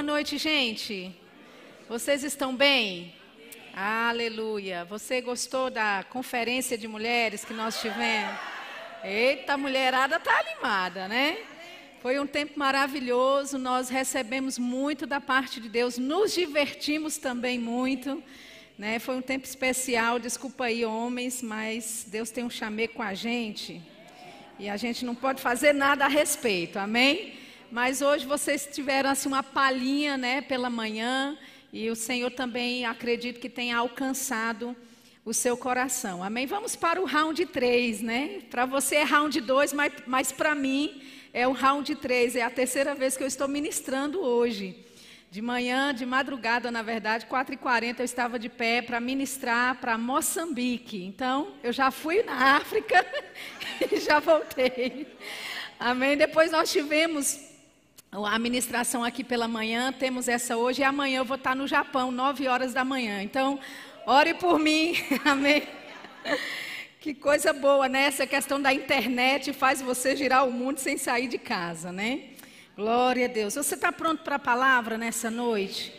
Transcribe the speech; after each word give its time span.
Boa 0.00 0.14
noite, 0.14 0.38
gente. 0.38 1.14
Vocês 1.86 2.24
estão 2.24 2.56
bem? 2.56 3.14
Aleluia. 3.76 4.82
Você 4.86 5.20
gostou 5.20 5.68
da 5.68 6.02
conferência 6.08 6.78
de 6.78 6.88
mulheres 6.88 7.44
que 7.44 7.52
nós 7.52 7.78
tivemos? 7.82 8.34
Eita, 9.04 9.52
a 9.52 9.58
mulherada 9.58 10.18
tá 10.18 10.32
animada, 10.38 11.06
né? 11.06 11.36
Foi 12.00 12.18
um 12.18 12.26
tempo 12.26 12.58
maravilhoso, 12.58 13.58
nós 13.58 13.90
recebemos 13.90 14.58
muito 14.58 15.06
da 15.06 15.20
parte 15.20 15.60
de 15.60 15.68
Deus, 15.68 15.98
nos 15.98 16.32
divertimos 16.32 17.18
também 17.18 17.58
muito. 17.58 18.22
Né? 18.78 18.98
Foi 18.98 19.16
um 19.16 19.22
tempo 19.22 19.44
especial, 19.44 20.18
desculpa 20.18 20.64
aí, 20.64 20.82
homens, 20.82 21.42
mas 21.42 22.06
Deus 22.08 22.30
tem 22.30 22.42
um 22.42 22.48
chamê 22.48 22.88
com 22.88 23.02
a 23.02 23.12
gente 23.12 23.82
e 24.58 24.66
a 24.66 24.78
gente 24.78 25.04
não 25.04 25.14
pode 25.14 25.42
fazer 25.42 25.74
nada 25.74 26.06
a 26.06 26.08
respeito, 26.08 26.78
amém? 26.78 27.39
Mas 27.70 28.02
hoje 28.02 28.26
vocês 28.26 28.68
tiveram 28.72 29.10
assim 29.10 29.28
uma 29.28 29.44
palhinha, 29.44 30.16
né, 30.16 30.40
pela 30.40 30.68
manhã, 30.68 31.38
e 31.72 31.88
o 31.88 31.94
Senhor 31.94 32.30
também 32.32 32.84
acredito 32.84 33.38
que 33.38 33.48
tenha 33.48 33.76
alcançado 33.76 34.74
o 35.24 35.32
seu 35.32 35.56
coração. 35.56 36.20
Amém? 36.24 36.46
Vamos 36.46 36.74
para 36.74 37.00
o 37.00 37.04
round 37.04 37.46
3, 37.46 38.00
né? 38.00 38.40
Para 38.50 38.66
você 38.66 38.96
é 38.96 39.02
round 39.04 39.40
2, 39.40 39.72
mas, 39.72 39.92
mas 40.04 40.32
para 40.32 40.52
mim 40.52 41.00
é 41.32 41.46
o 41.46 41.52
round 41.52 41.94
3. 41.94 42.34
É 42.34 42.42
a 42.42 42.50
terceira 42.50 42.92
vez 42.92 43.16
que 43.16 43.22
eu 43.22 43.28
estou 43.28 43.46
ministrando 43.46 44.20
hoje. 44.20 44.84
De 45.30 45.40
manhã, 45.40 45.94
de 45.94 46.04
madrugada, 46.04 46.72
na 46.72 46.82
verdade, 46.82 47.26
4h40 47.26 48.00
eu 48.00 48.04
estava 48.04 48.36
de 48.36 48.48
pé 48.48 48.82
para 48.82 48.98
ministrar 48.98 49.76
para 49.76 49.96
Moçambique. 49.96 51.04
Então, 51.04 51.52
eu 51.62 51.72
já 51.72 51.92
fui 51.92 52.24
na 52.24 52.56
África 52.56 53.06
e 53.92 54.00
já 54.00 54.18
voltei. 54.18 55.06
Amém? 55.78 56.16
Depois 56.16 56.50
nós 56.50 56.72
tivemos 56.72 57.49
a 58.12 58.34
administração 58.34 59.04
aqui 59.04 59.22
pela 59.22 59.46
manhã, 59.46 59.92
temos 59.92 60.26
essa 60.26 60.56
hoje, 60.56 60.82
e 60.82 60.84
amanhã 60.84 61.18
eu 61.18 61.24
vou 61.24 61.36
estar 61.36 61.54
no 61.54 61.68
Japão, 61.68 62.10
9 62.10 62.48
horas 62.48 62.74
da 62.74 62.84
manhã. 62.84 63.22
Então, 63.22 63.60
ore 64.04 64.34
por 64.34 64.58
mim, 64.58 64.94
amém? 65.24 65.62
Que 66.98 67.14
coisa 67.14 67.52
boa, 67.52 67.88
né? 67.88 68.06
Essa 68.06 68.26
questão 68.26 68.60
da 68.60 68.74
internet 68.74 69.52
faz 69.52 69.80
você 69.80 70.16
girar 70.16 70.46
o 70.46 70.50
mundo 70.50 70.78
sem 70.78 70.98
sair 70.98 71.28
de 71.28 71.38
casa, 71.38 71.92
né? 71.92 72.30
Glória 72.74 73.26
a 73.26 73.28
Deus. 73.28 73.54
Você 73.54 73.76
está 73.76 73.92
pronto 73.92 74.24
para 74.24 74.36
a 74.36 74.40
palavra 74.40 74.98
nessa 74.98 75.30
noite? 75.30 75.94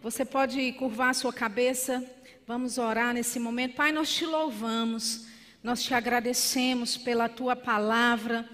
Você 0.00 0.24
pode 0.24 0.72
curvar 0.74 1.10
a 1.10 1.14
sua 1.14 1.32
cabeça. 1.32 2.04
Vamos 2.46 2.78
orar 2.78 3.12
nesse 3.12 3.40
momento. 3.40 3.74
Pai, 3.74 3.90
nós 3.90 4.14
te 4.14 4.24
louvamos, 4.24 5.26
nós 5.60 5.82
te 5.82 5.92
agradecemos 5.92 6.96
pela 6.96 7.28
tua 7.28 7.56
palavra 7.56 8.48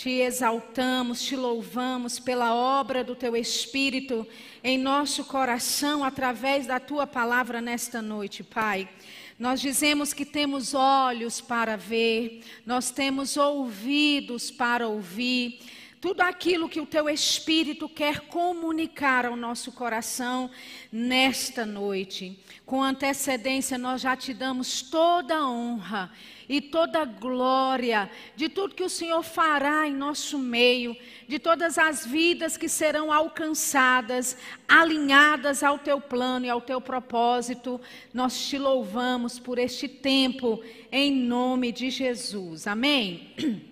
te 0.00 0.20
exaltamos, 0.22 1.20
te 1.22 1.34
louvamos 1.34 2.20
pela 2.20 2.54
obra 2.54 3.02
do 3.02 3.16
teu 3.16 3.34
Espírito 3.34 4.24
em 4.62 4.78
nosso 4.78 5.24
coração 5.24 6.04
através 6.04 6.68
da 6.68 6.78
tua 6.78 7.04
palavra 7.04 7.60
nesta 7.60 8.00
noite, 8.00 8.44
Pai. 8.44 8.88
Nós 9.36 9.60
dizemos 9.60 10.12
que 10.12 10.24
temos 10.24 10.72
olhos 10.72 11.40
para 11.40 11.76
ver, 11.76 12.44
nós 12.64 12.92
temos 12.92 13.36
ouvidos 13.36 14.52
para 14.52 14.86
ouvir, 14.86 15.58
tudo 16.00 16.20
aquilo 16.20 16.68
que 16.68 16.80
o 16.80 16.86
teu 16.86 17.08
Espírito 17.08 17.88
quer 17.88 18.20
comunicar 18.20 19.26
ao 19.26 19.36
nosso 19.36 19.72
coração 19.72 20.50
nesta 20.92 21.66
noite. 21.66 22.38
Com 22.64 22.82
antecedência, 22.82 23.76
nós 23.76 24.00
já 24.00 24.16
te 24.16 24.32
damos 24.32 24.82
toda 24.82 25.36
a 25.36 25.48
honra 25.48 26.12
e 26.48 26.60
toda 26.60 27.00
a 27.00 27.04
glória 27.04 28.10
de 28.34 28.48
tudo 28.48 28.74
que 28.74 28.82
o 28.82 28.88
Senhor 28.88 29.22
fará 29.22 29.86
em 29.86 29.92
nosso 29.92 30.38
meio, 30.38 30.96
de 31.26 31.38
todas 31.38 31.76
as 31.76 32.06
vidas 32.06 32.56
que 32.56 32.68
serão 32.68 33.12
alcançadas, 33.12 34.36
alinhadas 34.66 35.62
ao 35.62 35.78
teu 35.78 36.00
plano 36.00 36.46
e 36.46 36.50
ao 36.50 36.60
teu 36.60 36.80
propósito. 36.80 37.80
Nós 38.14 38.48
te 38.48 38.56
louvamos 38.56 39.38
por 39.38 39.58
este 39.58 39.88
tempo, 39.88 40.62
em 40.90 41.12
nome 41.12 41.72
de 41.72 41.90
Jesus. 41.90 42.66
Amém? 42.66 43.34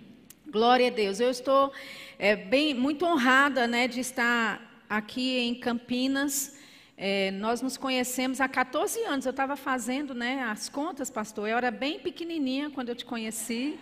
Glória 0.48 0.86
a 0.86 0.90
Deus. 0.90 1.18
Eu 1.18 1.28
estou 1.28 1.72
é, 2.16 2.36
bem, 2.36 2.72
muito 2.72 3.04
honrada 3.04 3.66
né, 3.66 3.88
de 3.88 3.98
estar 3.98 4.84
aqui 4.88 5.38
em 5.38 5.56
Campinas. 5.56 6.56
É, 6.96 7.32
nós 7.32 7.60
nos 7.60 7.76
conhecemos 7.76 8.40
há 8.40 8.48
14 8.48 9.02
anos. 9.02 9.26
Eu 9.26 9.30
estava 9.30 9.56
fazendo 9.56 10.14
né, 10.14 10.44
as 10.44 10.68
contas, 10.68 11.10
pastor. 11.10 11.48
Eu 11.48 11.56
era 11.56 11.72
bem 11.72 11.98
pequenininha 11.98 12.70
quando 12.70 12.90
eu 12.90 12.94
te 12.94 13.04
conheci. 13.04 13.76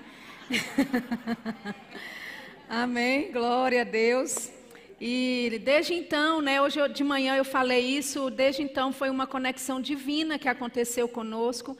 Amém. 2.67 3.31
Glória 3.31 3.83
a 3.83 3.85
Deus. 3.85 4.51
E 4.99 5.61
desde 5.63 5.93
então, 5.93 6.41
né, 6.41 6.63
hoje 6.63 6.81
de 6.89 7.05
manhã 7.05 7.37
eu 7.37 7.45
falei 7.45 7.85
isso, 7.85 8.31
desde 8.31 8.63
então 8.63 8.91
foi 8.91 9.11
uma 9.11 9.27
conexão 9.27 9.83
divina 9.83 10.39
que 10.39 10.49
aconteceu 10.49 11.07
conosco. 11.07 11.77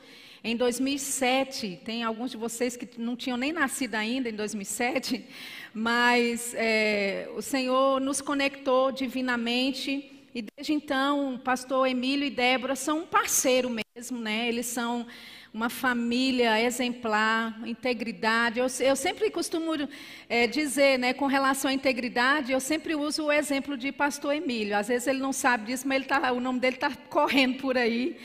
Em 0.47 0.55
2007, 0.55 1.81
tem 1.83 2.03
alguns 2.03 2.29
de 2.29 2.37
vocês 2.37 2.77
que 2.77 2.87
não 3.01 3.15
tinham 3.15 3.35
nem 3.35 3.51
nascido 3.51 3.95
ainda 3.95 4.29
em 4.29 4.33
2007, 4.33 5.25
mas 5.73 6.53
é, 6.53 7.27
o 7.35 7.41
Senhor 7.41 7.99
nos 7.99 8.21
conectou 8.21 8.91
divinamente 8.91 10.23
e 10.35 10.43
desde 10.55 10.71
então, 10.71 11.33
o 11.33 11.39
pastor 11.39 11.87
Emílio 11.87 12.27
e 12.27 12.29
Débora 12.29 12.75
são 12.75 12.99
um 12.99 13.05
parceiro 13.07 13.71
mesmo, 13.71 14.19
né? 14.19 14.47
Eles 14.47 14.67
são 14.67 15.07
uma 15.51 15.67
família 15.67 16.61
exemplar, 16.61 17.59
integridade. 17.67 18.59
Eu, 18.59 18.67
eu 18.81 18.95
sempre 18.95 19.31
costumo 19.31 19.71
é, 20.29 20.45
dizer, 20.45 20.99
né, 20.99 21.11
com 21.11 21.25
relação 21.25 21.71
à 21.71 21.73
integridade, 21.73 22.51
eu 22.51 22.59
sempre 22.59 22.93
uso 22.93 23.23
o 23.23 23.31
exemplo 23.31 23.75
de 23.75 23.91
pastor 23.91 24.35
Emílio. 24.35 24.77
Às 24.77 24.89
vezes 24.89 25.07
ele 25.07 25.17
não 25.17 25.33
sabe 25.33 25.65
disso, 25.65 25.87
mas 25.87 26.05
tá, 26.05 26.31
o 26.31 26.39
nome 26.39 26.59
dele 26.59 26.75
está 26.75 26.91
correndo 27.09 27.57
por 27.57 27.75
aí. 27.75 28.15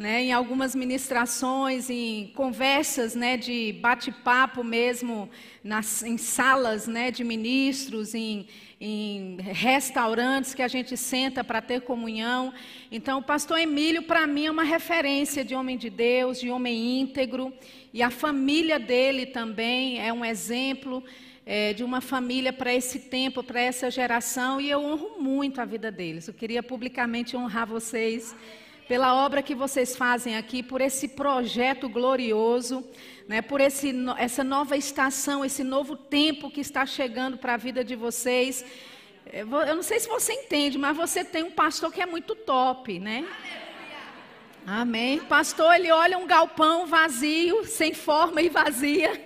Né, 0.00 0.22
em 0.22 0.32
algumas 0.32 0.74
ministrações, 0.74 1.90
em 1.90 2.28
conversas 2.28 3.14
né, 3.14 3.36
de 3.36 3.74
bate-papo 3.82 4.64
mesmo, 4.64 5.28
nas, 5.62 6.02
em 6.02 6.16
salas 6.16 6.86
né, 6.86 7.10
de 7.10 7.22
ministros, 7.22 8.14
em, 8.14 8.46
em 8.80 9.36
restaurantes 9.42 10.54
que 10.54 10.62
a 10.62 10.68
gente 10.68 10.96
senta 10.96 11.44
para 11.44 11.60
ter 11.60 11.82
comunhão. 11.82 12.50
Então, 12.90 13.18
o 13.18 13.22
pastor 13.22 13.58
Emílio, 13.58 14.04
para 14.04 14.26
mim, 14.26 14.46
é 14.46 14.50
uma 14.50 14.62
referência 14.62 15.44
de 15.44 15.54
homem 15.54 15.76
de 15.76 15.90
Deus, 15.90 16.40
de 16.40 16.48
homem 16.48 17.02
íntegro, 17.02 17.52
e 17.92 18.02
a 18.02 18.08
família 18.08 18.78
dele 18.78 19.26
também 19.26 20.00
é 20.00 20.10
um 20.10 20.24
exemplo. 20.24 21.04
É, 21.44 21.72
de 21.72 21.82
uma 21.82 22.00
família 22.00 22.52
para 22.52 22.72
esse 22.72 23.00
tempo, 23.00 23.42
para 23.42 23.60
essa 23.60 23.90
geração, 23.90 24.60
e 24.60 24.70
eu 24.70 24.84
honro 24.84 25.20
muito 25.20 25.60
a 25.60 25.64
vida 25.64 25.90
deles. 25.90 26.28
Eu 26.28 26.34
queria 26.34 26.62
publicamente 26.62 27.36
honrar 27.36 27.66
vocês 27.66 28.36
pela 28.90 29.14
obra 29.14 29.40
que 29.40 29.54
vocês 29.54 29.94
fazem 29.94 30.36
aqui, 30.36 30.64
por 30.64 30.80
esse 30.80 31.06
projeto 31.06 31.88
glorioso, 31.88 32.84
né, 33.28 33.40
por 33.40 33.60
esse, 33.60 33.94
essa 34.18 34.42
nova 34.42 34.76
estação, 34.76 35.44
esse 35.44 35.62
novo 35.62 35.94
tempo 35.94 36.50
que 36.50 36.60
está 36.60 36.84
chegando 36.84 37.38
para 37.38 37.54
a 37.54 37.56
vida 37.56 37.84
de 37.84 37.94
vocês. 37.94 38.64
Eu 39.32 39.46
não 39.76 39.82
sei 39.84 40.00
se 40.00 40.08
você 40.08 40.32
entende, 40.32 40.76
mas 40.76 40.96
você 40.96 41.22
tem 41.22 41.44
um 41.44 41.52
pastor 41.52 41.92
que 41.92 42.02
é 42.02 42.06
muito 42.06 42.34
top, 42.34 42.98
né? 42.98 43.24
Amém. 44.66 45.20
Pastor, 45.20 45.72
ele 45.72 45.92
olha 45.92 46.18
um 46.18 46.26
galpão 46.26 46.84
vazio, 46.84 47.64
sem 47.64 47.94
forma 47.94 48.42
e 48.42 48.48
vazia. 48.48 49.24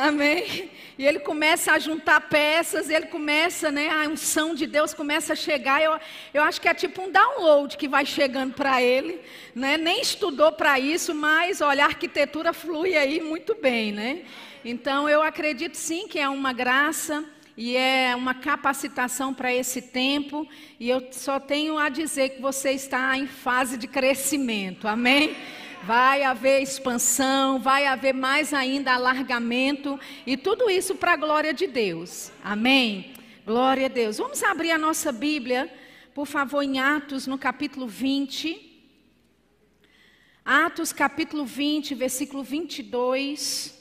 Amém. 0.00 0.70
E 0.96 1.04
ele 1.06 1.18
começa 1.18 1.72
a 1.72 1.78
juntar 1.78 2.22
peças, 2.22 2.88
ele 2.88 3.06
começa, 3.06 3.70
né, 3.70 3.90
a 3.90 4.08
unção 4.08 4.54
de 4.54 4.66
Deus 4.66 4.94
começa 4.94 5.34
a 5.34 5.36
chegar. 5.36 5.82
Eu, 5.82 6.00
eu 6.32 6.42
acho 6.42 6.58
que 6.58 6.66
é 6.66 6.72
tipo 6.72 7.02
um 7.02 7.10
download 7.10 7.76
que 7.76 7.86
vai 7.86 8.06
chegando 8.06 8.54
para 8.54 8.82
ele, 8.82 9.20
né? 9.54 9.76
Nem 9.76 10.00
estudou 10.00 10.52
para 10.52 10.80
isso, 10.80 11.14
mas 11.14 11.60
olha, 11.60 11.84
a 11.84 11.88
arquitetura 11.88 12.54
flui 12.54 12.96
aí 12.96 13.20
muito 13.20 13.54
bem, 13.54 13.92
né? 13.92 14.22
Então 14.64 15.06
eu 15.06 15.22
acredito 15.22 15.74
sim 15.74 16.08
que 16.08 16.18
é 16.18 16.28
uma 16.30 16.54
graça 16.54 17.22
e 17.54 17.76
é 17.76 18.16
uma 18.16 18.32
capacitação 18.32 19.34
para 19.34 19.52
esse 19.52 19.82
tempo, 19.82 20.48
e 20.78 20.88
eu 20.88 21.08
só 21.12 21.38
tenho 21.38 21.76
a 21.76 21.90
dizer 21.90 22.30
que 22.30 22.40
você 22.40 22.70
está 22.70 23.14
em 23.18 23.26
fase 23.26 23.76
de 23.76 23.86
crescimento. 23.86 24.88
Amém. 24.88 25.36
Vai 25.82 26.22
haver 26.24 26.62
expansão, 26.62 27.58
vai 27.58 27.86
haver 27.86 28.12
mais 28.12 28.52
ainda 28.52 28.92
alargamento 28.92 29.98
e 30.26 30.36
tudo 30.36 30.68
isso 30.68 30.94
para 30.94 31.14
a 31.14 31.16
glória 31.16 31.54
de 31.54 31.66
Deus. 31.66 32.30
Amém? 32.44 33.14
Glória 33.46 33.86
a 33.86 33.88
Deus. 33.88 34.18
Vamos 34.18 34.42
abrir 34.42 34.72
a 34.72 34.78
nossa 34.78 35.10
Bíblia, 35.10 35.72
por 36.14 36.26
favor, 36.26 36.62
em 36.62 36.78
Atos, 36.78 37.26
no 37.26 37.38
capítulo 37.38 37.86
20. 37.86 38.68
Atos, 40.44 40.92
capítulo 40.92 41.46
20, 41.46 41.94
versículo 41.94 42.42
22. 42.42 43.74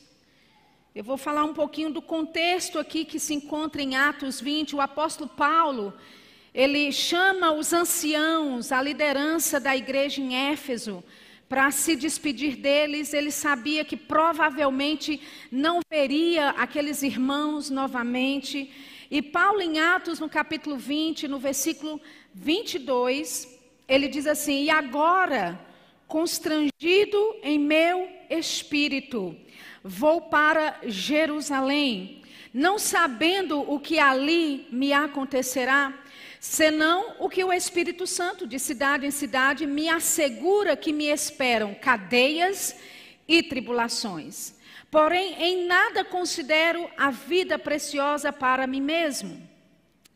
Eu 0.95 1.03
vou 1.03 1.17
falar 1.17 1.43
um 1.43 1.53
pouquinho 1.53 1.91
do 1.91 2.01
contexto 2.01 2.79
aqui 2.79 3.03
que 3.03 3.19
se 3.19 3.33
encontra 3.33 3.81
em 3.81 3.97
Atos 3.97 4.39
20. 4.39 4.73
O 4.73 4.81
apóstolo 4.81 5.29
Paulo, 5.29 5.93
ele 6.53 6.93
chama 6.93 7.51
os 7.51 7.73
anciãos, 7.73 8.71
a 8.71 8.81
liderança 8.81 9.59
da 9.59 9.75
igreja 9.75 10.21
em 10.21 10.35
Éfeso, 10.51 11.03
para 11.49 11.71
se 11.71 11.95
despedir 11.95 12.55
deles. 12.55 13.13
Ele 13.13 13.31
sabia 13.31 13.83
que 13.83 13.97
provavelmente 13.97 15.19
não 15.51 15.79
veria 15.89 16.51
aqueles 16.51 17.01
irmãos 17.01 17.71
novamente. 17.71 18.71
E 19.09 19.21
Paulo, 19.23 19.59
em 19.59 19.79
Atos, 19.79 20.19
no 20.19 20.29
capítulo 20.29 20.77
20, 20.77 21.27
no 21.27 21.39
versículo 21.39 21.99
22, 22.33 23.59
ele 23.87 24.07
diz 24.07 24.27
assim: 24.27 24.65
E 24.65 24.69
agora, 24.69 25.59
constrangido 26.07 27.35
em 27.41 27.57
meu 27.57 28.07
espírito, 28.29 29.35
vou 29.83 30.21
para 30.21 30.79
Jerusalém, 30.85 32.21
não 32.53 32.77
sabendo 32.77 33.59
o 33.59 33.79
que 33.79 33.97
ali 33.97 34.67
me 34.71 34.93
acontecerá 34.93 35.97
senão 36.39 37.15
o 37.19 37.29
que 37.29 37.43
o 37.43 37.51
Espírito 37.51 38.07
Santo, 38.07 38.47
de 38.47 38.57
cidade 38.57 39.05
em 39.05 39.11
cidade, 39.11 39.67
me 39.67 39.89
assegura 39.89 40.77
que 40.77 40.93
me 40.93 41.05
esperam 41.05 41.75
cadeias 41.75 42.75
e 43.27 43.43
tribulações. 43.43 44.57
Porém, 44.89 45.35
em 45.39 45.67
nada 45.67 46.03
considero 46.03 46.89
a 46.97 47.11
vida 47.11 47.59
preciosa 47.59 48.33
para 48.33 48.65
mim 48.65 48.81
mesmo, 48.81 49.47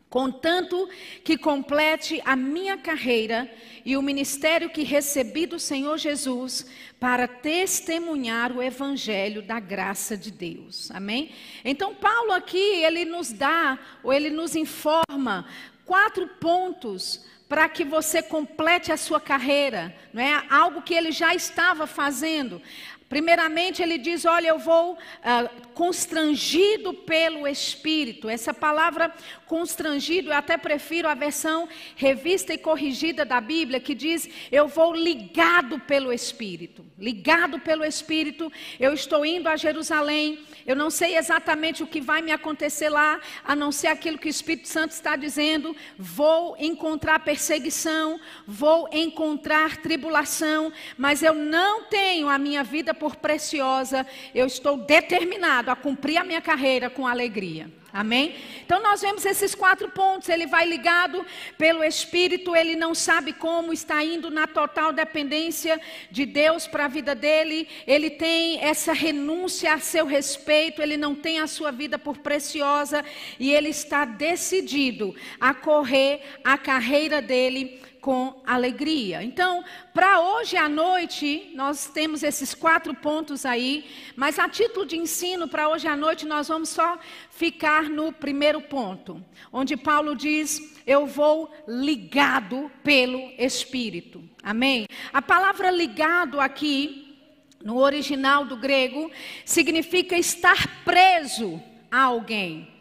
contanto 0.08 0.88
que 1.22 1.36
complete 1.36 2.20
a 2.24 2.34
minha 2.34 2.76
carreira 2.76 3.48
e 3.84 3.96
o 3.96 4.02
ministério 4.02 4.70
que 4.70 4.82
recebi 4.82 5.46
do 5.46 5.60
Senhor 5.60 5.98
Jesus 5.98 6.66
para 6.98 7.28
testemunhar 7.28 8.50
o 8.50 8.62
evangelho 8.62 9.42
da 9.42 9.60
graça 9.60 10.16
de 10.16 10.30
Deus. 10.30 10.90
Amém? 10.90 11.32
Então 11.64 11.94
Paulo 11.94 12.32
aqui 12.32 12.56
ele 12.56 13.04
nos 13.04 13.30
dá 13.30 13.78
ou 14.02 14.12
ele 14.12 14.30
nos 14.30 14.56
informa 14.56 15.46
quatro 15.84 16.26
pontos 16.26 17.24
para 17.48 17.68
que 17.68 17.84
você 17.84 18.22
complete 18.22 18.90
a 18.90 18.96
sua 18.96 19.20
carreira, 19.20 19.94
não 20.12 20.22
é? 20.22 20.42
Algo 20.50 20.82
que 20.82 20.94
ele 20.94 21.12
já 21.12 21.34
estava 21.34 21.86
fazendo. 21.86 22.60
Primeiramente, 23.08 23.82
ele 23.82 23.98
diz: 23.98 24.24
Olha, 24.24 24.48
eu 24.48 24.58
vou 24.58 24.94
uh, 24.94 25.66
constrangido 25.72 26.94
pelo 26.94 27.46
Espírito. 27.46 28.28
Essa 28.28 28.52
palavra 28.52 29.12
constrangido, 29.46 30.30
eu 30.30 30.34
até 30.34 30.56
prefiro 30.56 31.08
a 31.08 31.14
versão 31.14 31.68
revista 31.96 32.52
e 32.52 32.58
corrigida 32.58 33.24
da 33.24 33.40
Bíblia, 33.40 33.80
que 33.80 33.94
diz: 33.94 34.28
Eu 34.50 34.68
vou 34.68 34.94
ligado 34.94 35.78
pelo 35.80 36.12
Espírito. 36.12 36.84
Ligado 36.98 37.58
pelo 37.58 37.84
Espírito, 37.84 38.52
eu 38.78 38.92
estou 38.92 39.24
indo 39.24 39.48
a 39.48 39.56
Jerusalém. 39.56 40.40
Eu 40.66 40.74
não 40.74 40.90
sei 40.90 41.16
exatamente 41.16 41.82
o 41.82 41.86
que 41.86 42.00
vai 42.00 42.22
me 42.22 42.32
acontecer 42.32 42.88
lá, 42.88 43.20
a 43.44 43.54
não 43.54 43.70
ser 43.70 43.88
aquilo 43.88 44.18
que 44.18 44.28
o 44.28 44.30
Espírito 44.30 44.68
Santo 44.68 44.92
está 44.92 45.16
dizendo. 45.16 45.76
Vou 45.98 46.56
encontrar 46.58 47.18
perseguição, 47.20 48.18
vou 48.46 48.88
encontrar 48.92 49.76
tribulação, 49.78 50.72
mas 50.96 51.22
eu 51.22 51.34
não 51.34 51.84
tenho 51.84 52.28
a 52.28 52.38
minha 52.38 52.64
vida 52.64 52.94
por 52.94 53.16
preciosa, 53.16 54.06
eu 54.34 54.46
estou 54.46 54.76
determinado 54.76 55.70
a 55.70 55.76
cumprir 55.76 56.16
a 56.16 56.24
minha 56.24 56.40
carreira 56.40 56.88
com 56.88 57.06
alegria. 57.06 57.83
Amém? 57.94 58.34
Então 58.66 58.82
nós 58.82 59.02
vemos 59.02 59.24
esses 59.24 59.54
quatro 59.54 59.88
pontos. 59.88 60.28
Ele 60.28 60.48
vai 60.48 60.66
ligado 60.66 61.24
pelo 61.56 61.84
Espírito, 61.84 62.56
ele 62.56 62.74
não 62.74 62.92
sabe 62.92 63.32
como, 63.32 63.72
está 63.72 64.02
indo 64.02 64.32
na 64.32 64.48
total 64.48 64.92
dependência 64.92 65.80
de 66.10 66.26
Deus 66.26 66.66
para 66.66 66.86
a 66.86 66.88
vida 66.88 67.14
dele. 67.14 67.68
Ele 67.86 68.10
tem 68.10 68.58
essa 68.60 68.92
renúncia 68.92 69.72
a 69.72 69.78
seu 69.78 70.06
respeito, 70.06 70.82
ele 70.82 70.96
não 70.96 71.14
tem 71.14 71.38
a 71.38 71.46
sua 71.46 71.70
vida 71.70 71.96
por 71.96 72.18
preciosa 72.18 73.04
e 73.38 73.52
ele 73.52 73.68
está 73.68 74.04
decidido 74.04 75.14
a 75.38 75.54
correr 75.54 76.20
a 76.42 76.58
carreira 76.58 77.22
dele 77.22 77.80
com 78.04 78.38
alegria. 78.46 79.22
Então, 79.22 79.64
para 79.94 80.20
hoje 80.20 80.58
à 80.58 80.68
noite, 80.68 81.50
nós 81.54 81.86
temos 81.86 82.22
esses 82.22 82.52
quatro 82.52 82.92
pontos 82.92 83.46
aí, 83.46 83.86
mas 84.14 84.38
a 84.38 84.46
título 84.46 84.84
de 84.84 84.94
ensino, 84.94 85.48
para 85.48 85.70
hoje 85.70 85.88
à 85.88 85.96
noite, 85.96 86.26
nós 86.26 86.48
vamos 86.48 86.68
só 86.68 86.98
ficar 87.30 87.84
no 87.84 88.12
primeiro 88.12 88.60
ponto, 88.60 89.24
onde 89.50 89.74
Paulo 89.74 90.14
diz: 90.14 90.60
Eu 90.86 91.06
vou 91.06 91.50
ligado 91.66 92.70
pelo 92.82 93.32
Espírito. 93.38 94.22
Amém? 94.42 94.86
A 95.10 95.22
palavra 95.22 95.70
ligado 95.70 96.42
aqui, 96.42 97.16
no 97.64 97.78
original 97.78 98.44
do 98.44 98.58
grego, 98.58 99.10
significa 99.46 100.14
estar 100.14 100.84
preso 100.84 101.58
a 101.90 102.02
alguém 102.02 102.73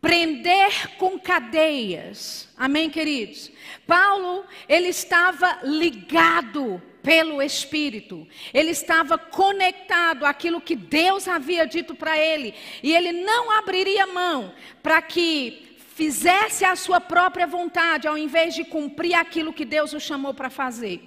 prender 0.00 0.96
com 0.96 1.18
cadeias. 1.18 2.48
Amém, 2.56 2.88
queridos? 2.88 3.50
Paulo, 3.86 4.44
ele 4.68 4.88
estava 4.88 5.60
ligado 5.62 6.80
pelo 7.02 7.40
Espírito. 7.42 8.26
Ele 8.52 8.70
estava 8.70 9.16
conectado 9.16 10.24
àquilo 10.24 10.60
que 10.60 10.76
Deus 10.76 11.26
havia 11.26 11.66
dito 11.66 11.94
para 11.94 12.18
ele, 12.18 12.54
e 12.82 12.94
ele 12.94 13.12
não 13.12 13.50
abriria 13.50 14.06
mão 14.06 14.52
para 14.82 15.00
que 15.00 15.76
fizesse 15.94 16.64
a 16.64 16.76
sua 16.76 17.00
própria 17.00 17.46
vontade, 17.46 18.06
ao 18.06 18.16
invés 18.16 18.54
de 18.54 18.64
cumprir 18.64 19.14
aquilo 19.14 19.52
que 19.52 19.64
Deus 19.64 19.92
o 19.92 20.00
chamou 20.00 20.32
para 20.32 20.48
fazer. 20.48 21.02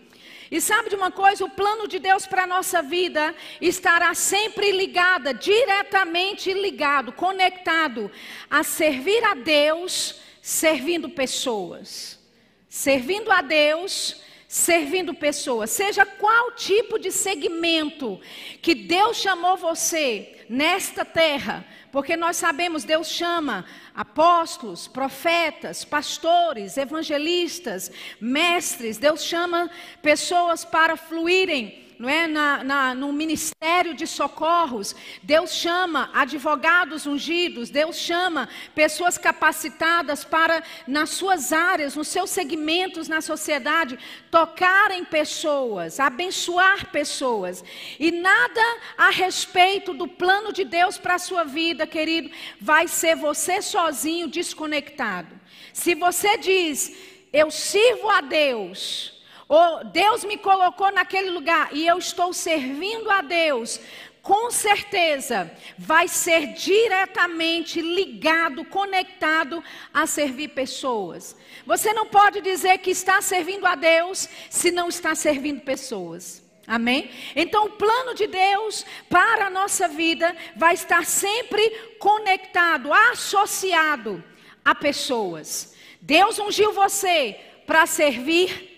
E 0.52 0.60
sabe 0.60 0.90
de 0.90 0.96
uma 0.98 1.10
coisa? 1.10 1.46
O 1.46 1.50
plano 1.50 1.88
de 1.88 1.98
Deus 1.98 2.28
para 2.28 2.44
a 2.44 2.48
nossa 2.48 2.82
vida 2.82 3.34
estará 3.62 4.14
sempre 4.14 4.70
ligada, 4.74 5.34
diretamente 5.34 6.52
ligado, 6.52 7.14
conectado 7.14 8.12
a 8.50 8.62
servir 8.62 9.24
a 9.24 9.34
Deus, 9.34 10.20
servindo 10.42 11.10
pessoas. 11.10 12.20
Servindo 12.68 13.32
a 13.32 13.42
Deus, 13.42 14.22
servindo 14.46 15.14
pessoas. 15.14 15.70
Seja 15.70 16.06
qual 16.06 16.52
tipo 16.52 17.00
de 17.00 17.14
segmento 17.14 18.20
que 18.62 18.76
Deus 18.76 19.18
chamou 19.18 19.56
você 19.56 20.46
nesta 20.50 21.06
terra 21.06 21.66
porque 21.92 22.16
nós 22.16 22.38
sabemos, 22.38 22.84
Deus 22.84 23.08
chama 23.10 23.66
apóstolos, 23.94 24.88
profetas, 24.88 25.84
pastores, 25.84 26.78
evangelistas, 26.78 27.92
mestres, 28.20 28.98
Deus 28.98 29.24
chama 29.24 29.70
pessoas 30.02 30.64
para 30.64 30.96
fluírem 30.96 31.81
não 32.02 32.10
é? 32.10 32.26
Na, 32.26 32.64
na, 32.64 32.96
no 32.96 33.14
ministério 33.14 33.94
de 33.94 34.08
socorros, 34.08 34.96
Deus 35.22 35.54
chama 35.54 36.10
advogados 36.16 37.06
ungidos, 37.06 37.70
Deus 37.70 37.96
chama 37.96 38.50
pessoas 38.74 39.20
capacitadas 39.20 40.24
para, 40.24 40.64
nas 40.88 41.12
suas 41.12 41.54
áreas, 41.54 41.96
nos 41.96 42.08
seus 42.08 42.32
segmentos 42.32 43.08
na 43.08 43.22
sociedade, 43.22 44.00
tocarem 44.32 45.06
pessoas, 45.06 46.00
abençoar 46.00 46.90
pessoas. 46.92 47.64
E 48.00 48.10
nada 48.10 48.62
a 48.98 49.12
respeito 49.12 49.94
do 49.94 50.08
plano 50.08 50.52
de 50.52 50.66
Deus 50.66 50.98
para 50.98 51.16
a 51.16 51.20
sua 51.20 51.44
vida, 51.44 51.86
querido, 51.86 52.32
vai 52.60 52.88
ser 52.88 53.16
você 53.16 53.62
sozinho 53.62 54.28
desconectado. 54.28 55.40
Se 55.72 55.94
você 55.94 56.36
diz, 56.40 56.96
eu 57.32 57.52
sirvo 57.52 58.10
a 58.10 58.22
Deus, 58.22 59.21
ou 59.52 59.84
Deus 59.84 60.24
me 60.24 60.38
colocou 60.38 60.90
naquele 60.94 61.30
lugar 61.30 61.72
e 61.74 61.86
eu 61.86 61.98
estou 61.98 62.32
servindo 62.32 63.12
a 63.12 63.22
Deus, 63.22 63.82
com 64.22 64.50
certeza 64.50 65.52
vai 65.78 66.08
ser 66.08 66.54
diretamente 66.54 67.82
ligado, 67.82 68.64
conectado 68.64 69.62
a 69.94 70.08
servir 70.08 70.52
pessoas. 70.52 71.36
Você 71.66 71.92
não 71.92 72.06
pode 72.06 72.40
dizer 72.40 72.78
que 72.78 72.92
está 72.92 73.20
servindo 73.22 73.68
a 73.68 73.76
Deus 73.76 74.30
se 74.50 74.72
não 74.72 74.88
está 74.88 75.14
servindo 75.16 75.60
pessoas. 75.60 76.42
Amém? 76.66 77.12
Então, 77.36 77.66
o 77.66 77.72
plano 77.72 78.16
de 78.16 78.28
Deus 78.28 78.86
para 79.10 79.48
a 79.48 79.50
nossa 79.50 79.86
vida 79.86 80.34
vai 80.56 80.76
estar 80.76 81.04
sempre 81.04 81.70
conectado, 82.00 82.94
associado 82.94 84.24
a 84.64 84.74
pessoas. 84.74 85.76
Deus 86.00 86.40
ungiu 86.40 86.72
você 86.72 87.38
para 87.68 87.86
servir 87.86 88.50
pessoas. 88.50 88.71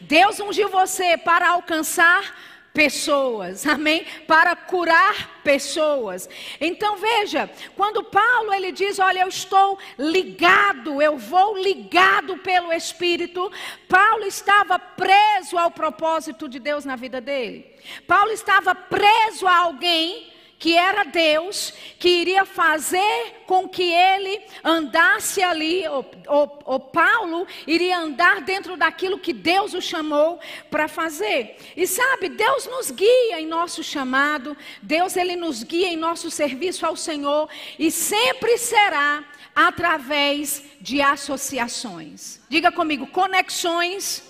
Deus 0.00 0.40
ungiu 0.40 0.68
você 0.68 1.16
para 1.16 1.50
alcançar 1.50 2.34
pessoas, 2.76 3.66
amém? 3.66 4.04
Para 4.26 4.54
curar 4.54 5.40
pessoas. 5.42 6.28
Então 6.60 6.96
veja, 6.96 7.48
quando 7.74 8.04
Paulo 8.04 8.52
ele 8.52 8.70
diz, 8.70 8.98
olha, 8.98 9.20
eu 9.20 9.28
estou 9.28 9.78
ligado, 9.98 11.00
eu 11.00 11.16
vou 11.16 11.56
ligado 11.56 12.36
pelo 12.36 12.70
Espírito, 12.70 13.50
Paulo 13.88 14.24
estava 14.24 14.78
preso 14.78 15.56
ao 15.56 15.70
propósito 15.70 16.46
de 16.46 16.58
Deus 16.58 16.84
na 16.84 16.96
vida 16.96 17.18
dele. 17.18 17.74
Paulo 18.06 18.30
estava 18.30 18.74
preso 18.74 19.46
a 19.46 19.56
alguém 19.56 20.35
que 20.58 20.76
era 20.76 21.04
Deus, 21.04 21.72
que 21.98 22.08
iria 22.08 22.44
fazer 22.44 23.42
com 23.46 23.68
que 23.68 23.82
ele 23.82 24.40
andasse 24.64 25.42
ali, 25.42 25.84
o 25.88 26.80
Paulo 26.80 27.46
iria 27.66 27.98
andar 27.98 28.40
dentro 28.40 28.76
daquilo 28.76 29.18
que 29.18 29.32
Deus 29.32 29.74
o 29.74 29.82
chamou 29.82 30.40
para 30.70 30.88
fazer. 30.88 31.56
E 31.76 31.86
sabe, 31.86 32.30
Deus 32.30 32.66
nos 32.66 32.90
guia 32.90 33.40
em 33.40 33.46
nosso 33.46 33.82
chamado, 33.82 34.56
Deus 34.80 35.16
ele 35.16 35.36
nos 35.36 35.62
guia 35.62 35.88
em 35.88 35.96
nosso 35.96 36.30
serviço 36.30 36.86
ao 36.86 36.96
Senhor 36.96 37.48
e 37.78 37.90
sempre 37.90 38.56
será 38.56 39.24
através 39.54 40.62
de 40.80 41.00
associações. 41.00 42.40
Diga 42.48 42.72
comigo, 42.72 43.06
conexões 43.06 44.22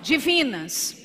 divinas. 0.00 0.96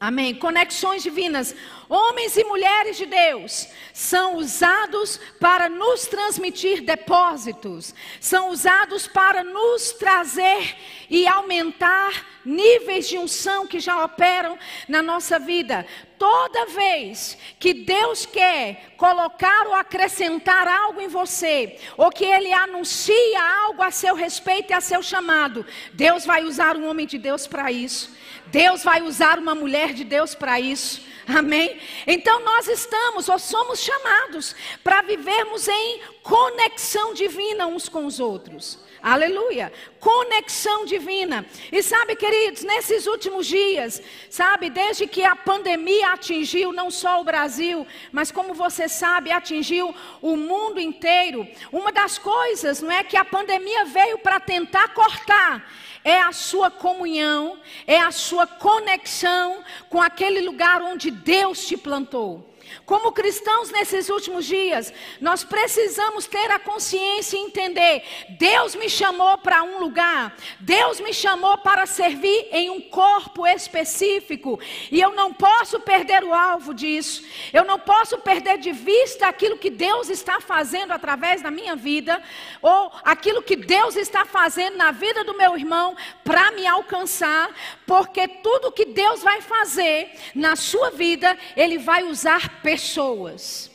Amém. 0.00 0.34
Conexões 0.34 1.02
divinas. 1.02 1.54
Homens 1.88 2.36
e 2.36 2.44
mulheres 2.44 2.98
de 2.98 3.06
Deus 3.06 3.66
são 3.94 4.36
usados 4.36 5.18
para 5.40 5.70
nos 5.70 6.06
transmitir 6.06 6.82
depósitos, 6.82 7.94
são 8.20 8.50
usados 8.50 9.06
para 9.06 9.42
nos 9.42 9.92
trazer 9.92 10.76
e 11.08 11.26
aumentar 11.26 12.26
níveis 12.44 13.08
de 13.08 13.16
unção 13.16 13.66
que 13.66 13.80
já 13.80 14.04
operam 14.04 14.58
na 14.86 15.02
nossa 15.02 15.38
vida. 15.38 15.86
Toda 16.18 16.66
vez 16.66 17.38
que 17.58 17.72
Deus 17.72 18.26
quer 18.26 18.94
colocar 18.98 19.66
ou 19.66 19.74
acrescentar 19.74 20.68
algo 20.68 21.00
em 21.00 21.08
você, 21.08 21.78
ou 21.96 22.10
que 22.10 22.24
Ele 22.24 22.52
anuncia 22.52 23.64
algo 23.64 23.82
a 23.82 23.90
seu 23.90 24.14
respeito 24.14 24.72
e 24.72 24.74
a 24.74 24.80
seu 24.80 25.02
chamado, 25.02 25.64
Deus 25.94 26.26
vai 26.26 26.44
usar 26.44 26.76
um 26.76 26.86
homem 26.86 27.06
de 27.06 27.16
Deus 27.16 27.46
para 27.46 27.72
isso. 27.72 28.14
Deus 28.48 28.84
vai 28.84 29.00
usar 29.00 29.38
uma 29.38 29.54
mulher 29.54 29.94
de 29.94 30.04
Deus 30.04 30.34
para 30.34 30.60
isso. 30.60 31.07
Amém? 31.28 31.78
Então 32.06 32.40
nós 32.40 32.66
estamos 32.68 33.28
ou 33.28 33.38
somos 33.38 33.80
chamados 33.80 34.56
para 34.82 35.02
vivermos 35.02 35.68
em 35.68 36.00
conexão 36.22 37.12
divina 37.12 37.66
uns 37.66 37.86
com 37.86 38.06
os 38.06 38.18
outros. 38.18 38.78
Aleluia. 39.02 39.70
Conexão 40.00 40.84
divina. 40.84 41.46
E 41.70 41.82
sabe, 41.82 42.16
queridos, 42.16 42.64
nesses 42.64 43.06
últimos 43.06 43.46
dias, 43.46 44.02
sabe, 44.28 44.70
desde 44.70 45.06
que 45.06 45.22
a 45.22 45.36
pandemia 45.36 46.12
atingiu 46.12 46.72
não 46.72 46.90
só 46.90 47.20
o 47.20 47.24
Brasil, 47.24 47.86
mas 48.10 48.32
como 48.32 48.54
você 48.54 48.88
sabe, 48.88 49.30
atingiu 49.30 49.94
o 50.20 50.36
mundo 50.36 50.80
inteiro. 50.80 51.46
Uma 51.70 51.92
das 51.92 52.18
coisas, 52.18 52.80
não 52.80 52.90
é 52.90 53.04
que 53.04 53.16
a 53.16 53.24
pandemia 53.24 53.84
veio 53.84 54.18
para 54.18 54.40
tentar 54.40 54.88
cortar 54.94 55.64
é 56.08 56.20
a 56.22 56.32
sua 56.32 56.70
comunhão, 56.70 57.58
é 57.86 58.00
a 58.00 58.10
sua 58.10 58.46
conexão 58.46 59.62
com 59.90 60.00
aquele 60.00 60.40
lugar 60.40 60.80
onde 60.80 61.10
Deus 61.10 61.66
te 61.66 61.76
plantou. 61.76 62.48
Como 62.84 63.12
cristãos 63.12 63.70
nesses 63.70 64.08
últimos 64.08 64.44
dias, 64.44 64.92
nós 65.20 65.44
precisamos 65.44 66.26
ter 66.26 66.50
a 66.50 66.58
consciência 66.58 67.36
e 67.36 67.40
entender: 67.40 68.02
Deus 68.38 68.74
me 68.74 68.88
chamou 68.88 69.38
para 69.38 69.62
um 69.62 69.78
lugar, 69.78 70.36
Deus 70.60 71.00
me 71.00 71.12
chamou 71.12 71.58
para 71.58 71.86
servir 71.86 72.48
em 72.50 72.70
um 72.70 72.80
corpo 72.80 73.46
específico, 73.46 74.58
e 74.90 75.00
eu 75.00 75.10
não 75.12 75.32
posso 75.32 75.80
perder 75.80 76.24
o 76.24 76.34
alvo 76.34 76.72
disso, 76.74 77.24
eu 77.52 77.64
não 77.64 77.78
posso 77.78 78.18
perder 78.18 78.58
de 78.58 78.72
vista 78.72 79.28
aquilo 79.28 79.58
que 79.58 79.70
Deus 79.70 80.08
está 80.08 80.40
fazendo 80.40 80.92
através 80.92 81.42
da 81.42 81.50
minha 81.50 81.76
vida, 81.76 82.22
ou 82.62 82.92
aquilo 83.04 83.42
que 83.42 83.56
Deus 83.56 83.96
está 83.96 84.24
fazendo 84.24 84.76
na 84.76 84.90
vida 84.90 85.24
do 85.24 85.36
meu 85.36 85.56
irmão 85.56 85.96
para 86.24 86.50
me 86.52 86.66
alcançar, 86.66 87.50
porque 87.88 88.28
tudo 88.28 88.70
que 88.70 88.84
Deus 88.84 89.22
vai 89.22 89.40
fazer 89.40 90.10
na 90.34 90.54
sua 90.56 90.90
vida, 90.90 91.36
Ele 91.56 91.78
vai 91.78 92.04
usar 92.04 92.60
pessoas. 92.60 93.70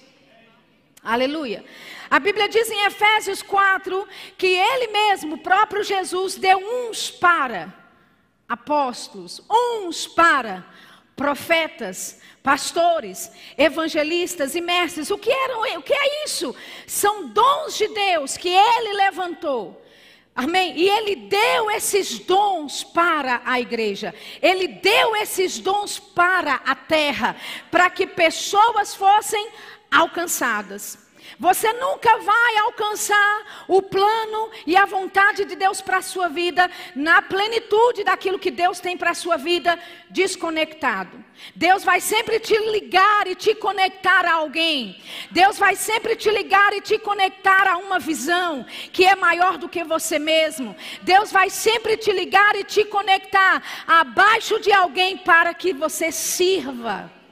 Aleluia. 1.03 1.65
A 2.12 2.20
Bíblia 2.20 2.48
diz 2.48 2.70
em 2.70 2.86
Efésios 2.86 3.41
4 3.41 4.08
que 4.38 4.46
Ele 4.46 4.88
mesmo, 4.91 5.39
próprio 5.39 5.84
Jesus, 5.84 6.36
deu 6.36 6.60
uns 6.60 7.10
para 7.10 7.74
apóstolos, 8.48 9.41
uns 9.50 10.05
para 10.05 10.63
profetas, 11.15 12.22
pastores, 12.43 13.32
evangelistas 13.58 14.53
e 14.53 14.62
mestres. 14.62 15.10
O 15.10 15.17
que 15.17 15.32
eram? 15.32 15.79
O 15.79 15.82
que 15.82 15.93
é 15.93 16.24
isso? 16.24 16.55
São 16.86 17.29
dons 17.29 17.75
de 17.75 17.88
Deus 17.88 18.38
que 18.38 18.50
Ele 18.50 18.93
levantou 18.93 19.83
Amém? 20.36 20.74
E 20.75 20.90
Ele 20.90 21.16
deu 21.16 21.70
esses 21.70 22.18
dons 22.18 22.84
para 22.84 23.42
a 23.46 23.60
igreja, 23.60 24.13
Ele 24.42 24.68
deu 24.68 25.16
esses 25.16 25.60
dons 25.60 26.00
para 26.00 26.56
a 26.66 26.74
terra, 26.74 27.36
para 27.70 27.90
que 27.90 28.08
pessoas 28.08 28.96
fossem 28.96 29.50
alcançadas. 29.92 30.98
Você 31.39 31.72
nunca 31.74 32.18
vai 32.20 32.58
alcançar 32.58 33.65
o 33.68 33.82
plano 33.82 34.51
e 34.65 34.75
a 34.75 34.86
vontade 34.86 35.46
de 35.46 35.56
Deus 35.56 35.82
para 35.82 35.98
a 35.98 36.01
sua 36.01 36.27
vida, 36.27 36.70
na 36.96 37.22
plenitude 37.22 38.03
daquilo 38.03 38.39
que 38.39 38.51
Deus 38.51 38.80
tem 38.80 38.98
para 38.98 39.12
a 39.12 39.15
sua 39.15 39.38
vida, 39.38 39.80
desconectado. 40.10 41.24
Deus 41.56 41.84
vai 41.84 42.00
sempre 42.00 42.39
te 42.39 42.56
ligar 42.58 43.27
e 43.27 43.36
te 43.36 43.56
conectar 43.56 44.25
a 44.25 44.34
alguém. 44.34 45.01
Deus 45.32 45.58
vai 45.58 45.75
sempre 45.75 46.15
te 46.15 46.30
ligar 46.30 46.74
e 46.74 46.82
te 46.82 46.98
conectar 47.00 47.68
a 47.68 47.77
uma 47.77 48.00
visão 48.00 48.65
que 48.92 49.06
é 49.06 49.15
maior 49.15 49.58
do 49.58 49.68
que 49.68 49.84
você 49.84 50.20
mesmo. 50.20 50.75
Deus 51.01 51.32
vai 51.32 51.50
sempre 51.50 51.98
te 51.98 52.12
ligar 52.12 52.56
e 52.56 52.63
te 52.63 52.86
conectar 52.86 53.62
abaixo 53.88 54.60
de 54.60 54.72
alguém 54.72 55.18
para 55.18 55.53
que 55.53 55.74
você 55.74 56.12
sirva. 56.12 57.23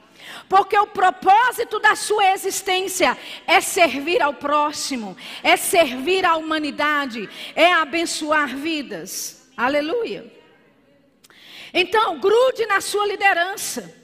Porque 0.48 0.78
o 0.78 0.86
propósito 0.86 1.78
da 1.78 1.94
sua 1.94 2.32
existência 2.32 3.16
é 3.46 3.60
servir 3.60 4.22
ao 4.22 4.34
próximo, 4.34 5.16
é 5.42 5.56
servir 5.56 6.24
à 6.24 6.36
humanidade, 6.36 7.28
é 7.54 7.72
abençoar 7.72 8.54
vidas. 8.56 9.50
Aleluia. 9.56 10.30
Então, 11.72 12.18
grude 12.18 12.66
na 12.66 12.80
sua 12.80 13.06
liderança. 13.06 13.94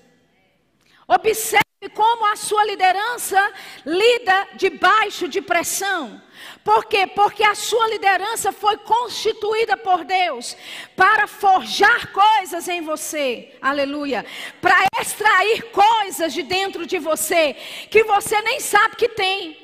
Observe 1.06 1.67
como 1.94 2.26
a 2.32 2.34
sua 2.34 2.64
liderança 2.64 3.40
lida 3.86 4.48
debaixo 4.54 5.28
de 5.28 5.40
pressão. 5.40 6.20
Por 6.64 6.84
quê? 6.86 7.06
Porque 7.06 7.44
a 7.44 7.54
sua 7.54 7.86
liderança 7.88 8.50
foi 8.50 8.76
constituída 8.78 9.76
por 9.76 10.04
Deus 10.04 10.56
para 10.96 11.28
forjar 11.28 12.12
coisas 12.12 12.66
em 12.66 12.80
você, 12.80 13.56
aleluia, 13.62 14.26
para 14.60 14.86
extrair 15.00 15.70
coisas 15.70 16.32
de 16.32 16.42
dentro 16.42 16.84
de 16.84 16.98
você 16.98 17.54
que 17.88 18.02
você 18.02 18.40
nem 18.42 18.58
sabe 18.58 18.96
que 18.96 19.08
tem. 19.10 19.56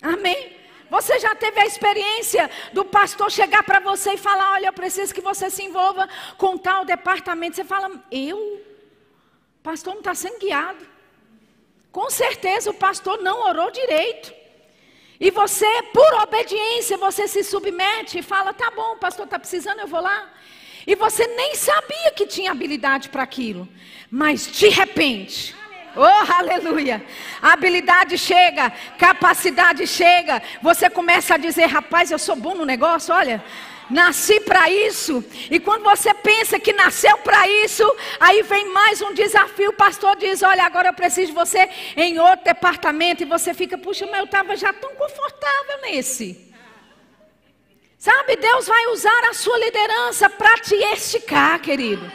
Amém? 0.00 0.56
Você 0.88 1.18
já 1.18 1.34
teve 1.34 1.60
a 1.60 1.66
experiência 1.66 2.50
do 2.72 2.84
pastor 2.84 3.30
chegar 3.30 3.62
para 3.62 3.80
você 3.80 4.12
e 4.12 4.18
falar: 4.18 4.52
Olha, 4.52 4.66
eu 4.66 4.72
preciso 4.72 5.14
que 5.14 5.20
você 5.20 5.48
se 5.48 5.62
envolva 5.62 6.08
com 6.36 6.58
tal 6.58 6.84
departamento. 6.84 7.56
Você 7.56 7.64
fala: 7.64 7.90
Eu? 8.10 8.71
Pastor 9.62 9.94
não 9.94 10.00
está 10.00 10.14
sendo 10.14 10.38
guiado. 10.38 10.86
Com 11.90 12.10
certeza 12.10 12.70
o 12.70 12.74
pastor 12.74 13.22
não 13.22 13.48
orou 13.48 13.70
direito. 13.70 14.32
E 15.20 15.30
você, 15.30 15.82
por 15.92 16.14
obediência, 16.14 16.96
você 16.96 17.28
se 17.28 17.44
submete 17.44 18.18
e 18.18 18.22
fala: 18.22 18.52
tá 18.52 18.72
bom, 18.74 18.94
o 18.94 18.96
pastor 18.96 19.26
está 19.26 19.38
precisando, 19.38 19.80
eu 19.80 19.86
vou 19.86 20.00
lá. 20.00 20.28
E 20.84 20.96
você 20.96 21.26
nem 21.28 21.54
sabia 21.54 22.10
que 22.10 22.26
tinha 22.26 22.50
habilidade 22.50 23.08
para 23.08 23.22
aquilo. 23.22 23.68
Mas 24.10 24.50
de 24.50 24.68
repente, 24.68 25.54
oh 25.94 26.32
aleluia, 26.32 27.04
a 27.40 27.52
habilidade 27.52 28.18
chega, 28.18 28.70
capacidade 28.98 29.86
chega. 29.86 30.42
Você 30.60 30.90
começa 30.90 31.34
a 31.34 31.38
dizer: 31.38 31.66
rapaz, 31.66 32.10
eu 32.10 32.18
sou 32.18 32.34
bom 32.34 32.54
no 32.54 32.64
negócio, 32.64 33.14
olha. 33.14 33.44
Nasci 33.92 34.40
para 34.40 34.70
isso. 34.70 35.22
E 35.50 35.60
quando 35.60 35.82
você 35.82 36.14
pensa 36.14 36.58
que 36.58 36.72
nasceu 36.72 37.18
para 37.18 37.46
isso, 37.62 37.84
aí 38.18 38.42
vem 38.42 38.70
mais 38.70 39.02
um 39.02 39.12
desafio. 39.12 39.68
O 39.70 39.74
pastor 39.74 40.16
diz: 40.16 40.42
Olha, 40.42 40.64
agora 40.64 40.88
eu 40.88 40.94
preciso 40.94 41.26
de 41.26 41.32
você 41.34 41.68
em 41.94 42.18
outro 42.18 42.46
departamento. 42.46 43.22
E 43.22 43.26
você 43.26 43.52
fica, 43.52 43.76
puxa, 43.76 44.06
mas 44.06 44.20
eu 44.20 44.24
estava 44.24 44.56
já 44.56 44.72
tão 44.72 44.94
confortável 44.94 45.82
nesse. 45.82 46.50
Sabe, 47.98 48.34
Deus 48.36 48.66
vai 48.66 48.86
usar 48.86 49.24
a 49.30 49.34
sua 49.34 49.58
liderança 49.58 50.28
para 50.30 50.54
te 50.58 50.74
esticar, 50.74 51.60
querido. 51.60 52.10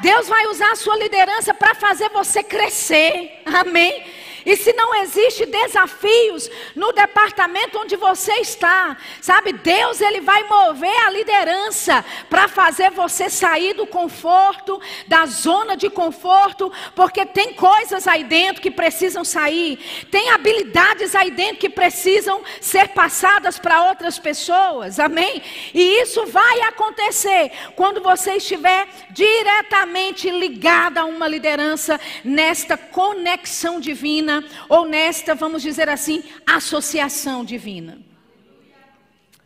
Deus 0.00 0.28
vai 0.28 0.46
usar 0.48 0.72
a 0.72 0.76
sua 0.76 0.96
liderança 0.96 1.54
para 1.54 1.74
fazer 1.74 2.10
você 2.10 2.42
crescer. 2.42 3.40
Amém. 3.46 4.04
E 4.44 4.56
se 4.56 4.72
não 4.74 4.94
existe 4.96 5.46
desafios 5.46 6.50
no 6.74 6.92
departamento 6.92 7.78
onde 7.78 7.96
você 7.96 8.32
está, 8.34 8.96
sabe, 9.20 9.52
Deus 9.52 10.00
ele 10.00 10.20
vai 10.20 10.44
mover 10.44 11.06
a 11.06 11.10
liderança 11.10 12.04
para 12.28 12.46
fazer 12.48 12.90
você 12.90 13.30
sair 13.30 13.74
do 13.74 13.86
conforto, 13.86 14.80
da 15.06 15.24
zona 15.26 15.76
de 15.76 15.88
conforto, 15.88 16.72
porque 16.94 17.24
tem 17.24 17.54
coisas 17.54 18.06
aí 18.06 18.24
dentro 18.24 18.60
que 18.60 18.70
precisam 18.70 19.24
sair, 19.24 19.78
tem 20.10 20.30
habilidades 20.30 21.14
aí 21.14 21.30
dentro 21.30 21.56
que 21.56 21.70
precisam 21.70 22.42
ser 22.60 22.88
passadas 22.88 23.58
para 23.58 23.88
outras 23.88 24.18
pessoas. 24.18 24.98
Amém? 24.98 25.42
E 25.72 26.02
isso 26.02 26.26
vai 26.26 26.60
acontecer 26.62 27.50
quando 27.76 28.02
você 28.02 28.34
estiver 28.34 28.86
diretamente 29.10 30.28
ligado 30.30 30.98
a 30.98 31.04
uma 31.04 31.26
liderança 31.26 32.00
nesta 32.24 32.76
conexão 32.76 33.80
divina 33.80 34.33
divina, 34.40 34.66
ou 34.68 34.86
nesta, 34.86 35.34
vamos 35.34 35.62
dizer 35.62 35.88
assim, 35.88 36.22
associação 36.46 37.44
divina. 37.44 37.98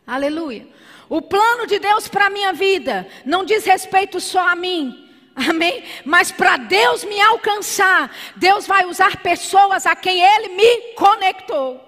Aleluia. 0.05 0.67
O 1.07 1.21
plano 1.21 1.65
de 1.65 1.79
Deus 1.79 2.07
para 2.07 2.27
a 2.27 2.29
minha 2.29 2.53
vida 2.53 3.07
não 3.25 3.43
diz 3.43 3.65
respeito 3.65 4.19
só 4.19 4.47
a 4.47 4.55
mim. 4.55 5.07
Amém? 5.35 5.83
Mas 6.05 6.31
para 6.31 6.57
Deus 6.57 7.03
me 7.03 7.19
alcançar, 7.21 8.15
Deus 8.35 8.67
vai 8.67 8.85
usar 8.85 9.17
pessoas 9.17 9.85
a 9.85 9.95
quem 9.95 10.21
Ele 10.21 10.49
me 10.49 10.93
conectou. 10.93 11.85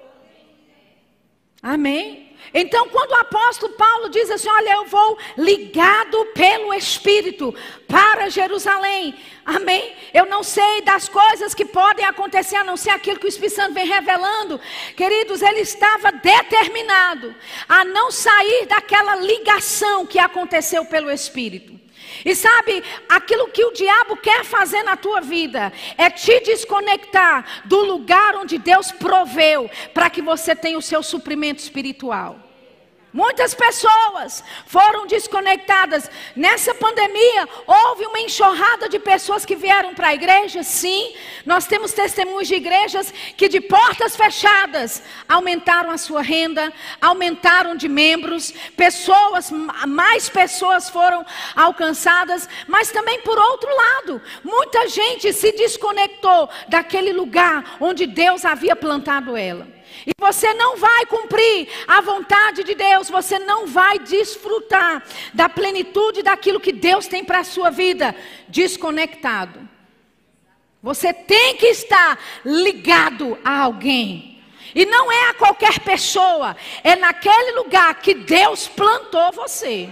Amém? 1.62 2.31
Então, 2.54 2.88
quando 2.90 3.12
o 3.12 3.16
apóstolo 3.16 3.74
Paulo 3.74 4.10
diz 4.10 4.30
assim: 4.30 4.50
Olha, 4.50 4.76
eu 4.76 4.86
vou 4.86 5.18
ligado 5.38 6.26
pelo 6.34 6.74
Espírito 6.74 7.56
para 7.88 8.30
Jerusalém, 8.30 9.16
amém? 9.46 9.94
Eu 10.14 10.26
não 10.26 10.44
sei 10.44 10.82
das 10.82 11.10
coisas 11.10 11.54
que 11.54 11.66
podem 11.66 12.06
acontecer, 12.06 12.58
a 12.58 12.64
não 12.64 12.78
ser 12.78 12.92
aquilo 12.92 13.20
que 13.20 13.26
o 13.26 13.30
Espírito 13.30 13.56
Santo 13.56 13.74
vem 13.74 13.88
revelando. 13.88 14.60
Queridos, 14.96 15.42
ele 15.42 15.62
estava 15.62 16.12
determinado 16.12 17.34
a 17.68 17.84
não 17.84 18.12
sair 18.12 18.66
daquela 18.68 19.16
ligação 19.16 20.06
que 20.06 20.20
aconteceu 20.20 20.86
pelo 20.86 21.10
Espírito. 21.10 21.81
E 22.24 22.36
sabe, 22.36 22.84
aquilo 23.10 23.50
que 23.50 23.64
o 23.64 23.72
diabo 23.72 24.18
quer 24.18 24.44
fazer 24.44 24.84
na 24.84 24.96
tua 24.96 25.22
vida 25.22 25.72
é 25.98 26.10
te 26.10 26.40
desconectar 26.42 27.64
do 27.66 27.84
lugar 27.84 28.36
onde 28.36 28.58
Deus 28.58 28.92
proveu 28.92 29.70
para 29.94 30.10
que 30.10 30.22
você 30.22 30.56
tenha 30.56 30.78
o 30.78 30.82
seu 30.82 31.02
suprimento 31.02 31.60
espiritual. 31.60 32.51
Muitas 33.14 33.54
pessoas 33.54 34.42
foram 34.66 35.06
desconectadas. 35.06 36.10
Nessa 36.34 36.74
pandemia, 36.74 37.48
houve 37.68 38.06
uma 38.06 38.22
enxurrada 38.22 38.88
de 38.88 39.00
pessoas 39.00 39.44
que 39.44 39.54
vieram 39.54 39.94
para 39.94 40.08
a 40.08 40.14
igreja. 40.14 40.64
Sim, 40.64 41.14
nós 41.46 41.66
temos 41.68 41.92
testemunhos 41.92 42.48
de 42.48 42.56
igrejas 42.56 43.14
que, 43.36 43.50
de 43.50 43.60
portas 43.60 44.16
fechadas, 44.16 45.04
aumentaram 45.28 45.92
a 45.92 45.98
sua 45.98 46.22
renda, 46.22 46.72
aumentaram 47.02 47.76
de 47.76 47.90
membros, 47.90 48.54
pessoas, 48.78 49.52
mais 49.88 50.30
pessoas 50.30 50.90
foram 50.90 51.26
alcançadas. 51.54 52.48
Mas 52.66 52.92
também, 52.92 53.20
por 53.22 53.38
outro 53.38 53.70
lado, 53.76 54.22
muita 54.42 54.88
gente 54.88 55.34
se 55.34 55.52
desconectou 55.52 56.50
daquele 56.70 57.12
lugar 57.12 57.76
onde 57.82 58.06
Deus 58.06 58.46
havia 58.46 58.76
plantado 58.76 59.36
ela. 59.36 59.68
E 60.06 60.12
você 60.20 60.54
não 60.54 60.78
vai 60.78 61.06
cumprir 61.06 61.68
a 61.88 62.02
vontade 62.02 62.64
de 62.64 62.74
Deus, 62.74 63.10
você 63.10 63.38
não 63.38 63.68
vai 63.68 64.00
desfrutar 64.00 65.04
da 65.34 65.48
plenitude 65.48 66.24
daquilo 66.24 66.60
que 66.60 66.72
Deus 66.72 67.08
tem 67.08 67.24
para 67.24 67.40
a 67.40 67.44
sua 67.44 67.70
vida, 67.70 68.16
desconectado. 68.48 69.70
Você 70.82 71.14
tem 71.14 71.56
que 71.58 71.68
estar 71.68 72.18
ligado 72.44 73.38
a 73.46 73.60
alguém. 73.60 74.42
E 74.74 74.86
não 74.86 75.12
é 75.12 75.30
a 75.30 75.34
qualquer 75.34 75.80
pessoa, 75.82 76.56
é 76.84 76.96
naquele 76.96 77.52
lugar 77.52 77.94
que 77.96 78.14
Deus 78.14 78.68
plantou 78.68 79.32
você. 79.34 79.90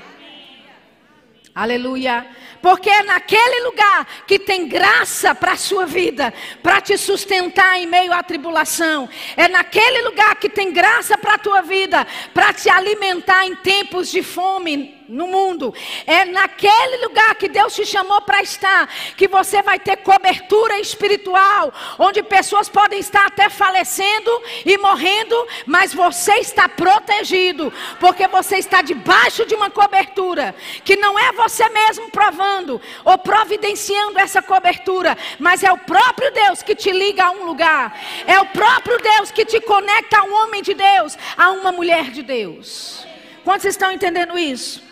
Aleluia. 1.54 2.26
Porque 2.62 2.90
é 2.90 3.04
naquele 3.04 3.64
lugar 3.64 4.06
que 4.28 4.38
tem 4.38 4.68
graça 4.68 5.34
para 5.34 5.54
a 5.54 5.58
sua 5.58 5.86
vida, 5.86 6.34
para 6.62 6.82
te 6.82 6.98
sustentar 6.98 7.80
em 7.80 7.88
meio 7.88 8.12
à 8.12 8.22
tribulação. 8.22 9.08
É 9.38 9.48
naquele 9.48 10.02
lugar 10.02 10.36
que 10.36 10.50
tem 10.50 10.72
graça 10.72 11.18
para 11.18 11.36
a 11.36 11.40
tua 11.40 11.62
vida, 11.62 12.06
para 12.34 12.54
te 12.54 12.70
alimentar 12.70 13.46
em 13.46 13.56
tempos 13.56 14.12
de 14.12 14.22
fome 14.22 14.99
no 15.10 15.28
mundo. 15.28 15.74
É 16.06 16.24
naquele 16.26 16.98
lugar 17.04 17.36
que 17.36 17.50
Deus 17.50 17.74
te 17.74 17.86
chamou 17.86 18.22
para 18.22 18.42
estar 18.42 18.88
que 19.18 19.28
você 19.28 19.62
vai 19.62 19.80
ter 19.80 19.98
cobertura 19.98 20.80
espiritual, 20.80 21.74
onde 21.98 22.22
pessoas 22.24 22.70
podem 22.70 23.00
estar 23.00 23.26
até 23.26 23.50
falecendo 23.50 24.32
e 24.66 24.78
morrendo, 24.78 25.48
mas 25.66 25.94
você 25.94 26.36
está 26.36 26.70
protegido, 26.70 27.74
porque 28.00 28.28
você 28.28 28.58
está 28.58 28.82
debaixo 28.82 29.46
de 29.46 29.56
uma 29.56 29.70
cobertura 29.70 30.56
que 30.84 30.96
não 30.96 31.18
é 31.18 31.32
você 31.34 31.68
mesmo 31.70 32.10
provando 32.12 32.80
ou 33.04 33.18
providenciando 33.18 34.20
essa 34.20 34.42
cobertura, 34.42 35.18
mas 35.40 35.64
é 35.64 35.72
o 35.72 35.78
próprio 35.78 36.32
Deus 36.32 36.62
que 36.62 36.76
te 36.76 36.92
liga 36.92 37.26
a 37.26 37.32
um 37.32 37.46
lugar. 37.46 38.00
É 38.28 38.40
o 38.40 38.46
próprio 38.48 38.98
Deus 39.00 39.32
que 39.32 39.46
te 39.46 39.60
conecta 39.62 40.20
a 40.20 40.24
um 40.24 40.34
homem 40.44 40.62
de 40.62 40.74
Deus, 40.74 41.18
a 41.36 41.52
uma 41.52 41.72
mulher 41.72 42.12
de 42.12 42.22
Deus. 42.22 43.06
Quantos 43.44 43.66
estão 43.66 43.92
entendendo 43.92 44.38
isso? 44.38 44.89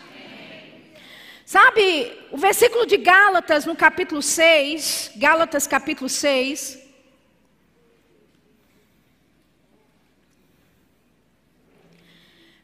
Sabe, 1.48 2.12
o 2.30 2.36
versículo 2.36 2.86
de 2.86 2.98
Gálatas, 2.98 3.66
no 3.66 3.74
capítulo 3.74 4.22
6, 4.22 5.13
Gálatas 5.16 5.66
capítulo 5.66 6.10
6. 6.10 6.77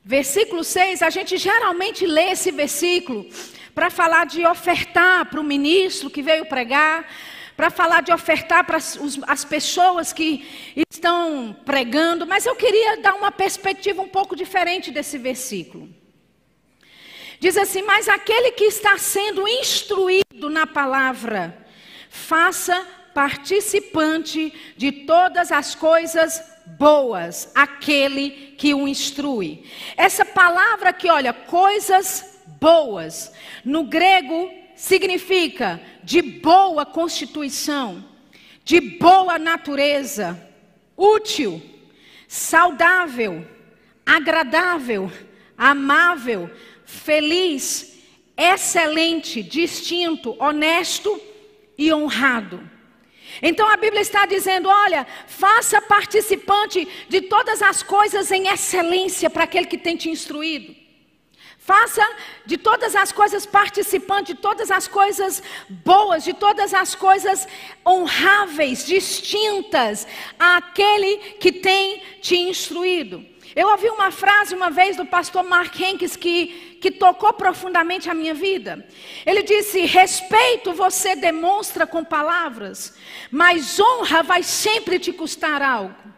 Versículo 0.04 0.66
6, 0.66 1.01
a 1.01 1.10
gente 1.10 1.38
geralmente 1.38 2.05
lê 2.05 2.31
esse 2.31 2.51
versículo 2.51 3.25
para 3.74 3.90
falar 3.90 4.25
de 4.25 4.46
ofertar 4.46 5.29
para 5.29 5.40
o 5.40 5.46
ministro 5.46 6.10
que 6.10 6.22
veio 6.22 6.46
pregar, 6.46 7.10
para 7.55 7.70
falar 7.70 8.01
de 8.03 8.12
ofertar 8.12 8.66
para 8.66 8.75
as, 8.75 9.00
as 9.25 9.46
pessoas 9.46 10.12
que 10.12 10.46
estão 10.92 11.55
pregando, 11.64 12.27
mas 12.27 12.46
eu 12.46 12.55
queria 12.57 12.98
dar 12.98 13.14
uma 13.14 13.31
perspectiva 13.31 14.01
um 14.01 14.10
pouco 14.10 14.36
diferente 14.36 14.92
desse 14.92 15.18
versículo. 15.18 16.02
Diz 17.44 17.58
assim: 17.58 17.82
Mas 17.82 18.08
aquele 18.08 18.53
que 18.53 18.64
está 18.64 18.98
sendo 18.98 19.46
instruído 19.46 20.50
na 20.50 20.66
palavra, 20.66 21.68
faça 22.10 22.88
participante 23.14 24.53
de 24.77 24.94
todas 25.06 25.51
as 25.51 25.75
coisas 25.75 26.42
boas, 26.79 27.51
aquele 27.53 28.56
que 28.58 28.74
o 28.74 28.88
instrui. 28.88 29.66
Essa 29.98 30.24
palavra 30.24 30.94
que, 30.94 31.12
olha, 31.12 31.34
coisas 31.34 32.40
boas, 32.62 33.34
no 33.66 33.84
grego 33.84 34.50
significa 34.74 35.82
de 36.01 36.22
boa 36.22 36.86
constituição, 36.86 38.06
de 38.64 38.79
boa 38.79 39.38
natureza, 39.38 40.42
útil, 40.96 41.62
saudável, 42.25 43.46
agradável, 44.06 45.12
amável 45.58 46.50
feliz, 46.94 48.00
excelente, 48.38 49.42
distinto, 49.42 50.36
honesto 50.40 51.20
e 51.77 51.92
honrado. 51.94 52.70
Então 53.42 53.68
a 53.68 53.77
Bíblia 53.77 54.01
está 54.01 54.25
dizendo: 54.25 54.70
olha, 54.70 55.06
faça 55.27 55.82
participante 55.82 56.88
de 57.10 57.22
todas 57.22 57.62
as 57.62 57.82
coisas 57.82 58.32
em 58.32 58.48
excelência 58.48 59.29
para 59.29 59.44
aquele 59.44 59.66
que 59.66 59.77
tem 59.77 59.98
te 59.98 60.10
instruído. 60.10 60.75
Faça 61.58 62.06
de 62.46 62.58
todas 62.58 62.94
as 62.94 63.14
coisas 63.14 63.46
participante, 63.46 64.34
de 64.34 64.42
todas 64.42 64.70
as 64.70 64.86
coisas 64.86 65.42
boas, 65.70 66.24
de 66.25 66.34
todas 66.34 66.74
as 66.74 66.94
coisas 66.94 67.48
honráveis, 67.88 68.86
distintas 68.86 70.06
àquele 70.38 71.18
que 71.40 71.53
tem 71.53 72.03
te 72.22 72.38
instruído. 72.38 73.32
Eu 73.55 73.68
ouvi 73.70 73.87
uma 73.89 74.09
frase 74.09 74.55
uma 74.55 74.70
vez 74.70 74.98
do 74.98 75.05
pastor 75.05 75.44
Mark 75.44 75.79
Henkes 75.79 76.16
que, 76.16 76.77
que 76.81 76.89
tocou 76.89 77.31
profundamente 77.33 78.09
a 78.09 78.13
minha 78.13 78.33
vida. 78.33 78.87
Ele 79.25 79.44
disse: 79.44 79.85
respeito 79.85 80.74
você 80.74 81.16
demonstra 81.16 81.85
com 81.85 82.03
palavras, 82.03 82.98
mas 83.31 83.79
honra 83.79 84.24
vai 84.24 84.42
sempre 84.42 84.98
te 84.98 85.13
custar 85.13 85.61
algo. 85.61 86.13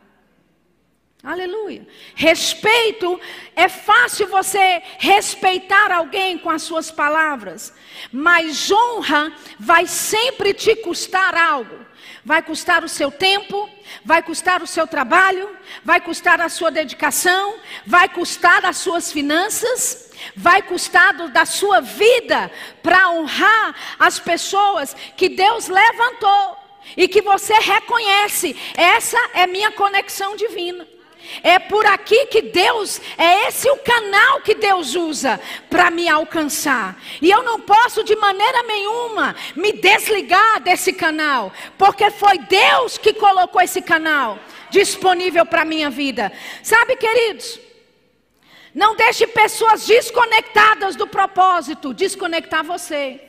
Aleluia. 1.21 1.87
Respeito, 2.13 3.19
é 3.55 3.67
fácil 3.67 4.27
você 4.27 4.81
respeitar 4.99 5.91
alguém 5.91 6.37
com 6.37 6.51
as 6.51 6.61
suas 6.61 6.91
palavras, 6.91 7.73
mas 8.13 8.71
honra 8.71 9.33
vai 9.59 9.87
sempre 9.87 10.53
te 10.53 10.75
custar 10.75 11.35
algo. 11.35 11.84
Vai 12.25 12.41
custar 12.41 12.83
o 12.83 12.89
seu 12.89 13.11
tempo, 13.11 13.69
vai 14.03 14.23
custar 14.23 14.63
o 14.63 14.67
seu 14.67 14.87
trabalho, 14.87 15.55
vai 15.83 16.01
custar 16.01 16.41
a 16.41 16.49
sua 16.49 16.71
dedicação, 16.71 17.59
vai 17.85 18.09
custar 18.09 18.65
as 18.65 18.77
suas 18.77 19.11
finanças, 19.11 20.11
vai 20.35 20.63
custar 20.63 21.13
da 21.29 21.45
sua 21.45 21.81
vida 21.81 22.51
para 22.81 23.11
honrar 23.11 23.75
as 23.99 24.19
pessoas 24.19 24.95
que 25.15 25.29
Deus 25.29 25.67
levantou 25.67 26.57
e 26.97 27.07
que 27.07 27.21
você 27.21 27.53
reconhece. 27.53 28.59
Essa 28.75 29.19
é 29.35 29.45
minha 29.45 29.71
conexão 29.71 30.35
divina. 30.35 30.94
É 31.43 31.59
por 31.59 31.85
aqui 31.85 32.25
que 32.27 32.41
Deus, 32.41 33.01
é 33.17 33.47
esse 33.47 33.69
o 33.69 33.77
canal 33.77 34.41
que 34.41 34.55
Deus 34.55 34.95
usa 34.95 35.39
para 35.69 35.89
me 35.91 36.07
alcançar. 36.07 36.97
E 37.21 37.29
eu 37.29 37.43
não 37.43 37.59
posso 37.59 38.03
de 38.03 38.15
maneira 38.15 38.63
nenhuma 38.63 39.35
me 39.55 39.71
desligar 39.71 40.61
desse 40.61 40.93
canal, 40.93 41.51
porque 41.77 42.09
foi 42.11 42.37
Deus 42.39 42.97
que 42.97 43.13
colocou 43.13 43.61
esse 43.61 43.81
canal 43.81 44.39
disponível 44.69 45.45
para 45.45 45.61
a 45.61 45.65
minha 45.65 45.89
vida. 45.89 46.31
Sabe, 46.63 46.95
queridos? 46.95 47.59
Não 48.73 48.95
deixe 48.95 49.25
pessoas 49.25 49.87
desconectadas 49.87 50.97
do 50.97 51.07
propósito 51.07 51.93
desconectar 51.93 52.63
você. 52.63 53.21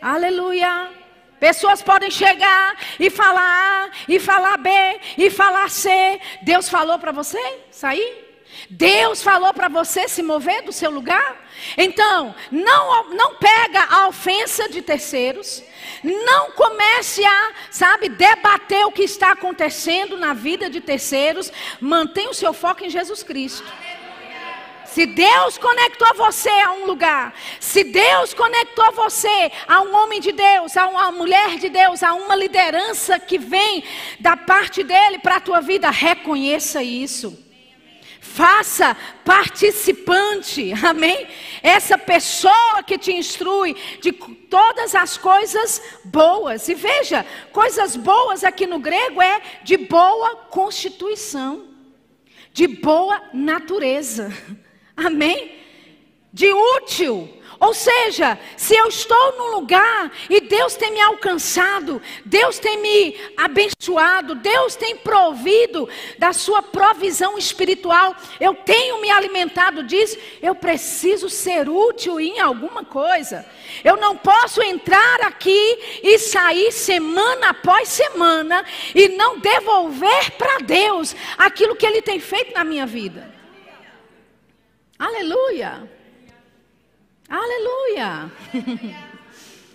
Aleluia. 0.00 1.05
Pessoas 1.38 1.82
podem 1.82 2.10
chegar 2.10 2.76
e 2.98 3.10
falar 3.10 3.42
A, 3.42 3.90
e 4.08 4.18
falar 4.18 4.56
B, 4.56 4.70
e 5.18 5.30
falar 5.30 5.70
C. 5.70 6.20
Deus 6.42 6.68
falou 6.68 6.98
para 6.98 7.12
você 7.12 7.38
sair? 7.70 8.24
Deus 8.70 9.22
falou 9.22 9.52
para 9.52 9.68
você 9.68 10.08
se 10.08 10.22
mover 10.22 10.62
do 10.62 10.72
seu 10.72 10.90
lugar? 10.90 11.44
Então, 11.76 12.34
não, 12.50 13.10
não 13.10 13.34
pega 13.36 13.84
a 13.84 14.08
ofensa 14.08 14.68
de 14.68 14.82
terceiros. 14.82 15.62
Não 16.02 16.52
comece 16.52 17.24
a, 17.24 17.52
sabe, 17.70 18.08
debater 18.08 18.86
o 18.86 18.92
que 18.92 19.02
está 19.02 19.32
acontecendo 19.32 20.16
na 20.16 20.32
vida 20.32 20.68
de 20.70 20.80
terceiros. 20.80 21.52
Mantenha 21.80 22.30
o 22.30 22.34
seu 22.34 22.52
foco 22.52 22.84
em 22.84 22.90
Jesus 22.90 23.22
Cristo. 23.22 23.66
Se 24.96 25.04
Deus 25.04 25.58
conectou 25.58 26.08
você 26.16 26.48
a 26.48 26.72
um 26.72 26.86
lugar, 26.86 27.34
se 27.60 27.84
Deus 27.84 28.32
conectou 28.32 28.92
você 28.92 29.52
a 29.68 29.82
um 29.82 29.94
homem 29.94 30.22
de 30.22 30.32
Deus, 30.32 30.74
a 30.74 30.86
uma 30.86 31.12
mulher 31.12 31.58
de 31.58 31.68
Deus, 31.68 32.02
a 32.02 32.14
uma 32.14 32.34
liderança 32.34 33.18
que 33.18 33.36
vem 33.36 33.84
da 34.18 34.38
parte 34.38 34.82
dele 34.82 35.18
para 35.18 35.36
a 35.36 35.40
tua 35.40 35.60
vida, 35.60 35.90
reconheça 35.90 36.82
isso. 36.82 37.38
Faça 38.22 38.96
participante, 39.22 40.72
amém? 40.82 41.28
Essa 41.62 41.98
pessoa 41.98 42.82
que 42.82 42.96
te 42.96 43.12
instrui 43.12 43.76
de 44.00 44.12
todas 44.12 44.94
as 44.94 45.18
coisas 45.18 46.00
boas. 46.06 46.70
E 46.70 46.74
veja, 46.74 47.26
coisas 47.52 47.96
boas 47.96 48.42
aqui 48.42 48.66
no 48.66 48.78
grego 48.78 49.20
é 49.20 49.42
de 49.62 49.76
boa 49.76 50.36
constituição, 50.48 51.66
de 52.50 52.66
boa 52.66 53.20
natureza, 53.34 54.32
amém? 54.96 55.54
De 56.32 56.52
útil, 56.52 57.36
ou 57.58 57.72
seja, 57.72 58.38
se 58.56 58.76
eu 58.76 58.86
estou 58.88 59.38
num 59.38 59.56
lugar 59.56 60.12
e 60.28 60.40
Deus 60.40 60.74
tem 60.74 60.92
me 60.92 61.00
alcançado, 61.00 62.02
Deus 62.24 62.58
tem 62.58 62.78
me 62.78 63.16
abençoado, 63.36 64.34
Deus 64.34 64.76
tem 64.76 64.96
provido 64.96 65.88
da 66.18 66.32
sua 66.32 66.62
provisão 66.62 67.38
espiritual, 67.38 68.14
eu 68.38 68.54
tenho 68.54 69.00
me 69.00 69.10
alimentado 69.10 69.82
disso, 69.82 70.18
eu 70.42 70.54
preciso 70.54 71.30
ser 71.30 71.68
útil 71.68 72.20
em 72.20 72.38
alguma 72.40 72.84
coisa. 72.84 73.46
Eu 73.82 73.96
não 73.96 74.16
posso 74.16 74.62
entrar 74.62 75.22
aqui 75.22 75.78
e 76.02 76.18
sair 76.18 76.70
semana 76.72 77.50
após 77.50 77.88
semana 77.88 78.64
e 78.94 79.08
não 79.08 79.38
devolver 79.38 80.32
para 80.32 80.58
Deus 80.58 81.16
aquilo 81.38 81.76
que 81.76 81.86
Ele 81.86 82.02
tem 82.02 82.20
feito 82.20 82.52
na 82.52 82.64
minha 82.64 82.86
vida. 82.86 83.35
Aleluia. 84.98 85.90
Aleluia! 87.28 88.30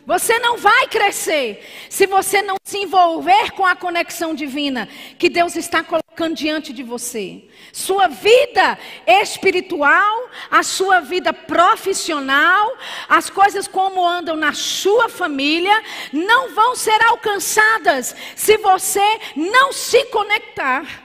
Você 0.05 0.39
não 0.39 0.57
vai 0.57 0.87
crescer 0.87 1.63
se 1.87 2.07
você 2.07 2.41
não 2.41 2.55
se 2.63 2.79
envolver 2.79 3.51
com 3.51 3.63
a 3.63 3.75
conexão 3.75 4.33
divina 4.33 4.89
que 5.19 5.29
Deus 5.29 5.55
está 5.55 5.83
colocando 5.83 6.35
diante 6.35 6.73
de 6.73 6.81
você. 6.81 7.43
Sua 7.71 8.07
vida 8.07 8.79
espiritual, 9.05 10.27
a 10.49 10.63
sua 10.63 11.01
vida 11.01 11.31
profissional, 11.31 12.75
as 13.07 13.29
coisas 13.29 13.67
como 13.67 14.05
andam 14.05 14.35
na 14.35 14.53
sua 14.53 15.07
família, 15.07 15.83
não 16.11 16.53
vão 16.55 16.75
ser 16.75 16.99
alcançadas 17.03 18.15
se 18.35 18.57
você 18.57 19.19
não 19.35 19.71
se 19.71 20.03
conectar. 20.05 21.03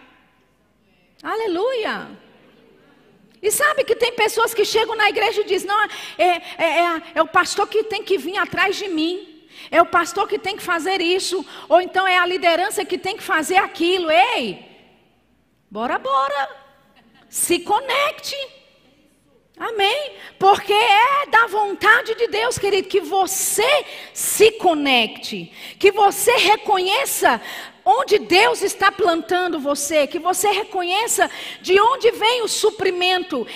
Aleluia! 1.22 2.26
E 3.42 3.51
sabe 3.51 3.85
que 3.85 3.94
tem 3.94 4.12
pessoas 4.12 4.55
que 4.55 4.64
chegam 4.64 4.96
na 4.96 5.09
igreja 5.09 5.40
e 5.40 5.44
dizem: 5.44 5.68
não, 5.68 5.85
é, 5.85 5.90
é, 6.18 6.42
é, 6.59 7.03
é, 7.16 7.22
o 7.22 7.27
pastor 7.27 7.66
que 7.68 7.85
tem 7.85 8.03
que 8.03 8.18
vir 8.18 8.37
atrás 8.38 8.77
de 8.77 8.88
mim. 8.88 9.33
É 9.70 9.81
o 9.81 9.87
pastor 9.87 10.29
que 10.29 10.38
tem 10.38 10.57
que 10.57 10.62
fazer 10.62 11.01
isso. 11.01 11.44
Ou 11.68 11.81
então 11.81 12.07
é 12.07 12.18
a 12.18 12.27
liderança 12.27 12.85
que 12.85 12.99
tem 12.99 13.16
que 13.16 13.22
fazer 13.22 13.57
aquilo. 13.57 14.11
Ei, 14.11 14.64
bora, 15.70 15.99
bora. 15.99 16.49
Se 17.29 17.59
conecte. 17.61 18.37
Amém? 19.59 20.12
Porque 20.38 20.72
é 20.72 21.27
da 21.31 21.46
vontade 21.46 22.14
de 22.14 22.27
Deus, 22.29 22.59
querido, 22.59 22.88
que 22.88 23.01
você 23.01 23.87
se 24.12 24.53
conecte, 24.53 25.51
que 25.79 25.90
você 25.90 26.31
reconheça 26.37 27.40
onde 27.87 28.18
Deus 28.18 28.62
está 28.62 28.90
plantando 28.90 29.61
você, 29.61 30.09
que 30.09 30.18
você 30.18 30.51
reconheça 30.51 31.31
de 31.62 31.79
onde 31.81 32.11
vem 32.11 32.42
o 32.42 32.49
suprimento 32.49 33.46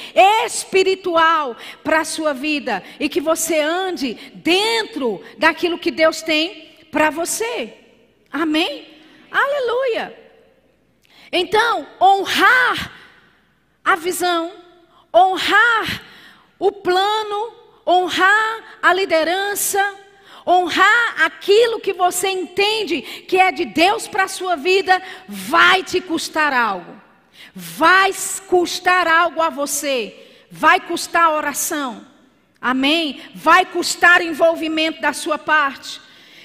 espiritual 0.47 1.57
para 1.83 2.03
a 2.03 2.05
sua 2.05 2.33
vida 2.33 2.81
e 3.01 3.09
que 3.09 3.21
você 3.21 3.59
ande 3.59 4.15
dentro 4.35 5.21
daquilo 5.37 5.77
que 5.77 5.91
Deus 5.91 6.23
tem 6.23 6.87
para 6.93 7.11
você. 7.11 7.75
Amém? 8.31 8.87
Aleluia. 9.33 10.17
Então, 11.33 11.89
honrar 12.01 12.93
a 13.85 13.97
visão, 13.97 14.53
honrar 15.13 16.05
o 16.57 16.71
plano, 16.71 17.53
honrar 17.85 18.79
a 18.81 18.93
liderança, 18.93 19.99
honrar 20.51 21.23
aquilo 21.25 21.79
que 21.79 21.93
você 21.93 22.29
entende 22.29 23.01
que 23.01 23.39
é 23.39 23.53
de 23.53 23.65
Deus 23.65 24.09
para 24.09 24.25
a 24.25 24.29
sua 24.29 24.57
vida, 24.57 25.01
vai 25.29 25.85
te 25.85 26.01
custar 26.01 26.53
algo. 26.53 27.01
Vai 27.55 28.11
custar 28.49 29.07
algo 29.07 29.41
a 29.41 29.49
você. 29.49 30.17
Vai 30.51 30.81
custar 30.81 31.33
oração. 31.33 32.05
Amém? 32.61 33.21
Vai 33.35 33.65
custar 33.65 34.21
envolvimento 34.21 35.01
da 35.01 35.13
sua 35.13 35.39
parte. 35.39 36.01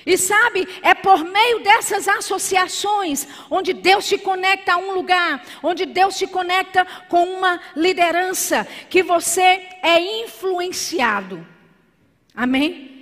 E 0.06 0.20
sabe, 0.20 0.68
é 0.84 0.94
por 0.94 1.24
meio 1.24 1.63
dessas 1.63 2.08
associações, 2.08 3.28
onde 3.50 3.74
Deus 3.74 4.08
te 4.08 4.20
conecta 4.20 4.74
a 4.74 4.78
um 4.78 4.91
lugar, 4.91 5.44
onde 5.63 5.84
Deus 5.84 6.15
te 6.15 6.28
conecta 6.28 6.86
com 7.10 7.24
uma 7.24 7.60
liderança, 7.76 8.68
que 8.88 9.02
você 9.02 9.68
é 9.82 10.00
influenciado. 10.24 11.46
Amém? 12.36 12.95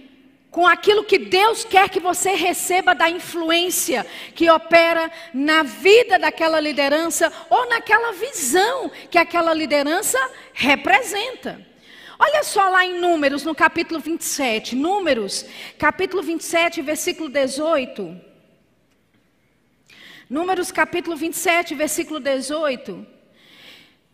Com 0.53 0.67
aquilo 0.67 1.03
que 1.03 1.17
Deus 1.17 1.65
quer 1.65 1.89
que 1.89 1.99
você 1.99 2.35
receba 2.35 2.93
da 2.93 3.09
influência 3.09 4.05
que 4.35 4.51
opera 4.51 5.11
na 5.33 5.63
vida 5.63 6.19
daquela 6.19 6.59
liderança 6.59 7.33
ou 7.49 7.67
naquela 7.67 8.11
visão 8.11 8.91
que 9.09 9.17
aquela 9.17 9.51
liderança 9.51 10.19
representa. 10.53 11.59
Olha 12.19 12.43
só 12.43 12.69
lá 12.69 12.85
em 12.85 12.99
Números, 12.99 13.43
no 13.43 13.55
capítulo 13.55 13.99
27. 13.99 14.75
Números, 14.75 15.43
capítulo 15.79 16.21
27, 16.21 16.83
versículo 16.83 17.29
18. 17.29 18.15
Números, 20.29 20.71
capítulo 20.71 21.15
27, 21.15 21.73
versículo 21.73 22.19
18. 22.19 23.07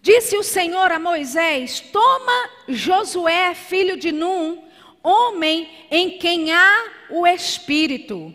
Disse 0.02 0.38
o 0.38 0.44
Senhor 0.44 0.90
a 0.90 1.00
Moisés: 1.00 1.82
Toma 1.82 2.50
Josué, 2.70 3.54
filho 3.54 3.98
de 3.98 4.14
Num, 4.14 4.69
homem 5.04 5.70
em 5.90 6.18
quem 6.18 6.52
há 6.52 6.86
o 7.10 7.26
Espírito, 7.26 8.34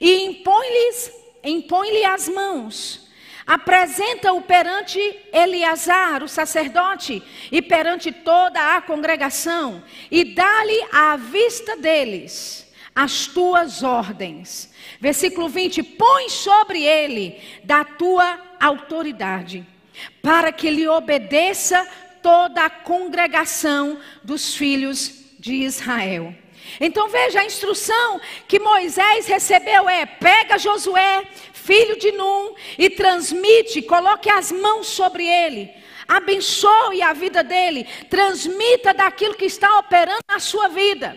e 0.00 0.24
impõe-lhes, 0.24 1.12
impõe-lhe 1.44 2.04
as 2.04 2.28
mãos. 2.28 3.06
Apresenta-o 3.46 4.42
perante 4.42 4.98
Eleazar, 5.32 6.22
o 6.24 6.28
sacerdote, 6.28 7.22
e 7.52 7.62
perante 7.62 8.10
toda 8.10 8.76
a 8.76 8.82
congregação, 8.82 9.84
e 10.10 10.24
dá-lhe 10.24 10.84
à 10.90 11.16
vista 11.16 11.76
deles 11.76 12.66
as 12.94 13.26
tuas 13.26 13.82
ordens. 13.82 14.72
Versículo 15.00 15.48
20: 15.48 15.82
Põe 15.82 16.28
sobre 16.28 16.82
ele 16.82 17.40
da 17.62 17.84
tua 17.84 18.40
autoridade, 18.58 19.64
para 20.22 20.50
que 20.50 20.68
lhe 20.68 20.88
obedeça 20.88 21.86
toda 22.20 22.64
a 22.64 22.70
congregação 22.70 24.00
dos 24.24 24.56
filhos 24.56 25.25
de 25.46 25.54
Israel. 25.54 26.34
Então 26.80 27.08
veja, 27.08 27.40
a 27.40 27.44
instrução 27.44 28.20
que 28.48 28.58
Moisés 28.58 29.26
recebeu 29.26 29.88
é: 29.88 30.04
pega 30.04 30.58
Josué, 30.58 31.24
filho 31.52 31.96
de 31.96 32.10
Num, 32.10 32.54
e 32.76 32.90
transmite, 32.90 33.80
coloque 33.82 34.28
as 34.28 34.50
mãos 34.50 34.88
sobre 34.88 35.24
ele, 35.24 35.72
abençoe 36.08 37.00
a 37.00 37.12
vida 37.12 37.44
dele, 37.44 37.86
transmita 38.10 38.92
daquilo 38.92 39.34
que 39.34 39.44
está 39.44 39.78
operando 39.78 40.24
na 40.28 40.40
sua 40.40 40.68
vida 40.68 41.16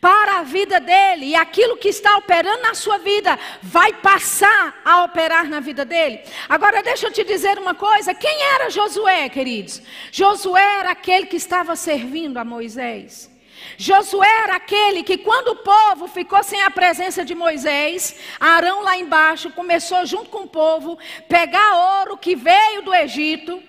para 0.00 0.38
a 0.38 0.42
vida 0.42 0.78
dele, 0.78 1.26
e 1.26 1.34
aquilo 1.34 1.76
que 1.76 1.88
está 1.88 2.16
operando 2.18 2.62
na 2.62 2.74
sua 2.74 2.98
vida 2.98 3.36
vai 3.60 3.92
passar 3.94 4.80
a 4.84 5.02
operar 5.02 5.48
na 5.48 5.58
vida 5.58 5.84
dele. 5.84 6.20
Agora, 6.48 6.80
deixa 6.82 7.08
eu 7.08 7.12
te 7.12 7.24
dizer 7.24 7.58
uma 7.58 7.74
coisa: 7.74 8.14
quem 8.14 8.42
era 8.54 8.70
Josué, 8.70 9.28
queridos? 9.28 9.82
Josué 10.12 10.78
era 10.78 10.90
aquele 10.92 11.26
que 11.26 11.36
estava 11.36 11.74
servindo 11.74 12.36
a 12.36 12.44
Moisés. 12.44 13.34
Josué 13.76 14.28
era 14.44 14.56
aquele 14.56 15.02
que, 15.02 15.18
quando 15.18 15.48
o 15.48 15.56
povo 15.56 16.06
ficou 16.06 16.42
sem 16.42 16.62
a 16.62 16.70
presença 16.70 17.24
de 17.24 17.34
Moisés, 17.34 18.16
Arão 18.40 18.82
lá 18.82 18.96
embaixo 18.96 19.50
começou, 19.50 20.04
junto 20.06 20.30
com 20.30 20.44
o 20.44 20.48
povo, 20.48 20.98
pegar 21.28 22.00
ouro 22.00 22.16
que 22.16 22.34
veio 22.34 22.82
do 22.82 22.94
Egito 22.94 23.62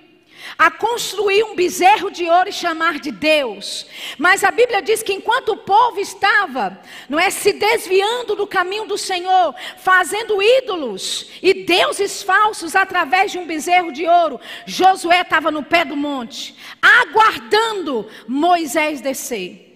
a 0.57 0.69
construir 0.69 1.43
um 1.43 1.55
bezerro 1.55 2.11
de 2.11 2.29
ouro 2.29 2.49
e 2.49 2.53
chamar 2.53 2.99
de 2.99 3.11
Deus. 3.11 3.85
Mas 4.17 4.43
a 4.43 4.51
Bíblia 4.51 4.81
diz 4.81 5.01
que 5.01 5.13
enquanto 5.13 5.49
o 5.49 5.57
povo 5.57 5.99
estava, 5.99 6.79
não 7.09 7.19
é 7.19 7.29
se 7.29 7.53
desviando 7.53 8.35
do 8.35 8.47
caminho 8.47 8.85
do 8.85 8.97
Senhor, 8.97 9.55
fazendo 9.77 10.41
ídolos 10.41 11.31
e 11.41 11.65
deuses 11.65 12.21
falsos 12.21 12.75
através 12.75 13.31
de 13.31 13.37
um 13.37 13.47
bezerro 13.47 13.91
de 13.91 14.07
ouro, 14.07 14.39
Josué 14.65 15.21
estava 15.21 15.51
no 15.51 15.63
pé 15.63 15.83
do 15.83 15.95
monte, 15.95 16.55
aguardando 16.81 18.07
Moisés 18.27 19.01
descer. 19.01 19.66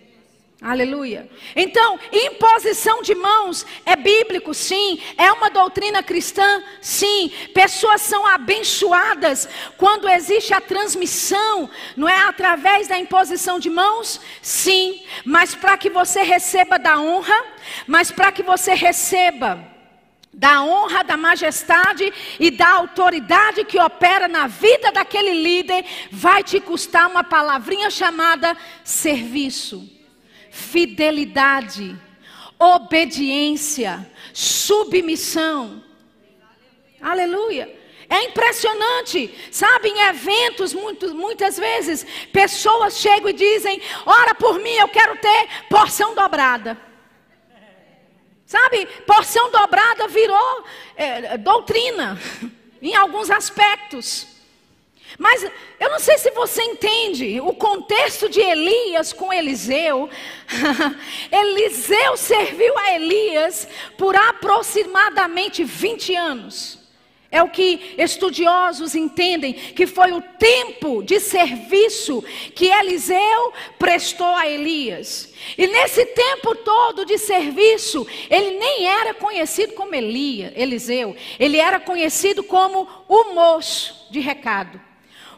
Aleluia. 0.64 1.28
Então, 1.56 2.00
imposição 2.14 3.02
de 3.02 3.16
mãos 3.16 3.66
é 3.84 3.96
bíblico, 3.96 4.54
sim. 4.54 5.02
É 5.18 5.32
uma 5.32 5.50
doutrina 5.50 6.04
cristã, 6.04 6.62
sim. 6.80 7.32
Pessoas 7.52 8.02
são 8.02 8.28
abençoadas 8.28 9.50
quando 9.76 10.08
existe 10.08 10.54
a 10.54 10.62
transmissão, 10.62 11.68
não 11.98 12.08
é 12.08 12.16
através 12.28 12.88
da 12.88 12.96
imposição 13.00 13.58
de 13.58 13.72
mãos? 13.72 14.22
Sim. 14.40 15.04
Mas 15.26 15.56
para 15.56 15.76
que 15.78 15.90
você 15.90 16.22
receba 16.22 16.78
da 16.78 17.00
honra, 17.00 17.44
mas 17.88 18.12
para 18.12 18.32
que 18.32 18.44
você 18.44 18.76
receba 18.76 19.68
da 20.32 20.64
honra, 20.64 21.04
da 21.04 21.18
majestade 21.18 22.14
e 22.40 22.52
da 22.52 22.70
autoridade 22.70 23.66
que 23.66 23.80
opera 23.80 24.28
na 24.28 24.46
vida 24.46 24.92
daquele 24.92 25.42
líder, 25.42 25.84
vai 26.12 26.44
te 26.44 26.60
custar 26.60 27.10
uma 27.10 27.24
palavrinha 27.24 27.90
chamada 27.90 28.56
serviço 28.84 30.01
fidelidade, 30.52 31.98
obediência, 32.60 34.06
submissão. 34.34 35.82
Aleluia. 37.02 37.80
É 38.10 38.26
impressionante, 38.26 39.34
sabe? 39.50 39.88
Em 39.88 40.02
eventos, 40.10 40.74
muito, 40.74 41.16
muitas 41.16 41.58
vezes, 41.58 42.06
pessoas 42.34 42.98
chegam 42.98 43.30
e 43.30 43.34
dizem: 43.34 43.82
Ora 44.06 44.36
por 44.36 44.60
mim, 44.60 44.74
eu 44.74 44.90
quero 44.90 45.18
ter 45.18 45.48
porção 45.70 46.14
dobrada. 46.14 46.78
Sabe? 48.46 48.86
Porção 49.08 49.50
dobrada 49.50 50.10
virou 50.10 50.66
é, 50.98 51.38
doutrina, 51.38 52.20
em 52.82 52.94
alguns 52.94 53.32
aspectos. 53.32 54.28
Mas 55.18 55.44
eu 55.80 55.90
não 55.90 56.00
sei 56.00 56.18
se 56.18 56.32
você 56.32 56.62
entende 56.64 57.40
o 57.42 57.54
contexto 57.54 58.30
de 58.30 58.40
Elias 58.40 59.14
com 59.14 59.32
Eliseu. 59.32 60.10
Eliseu 61.32 62.18
serviu 62.18 62.78
a 62.78 62.96
Elias 62.96 63.68
por 63.98 64.16
aproximadamente 64.16 65.64
20 65.64 66.16
anos. 66.16 66.82
É 67.32 67.42
o 67.42 67.48
que 67.48 67.96
estudiosos 67.98 68.94
entendem 68.94 69.54
que 69.54 69.88
foi 69.88 70.12
o 70.12 70.22
tempo 70.22 71.02
de 71.02 71.18
serviço 71.18 72.22
que 72.54 72.68
Eliseu 72.68 73.54
prestou 73.80 74.36
a 74.36 74.46
Elias. 74.46 75.34
E 75.58 75.66
nesse 75.66 76.06
tempo 76.08 76.54
todo 76.56 77.06
de 77.06 77.18
serviço, 77.18 78.06
ele 78.30 78.60
nem 78.60 78.86
era 78.86 79.14
conhecido 79.14 79.74
como 79.76 79.96
Elia, 79.96 80.52
Eliseu, 80.58 81.16
ele 81.40 81.58
era 81.58 81.80
conhecido 81.80 82.44
como 82.44 82.86
o 83.08 83.34
moço 83.34 84.08
de 84.12 84.20
recado. 84.20 84.91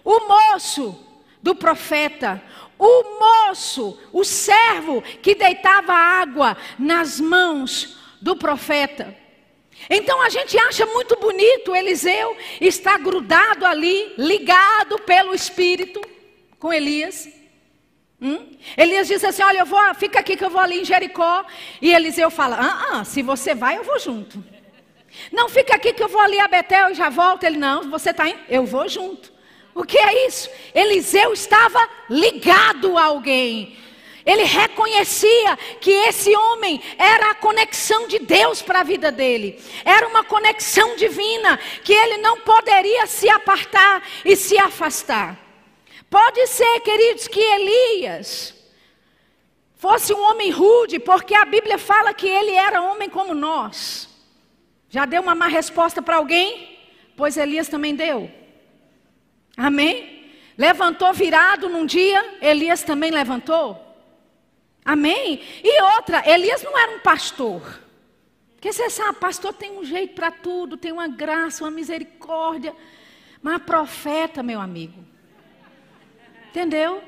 O 0.04 0.28
moço 0.28 1.00
do 1.42 1.56
profeta, 1.56 2.42
o 2.78 3.20
moço, 3.20 4.00
o 4.12 4.24
servo 4.24 5.02
que 5.22 5.36
deitava 5.36 5.94
água 5.94 6.58
nas 6.78 7.20
mãos 7.20 7.98
do 8.22 8.36
profeta. 8.36 9.16
Então 9.90 10.22
a 10.22 10.30
gente 10.30 10.58
acha 10.58 10.86
muito 10.86 11.18
bonito 11.18 11.76
Eliseu 11.76 12.38
estar 12.62 12.98
grudado 13.00 13.66
ali, 13.66 14.14
ligado 14.18 15.00
pelo 15.00 15.34
Espírito 15.34 16.02
com 16.60 16.72
Elias. 16.72 17.28
Hum? 18.22 18.56
Elias 18.78 19.08
disse 19.08 19.26
assim: 19.26 19.44
Olha, 19.44 19.60
eu 19.60 19.66
vou, 19.66 19.80
fica 19.96 20.20
aqui 20.20 20.38
que 20.38 20.46
eu 20.46 20.50
vou 20.50 20.62
ali 20.62 20.80
em 20.80 20.86
Jericó. 20.86 21.46
E 21.82 21.94
Eliseu 21.94 22.30
fala: 22.30 22.58
Ah, 22.58 23.00
ah 23.00 23.04
se 23.04 23.22
você 23.22 23.54
vai, 23.54 23.78
eu 23.78 23.84
vou 23.84 24.00
junto. 24.00 24.42
Não, 25.32 25.50
fica 25.50 25.76
aqui 25.76 25.92
que 25.92 26.02
eu 26.02 26.08
vou 26.08 26.22
ali 26.22 26.40
a 26.40 26.48
Betel 26.48 26.92
e 26.92 26.94
já 26.94 27.10
volto. 27.10 27.44
Ele: 27.44 27.58
Não, 27.58 27.90
você 27.90 28.12
está 28.12 28.30
indo? 28.30 28.40
Eu 28.48 28.66
vou 28.66 28.88
junto. 28.88 29.33
O 29.74 29.84
que 29.84 29.98
é 29.98 30.28
isso? 30.28 30.50
Eliseu 30.74 31.34
estava 31.34 31.88
ligado 32.10 32.98
a 32.98 33.06
alguém. 33.06 33.78
Ele 34.26 34.44
reconhecia 34.44 35.58
que 35.82 35.92
esse 35.92 36.34
homem 36.36 36.82
era 36.98 37.32
a 37.32 37.36
conexão 37.36 38.08
de 38.08 38.20
Deus 38.20 38.62
para 38.62 38.80
a 38.80 38.84
vida 38.84 39.12
dele. 39.12 39.62
Era 39.84 40.08
uma 40.08 40.24
conexão 40.24 40.96
divina 40.96 41.58
que 41.84 41.92
ele 41.92 42.18
não 42.18 42.40
poderia 42.40 43.06
se 43.06 43.28
apartar 43.28 44.02
e 44.24 44.36
se 44.36 44.58
afastar. 44.58 45.38
Pode 46.10 46.48
ser, 46.48 46.80
queridos, 46.82 47.28
que 47.28 47.40
Elias 47.40 48.54
fosse 49.76 50.14
um 50.14 50.22
homem 50.22 50.50
rude, 50.52 51.00
porque 51.00 51.36
a 51.36 51.44
Bíblia 51.44 51.78
fala 51.78 52.14
que 52.14 52.28
ele 52.28 52.52
era 52.52 52.82
homem 52.82 53.10
como 53.10 53.34
nós. 53.34 54.08
Já 54.90 55.06
deu 55.06 55.22
uma 55.22 55.36
má 55.36 55.48
resposta 55.48 56.02
para 56.02 56.16
alguém? 56.16 56.80
Pois 57.18 57.36
Elias 57.36 57.68
também 57.68 57.94
deu. 57.94 58.32
Amém? 59.56 60.32
Levantou 60.58 61.14
virado 61.14 61.70
num 61.70 61.86
dia, 61.86 62.38
Elias 62.42 62.84
também 62.84 63.12
levantou. 63.12 63.80
Amém? 64.86 65.42
E 65.64 65.82
outra, 65.96 66.28
Elias 66.30 66.62
não 66.64 66.78
era 66.78 66.96
um 66.96 67.00
pastor. 67.00 67.82
Porque 68.56 68.72
você 68.72 68.90
sabe, 68.90 69.20
pastor 69.20 69.54
tem 69.54 69.78
um 69.78 69.84
jeito 69.84 70.14
para 70.14 70.32
tudo, 70.32 70.78
tem 70.78 70.92
uma 70.92 71.08
graça, 71.08 71.64
uma 71.64 71.72
misericórdia. 71.72 72.76
Mas 73.42 73.62
profeta, 73.62 74.42
meu 74.42 74.62
amigo. 74.62 75.04
Entendeu? 76.50 77.04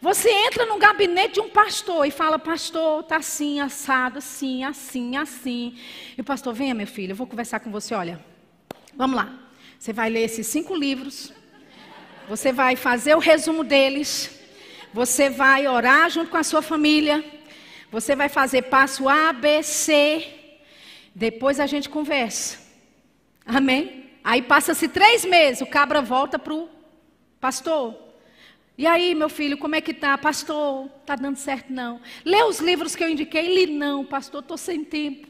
Você 0.00 0.30
entra 0.30 0.66
no 0.66 0.78
gabinete 0.78 1.34
de 1.34 1.40
um 1.40 1.48
pastor 1.48 2.06
e 2.06 2.10
fala, 2.10 2.38
pastor, 2.38 3.02
está 3.02 3.16
assim, 3.16 3.60
assado, 3.60 4.18
assim, 4.18 4.64
assim, 4.64 5.16
assim. 5.16 5.78
E 6.16 6.20
o 6.20 6.24
pastor, 6.24 6.52
venha, 6.52 6.74
meu 6.74 6.86
filho, 6.86 7.12
eu 7.12 7.16
vou 7.16 7.26
conversar 7.26 7.60
com 7.60 7.70
você, 7.70 7.94
olha. 7.94 8.22
Vamos 8.94 9.16
lá. 9.16 9.32
Você 9.78 9.92
vai 9.92 10.10
ler 10.10 10.22
esses 10.22 10.46
cinco 10.46 10.74
livros. 10.74 11.32
Você 12.28 12.50
vai 12.52 12.74
fazer 12.74 13.14
o 13.14 13.20
resumo 13.20 13.62
deles. 13.62 14.36
Você 14.92 15.30
vai 15.30 15.68
orar 15.68 16.10
junto 16.10 16.30
com 16.30 16.36
a 16.36 16.42
sua 16.42 16.60
família. 16.60 17.24
Você 17.90 18.16
vai 18.16 18.28
fazer 18.28 18.62
passo 18.62 19.08
A, 19.08 19.32
B, 19.32 19.62
C. 19.62 20.26
Depois 21.14 21.60
a 21.60 21.66
gente 21.66 21.88
conversa. 21.88 22.58
Amém? 23.44 24.10
Aí 24.24 24.42
passa-se 24.42 24.88
três 24.88 25.24
meses, 25.24 25.60
o 25.60 25.66
cabra 25.66 26.02
volta 26.02 26.36
para 26.36 26.52
o 26.52 26.68
pastor. 27.40 27.94
E 28.76 28.86
aí, 28.86 29.14
meu 29.14 29.28
filho, 29.28 29.56
como 29.56 29.76
é 29.76 29.80
que 29.80 29.94
tá? 29.94 30.18
Pastor, 30.18 30.88
tá 31.06 31.14
dando 31.14 31.36
certo 31.36 31.72
não. 31.72 32.00
Lê 32.24 32.42
os 32.42 32.58
livros 32.58 32.96
que 32.96 33.04
eu 33.04 33.08
indiquei? 33.08 33.54
Li 33.54 33.66
não, 33.72 34.04
pastor, 34.04 34.40
estou 34.40 34.58
sem 34.58 34.84
tempo. 34.84 35.28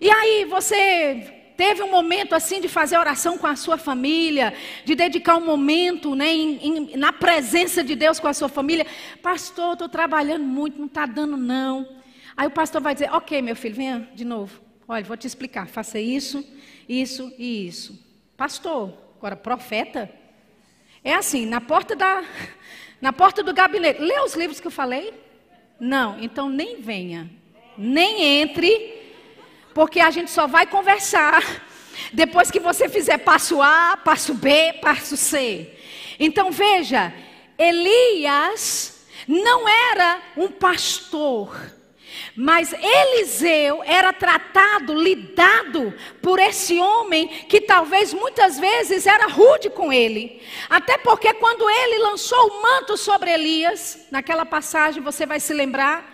E 0.00 0.10
aí, 0.10 0.44
você 0.44 1.43
teve 1.56 1.82
um 1.82 1.90
momento 1.90 2.34
assim 2.34 2.60
de 2.60 2.68
fazer 2.68 2.98
oração 2.98 3.38
com 3.38 3.46
a 3.46 3.56
sua 3.56 3.76
família, 3.76 4.54
de 4.84 4.94
dedicar 4.94 5.36
um 5.36 5.44
momento 5.44 6.14
né, 6.14 6.32
em, 6.32 6.66
em, 6.66 6.96
na 6.96 7.12
presença 7.12 7.82
de 7.82 7.94
Deus 7.94 8.18
com 8.18 8.28
a 8.28 8.34
sua 8.34 8.48
família. 8.48 8.86
Pastor, 9.22 9.74
estou 9.74 9.88
trabalhando 9.88 10.44
muito, 10.44 10.78
não 10.78 10.86
está 10.86 11.06
dando 11.06 11.36
não. 11.36 11.88
Aí 12.36 12.46
o 12.46 12.50
pastor 12.50 12.80
vai 12.80 12.94
dizer, 12.94 13.12
ok, 13.12 13.40
meu 13.40 13.54
filho, 13.54 13.74
venha 13.74 14.08
de 14.14 14.24
novo. 14.24 14.60
Olha, 14.88 15.04
vou 15.04 15.16
te 15.16 15.26
explicar, 15.26 15.66
faça 15.68 15.98
isso, 15.98 16.44
isso 16.88 17.32
e 17.38 17.66
isso. 17.66 17.98
Pastor, 18.36 18.92
agora 19.16 19.36
profeta, 19.36 20.10
é 21.02 21.14
assim, 21.14 21.46
na 21.46 21.60
porta 21.60 21.94
da, 21.94 22.24
na 23.00 23.12
porta 23.12 23.42
do 23.42 23.54
gabinete. 23.54 24.00
Lê 24.00 24.20
os 24.20 24.34
livros 24.34 24.60
que 24.60 24.66
eu 24.66 24.72
falei? 24.72 25.14
Não, 25.78 26.18
então 26.20 26.48
nem 26.48 26.80
venha, 26.80 27.30
nem 27.76 28.40
entre 28.42 29.03
porque 29.74 30.00
a 30.00 30.10
gente 30.10 30.30
só 30.30 30.46
vai 30.46 30.66
conversar 30.66 31.42
depois 32.12 32.50
que 32.50 32.60
você 32.60 32.88
fizer 32.88 33.18
passo 33.18 33.60
A, 33.60 33.96
passo 33.96 34.34
B, 34.34 34.74
passo 34.80 35.16
C. 35.16 35.70
Então 36.18 36.50
veja, 36.50 37.12
Elias 37.58 39.04
não 39.26 39.68
era 39.68 40.20
um 40.36 40.48
pastor. 40.48 41.74
Mas 42.36 42.72
Eliseu 42.72 43.82
era 43.84 44.12
tratado, 44.12 44.94
lidado 44.94 45.94
por 46.22 46.38
esse 46.38 46.78
homem 46.80 47.28
que 47.48 47.60
talvez 47.60 48.12
muitas 48.12 48.58
vezes 48.58 49.06
era 49.06 49.26
rude 49.26 49.70
com 49.70 49.92
ele. 49.92 50.42
Até 50.68 50.98
porque 50.98 51.32
quando 51.34 51.68
ele 51.68 51.98
lançou 51.98 52.48
o 52.48 52.62
manto 52.62 52.96
sobre 52.96 53.32
Elias, 53.32 54.06
naquela 54.10 54.44
passagem 54.44 55.02
você 55.02 55.26
vai 55.26 55.40
se 55.40 55.52
lembrar, 55.52 56.12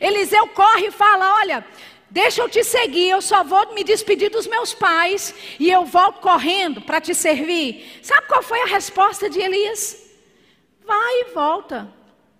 Eliseu 0.00 0.46
corre 0.48 0.86
e 0.86 0.90
fala: 0.90 1.36
Olha, 1.40 1.64
Deixa 2.10 2.40
eu 2.40 2.48
te 2.48 2.64
seguir, 2.64 3.10
eu 3.10 3.20
só 3.20 3.44
vou 3.44 3.74
me 3.74 3.84
despedir 3.84 4.30
dos 4.30 4.46
meus 4.46 4.72
pais 4.72 5.34
e 5.60 5.70
eu 5.70 5.84
volto 5.84 6.20
correndo 6.20 6.80
para 6.80 7.00
te 7.00 7.14
servir. 7.14 8.00
Sabe 8.02 8.26
qual 8.26 8.42
foi 8.42 8.60
a 8.62 8.66
resposta 8.66 9.28
de 9.28 9.38
Elias? 9.38 10.10
Vai 10.84 11.20
e 11.20 11.24
volta. 11.34 11.92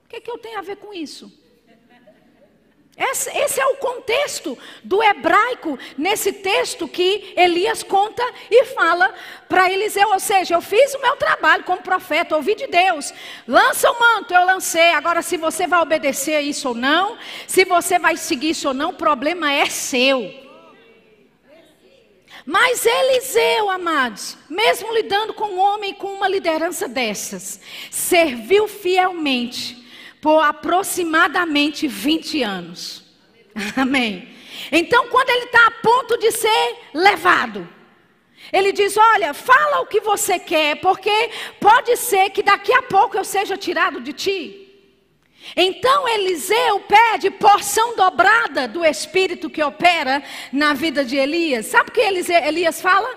O 0.06 0.08
que, 0.08 0.22
que 0.22 0.30
eu 0.30 0.38
tenho 0.38 0.58
a 0.58 0.62
ver 0.62 0.76
com 0.76 0.94
isso? 0.94 1.30
Esse, 2.98 3.60
é 3.60 3.66
o 3.66 3.76
contexto 3.76 4.58
do 4.82 5.00
hebraico 5.00 5.78
nesse 5.96 6.32
texto 6.32 6.88
que 6.88 7.32
Elias 7.36 7.84
conta 7.84 8.24
e 8.50 8.64
fala 8.64 9.14
para 9.48 9.70
Eliseu. 9.70 10.08
Ou 10.08 10.18
seja, 10.18 10.56
eu 10.56 10.60
fiz 10.60 10.94
o 10.94 11.00
meu 11.00 11.14
trabalho 11.14 11.62
como 11.62 11.80
profeta, 11.80 12.34
ouvi 12.34 12.56
de 12.56 12.66
Deus. 12.66 13.14
Lança 13.46 13.88
o 13.88 14.00
manto, 14.00 14.34
eu 14.34 14.44
lancei. 14.44 14.90
Agora, 14.90 15.22
se 15.22 15.36
você 15.36 15.68
vai 15.68 15.80
obedecer 15.80 16.34
a 16.34 16.42
isso 16.42 16.70
ou 16.70 16.74
não, 16.74 17.16
se 17.46 17.64
você 17.64 18.00
vai 18.00 18.16
seguir 18.16 18.50
isso 18.50 18.66
ou 18.66 18.74
não, 18.74 18.90
o 18.90 18.94
problema 18.94 19.52
é 19.52 19.66
seu. 19.66 20.34
Mas 22.44 22.84
Eliseu, 22.84 23.70
amados, 23.70 24.36
mesmo 24.50 24.92
lidando 24.92 25.34
com 25.34 25.44
um 25.44 25.60
homem 25.60 25.94
com 25.94 26.14
uma 26.14 26.26
liderança 26.26 26.88
dessas, 26.88 27.60
serviu 27.90 28.66
fielmente 28.66 29.87
por 30.20 30.42
aproximadamente 30.42 31.86
20 31.86 32.42
anos. 32.42 33.04
Amém. 33.76 34.28
Então, 34.72 35.08
quando 35.08 35.30
ele 35.30 35.44
está 35.44 35.66
a 35.66 35.70
ponto 35.70 36.18
de 36.18 36.32
ser 36.32 36.76
levado, 36.94 37.68
ele 38.52 38.72
diz: 38.72 38.96
Olha, 38.96 39.34
fala 39.34 39.80
o 39.80 39.86
que 39.86 40.00
você 40.00 40.38
quer, 40.38 40.80
porque 40.80 41.30
pode 41.60 41.96
ser 41.96 42.30
que 42.30 42.42
daqui 42.42 42.72
a 42.72 42.82
pouco 42.82 43.16
eu 43.16 43.24
seja 43.24 43.56
tirado 43.56 44.00
de 44.00 44.12
ti. 44.12 44.64
Então 45.56 46.08
Eliseu 46.08 46.80
pede 46.80 47.30
porção 47.30 47.96
dobrada 47.96 48.68
do 48.68 48.84
Espírito 48.84 49.48
que 49.48 49.62
opera 49.62 50.22
na 50.52 50.74
vida 50.74 51.04
de 51.04 51.16
Elias. 51.16 51.66
Sabe 51.66 51.90
o 51.90 51.92
que 51.92 52.00
Elias 52.00 52.80
fala? 52.80 53.16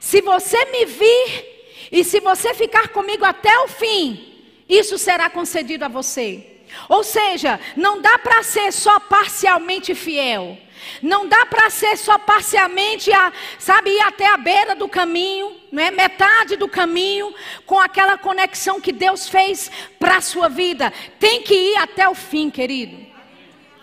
Se 0.00 0.20
você 0.22 0.64
me 0.66 0.84
vir 0.84 1.88
e 1.92 2.04
se 2.04 2.20
você 2.20 2.54
ficar 2.54 2.88
comigo 2.88 3.24
até 3.24 3.58
o 3.60 3.68
fim, 3.68 4.35
isso 4.68 4.98
será 4.98 5.30
concedido 5.30 5.84
a 5.84 5.88
você. 5.88 6.56
Ou 6.88 7.04
seja, 7.04 7.60
não 7.76 8.00
dá 8.00 8.18
para 8.18 8.42
ser 8.42 8.72
só 8.72 8.98
parcialmente 9.00 9.94
fiel. 9.94 10.58
Não 11.02 11.26
dá 11.26 11.46
para 11.46 11.68
ser 11.70 11.96
só 11.96 12.18
parcialmente, 12.18 13.12
a, 13.12 13.32
sabe, 13.58 13.90
ir 13.90 14.00
até 14.00 14.26
a 14.26 14.36
beira 14.36 14.74
do 14.74 14.88
caminho, 14.88 15.56
não 15.72 15.82
é? 15.82 15.90
metade 15.90 16.56
do 16.56 16.68
caminho, 16.68 17.34
com 17.64 17.78
aquela 17.78 18.16
conexão 18.16 18.80
que 18.80 18.92
Deus 18.92 19.28
fez 19.28 19.70
para 19.98 20.18
a 20.18 20.20
sua 20.20 20.48
vida. 20.48 20.92
Tem 21.18 21.42
que 21.42 21.54
ir 21.54 21.76
até 21.78 22.08
o 22.08 22.14
fim, 22.14 22.50
querido. 22.50 23.04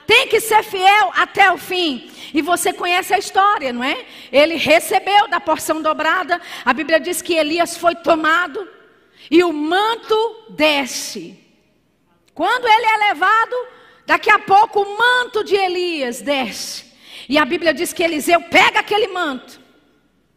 Tem 0.06 0.28
que 0.28 0.40
ser 0.40 0.64
fiel 0.64 1.12
até 1.16 1.52
o 1.52 1.58
fim. 1.58 2.10
E 2.34 2.42
você 2.42 2.74
conhece 2.74 3.14
a 3.14 3.18
história, 3.18 3.72
não 3.72 3.84
é? 3.84 4.06
Ele 4.32 4.56
recebeu 4.56 5.28
da 5.28 5.40
porção 5.40 5.82
dobrada. 5.82 6.42
A 6.66 6.74
Bíblia 6.74 7.00
diz 7.00 7.22
que 7.22 7.34
Elias 7.34 7.78
foi 7.78 7.96
tomado 7.96 8.68
e 9.30 9.44
o 9.44 9.54
manto 9.54 10.46
desce. 10.50 11.40
Quando 12.34 12.68
ele 12.68 12.86
é 12.86 12.98
levado, 13.10 13.56
daqui 14.06 14.30
a 14.30 14.40
pouco 14.40 14.82
o 14.82 14.98
manto 14.98 15.44
de 15.44 15.56
Elias 15.56 16.22
desce. 16.22 16.92
E 17.30 17.38
a 17.38 17.46
Bíblia 17.46 17.74
diz 17.74 17.94
que 17.94 18.04
Eliseu 18.04 18.42
pega 18.42 18.80
aquele 18.80 19.08
manto. 19.08 19.62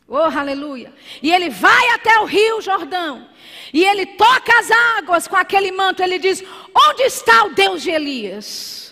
Oh, 0.08 0.18
aleluia. 0.18 0.92
E 1.20 1.32
ele 1.32 1.50
vai 1.50 1.88
até 1.90 2.20
o 2.20 2.24
rio 2.24 2.60
Jordão. 2.60 3.28
E 3.72 3.84
ele 3.84 4.06
toca 4.06 4.56
as 4.58 4.70
águas 4.70 5.26
com 5.26 5.34
aquele 5.34 5.72
manto. 5.72 6.02
Ele 6.02 6.18
diz: 6.18 6.44
Onde 6.72 7.02
está 7.02 7.44
o 7.44 7.54
Deus 7.54 7.82
de 7.82 7.90
Elias? 7.90 8.85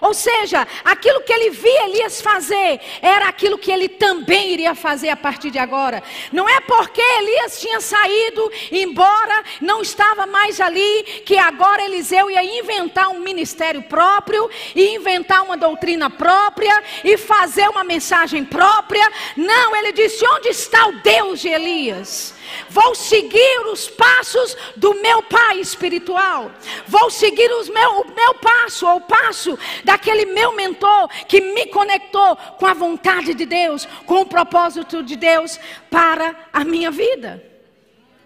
Ou 0.00 0.14
seja, 0.14 0.66
aquilo 0.84 1.20
que 1.20 1.32
ele 1.32 1.50
via 1.50 1.84
Elias 1.84 2.20
fazer 2.22 2.80
era 3.02 3.28
aquilo 3.28 3.58
que 3.58 3.70
ele 3.70 3.88
também 3.88 4.52
iria 4.52 4.74
fazer 4.74 5.10
a 5.10 5.16
partir 5.16 5.50
de 5.50 5.58
agora. 5.58 6.02
Não 6.32 6.48
é 6.48 6.60
porque 6.60 7.00
Elias 7.00 7.60
tinha 7.60 7.80
saído 7.80 8.50
embora, 8.72 9.44
não 9.60 9.82
estava 9.82 10.26
mais 10.26 10.60
ali, 10.60 11.02
que 11.24 11.36
agora 11.36 11.84
Eliseu 11.84 12.30
ia 12.30 12.42
inventar 12.42 13.08
um 13.10 13.20
ministério 13.20 13.82
próprio, 13.82 14.48
e 14.74 14.94
inventar 14.94 15.42
uma 15.42 15.56
doutrina 15.56 16.08
própria, 16.08 16.82
e 17.04 17.16
fazer 17.16 17.68
uma 17.68 17.84
mensagem 17.84 18.44
própria. 18.44 19.10
Não, 19.36 19.76
ele 19.76 19.92
disse: 19.92 20.24
onde 20.26 20.48
está 20.48 20.86
o 20.86 20.92
Deus 21.00 21.40
de 21.40 21.48
Elias? 21.48 22.39
Vou 22.68 22.94
seguir 22.94 23.66
os 23.66 23.88
passos 23.88 24.56
do 24.76 24.94
meu 24.94 25.22
pai 25.22 25.58
espiritual. 25.60 26.50
Vou 26.86 27.10
seguir 27.10 27.50
os 27.52 27.68
meu, 27.68 28.00
o 28.00 28.14
meu 28.14 28.34
passo, 28.34 28.86
ou 28.86 28.96
o 28.96 29.00
passo 29.00 29.58
daquele 29.84 30.26
meu 30.26 30.52
mentor 30.52 31.08
que 31.26 31.40
me 31.40 31.66
conectou 31.66 32.36
com 32.58 32.66
a 32.66 32.74
vontade 32.74 33.34
de 33.34 33.46
Deus, 33.46 33.86
com 34.06 34.22
o 34.22 34.26
propósito 34.26 35.02
de 35.02 35.16
Deus 35.16 35.58
para 35.90 36.48
a 36.52 36.64
minha 36.64 36.90
vida. 36.90 37.44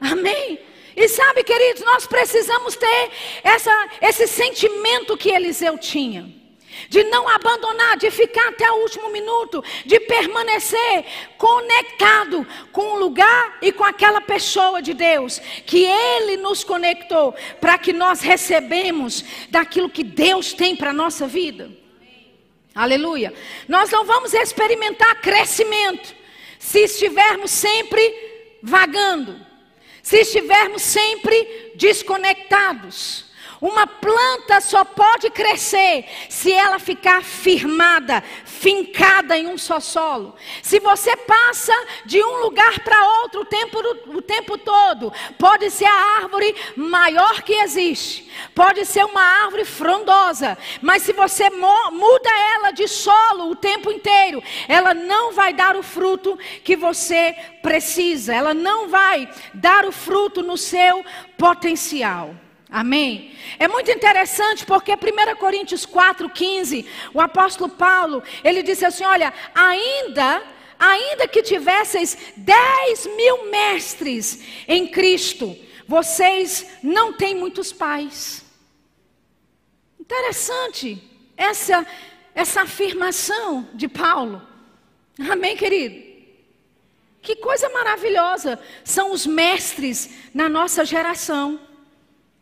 Amém. 0.00 0.60
E 0.96 1.08
sabe, 1.08 1.42
queridos, 1.42 1.82
nós 1.82 2.06
precisamos 2.06 2.76
ter 2.76 3.10
essa, 3.42 3.88
esse 4.00 4.28
sentimento 4.28 5.16
que 5.16 5.30
Eliseu 5.30 5.76
tinha 5.76 6.43
de 6.88 7.04
não 7.04 7.28
abandonar, 7.28 7.96
de 7.96 8.10
ficar 8.10 8.48
até 8.48 8.70
o 8.70 8.82
último 8.82 9.10
minuto, 9.10 9.62
de 9.84 10.00
permanecer 10.00 11.04
conectado 11.38 12.46
com 12.72 12.94
o 12.94 12.98
lugar 12.98 13.58
e 13.60 13.72
com 13.72 13.84
aquela 13.84 14.20
pessoa 14.20 14.80
de 14.80 14.94
Deus 14.94 15.38
que 15.66 15.84
Ele 15.84 16.36
nos 16.36 16.64
conectou 16.64 17.34
para 17.60 17.78
que 17.78 17.92
nós 17.92 18.20
recebemos 18.20 19.24
daquilo 19.50 19.90
que 19.90 20.04
Deus 20.04 20.52
tem 20.52 20.76
para 20.76 20.90
a 20.90 20.94
nossa 20.94 21.26
vida. 21.26 21.70
Aleluia. 22.74 23.32
Nós 23.68 23.90
não 23.90 24.04
vamos 24.04 24.34
experimentar 24.34 25.20
crescimento 25.20 26.14
se 26.58 26.80
estivermos 26.80 27.50
sempre 27.50 28.58
vagando, 28.62 29.38
se 30.02 30.20
estivermos 30.20 30.82
sempre 30.82 31.72
desconectados. 31.76 33.26
Uma 33.60 33.86
planta 33.86 34.60
só 34.60 34.84
pode 34.84 35.30
crescer 35.30 36.04
se 36.28 36.52
ela 36.52 36.78
ficar 36.78 37.22
firmada, 37.22 38.22
fincada 38.44 39.38
em 39.38 39.46
um 39.46 39.56
só 39.56 39.80
solo. 39.80 40.34
Se 40.62 40.80
você 40.80 41.16
passa 41.16 41.72
de 42.04 42.22
um 42.22 42.42
lugar 42.42 42.80
para 42.80 43.20
outro 43.22 43.42
o 43.42 43.44
tempo, 43.44 43.78
o 44.08 44.22
tempo 44.22 44.58
todo, 44.58 45.12
pode 45.38 45.70
ser 45.70 45.86
a 45.86 46.18
árvore 46.18 46.54
maior 46.76 47.42
que 47.42 47.52
existe, 47.52 48.30
pode 48.54 48.84
ser 48.84 49.04
uma 49.04 49.22
árvore 49.22 49.64
frondosa, 49.64 50.58
mas 50.82 51.02
se 51.02 51.12
você 51.12 51.48
muda 51.50 52.30
ela 52.54 52.70
de 52.72 52.88
solo 52.88 53.50
o 53.50 53.56
tempo 53.56 53.90
inteiro, 53.90 54.42
ela 54.68 54.94
não 54.94 55.32
vai 55.32 55.52
dar 55.52 55.76
o 55.76 55.82
fruto 55.82 56.38
que 56.62 56.76
você 56.76 57.34
precisa, 57.62 58.34
ela 58.34 58.54
não 58.54 58.88
vai 58.88 59.28
dar 59.52 59.84
o 59.84 59.92
fruto 59.92 60.42
no 60.42 60.56
seu 60.56 61.04
potencial. 61.36 62.34
Amém? 62.74 63.30
É 63.56 63.68
muito 63.68 63.88
interessante 63.88 64.66
porque 64.66 64.90
1 64.94 65.36
Coríntios 65.36 65.86
4,15, 65.86 66.84
o 67.14 67.20
apóstolo 67.20 67.70
Paulo, 67.70 68.20
ele 68.42 68.64
disse 68.64 68.84
assim: 68.84 69.04
olha, 69.04 69.32
ainda, 69.54 70.42
ainda 70.76 71.28
que 71.28 71.40
tivesseis 71.40 72.18
10 72.36 73.06
mil 73.14 73.48
mestres 73.48 74.42
em 74.66 74.88
Cristo, 74.88 75.56
vocês 75.86 76.66
não 76.82 77.12
têm 77.12 77.36
muitos 77.36 77.72
pais. 77.72 78.44
Interessante 80.00 81.00
essa, 81.36 81.86
essa 82.34 82.62
afirmação 82.62 83.68
de 83.72 83.86
Paulo. 83.86 84.42
Amém, 85.30 85.56
querido? 85.56 86.12
Que 87.22 87.36
coisa 87.36 87.68
maravilhosa 87.68 88.60
são 88.82 89.12
os 89.12 89.24
mestres 89.24 90.10
na 90.34 90.48
nossa 90.48 90.84
geração. 90.84 91.60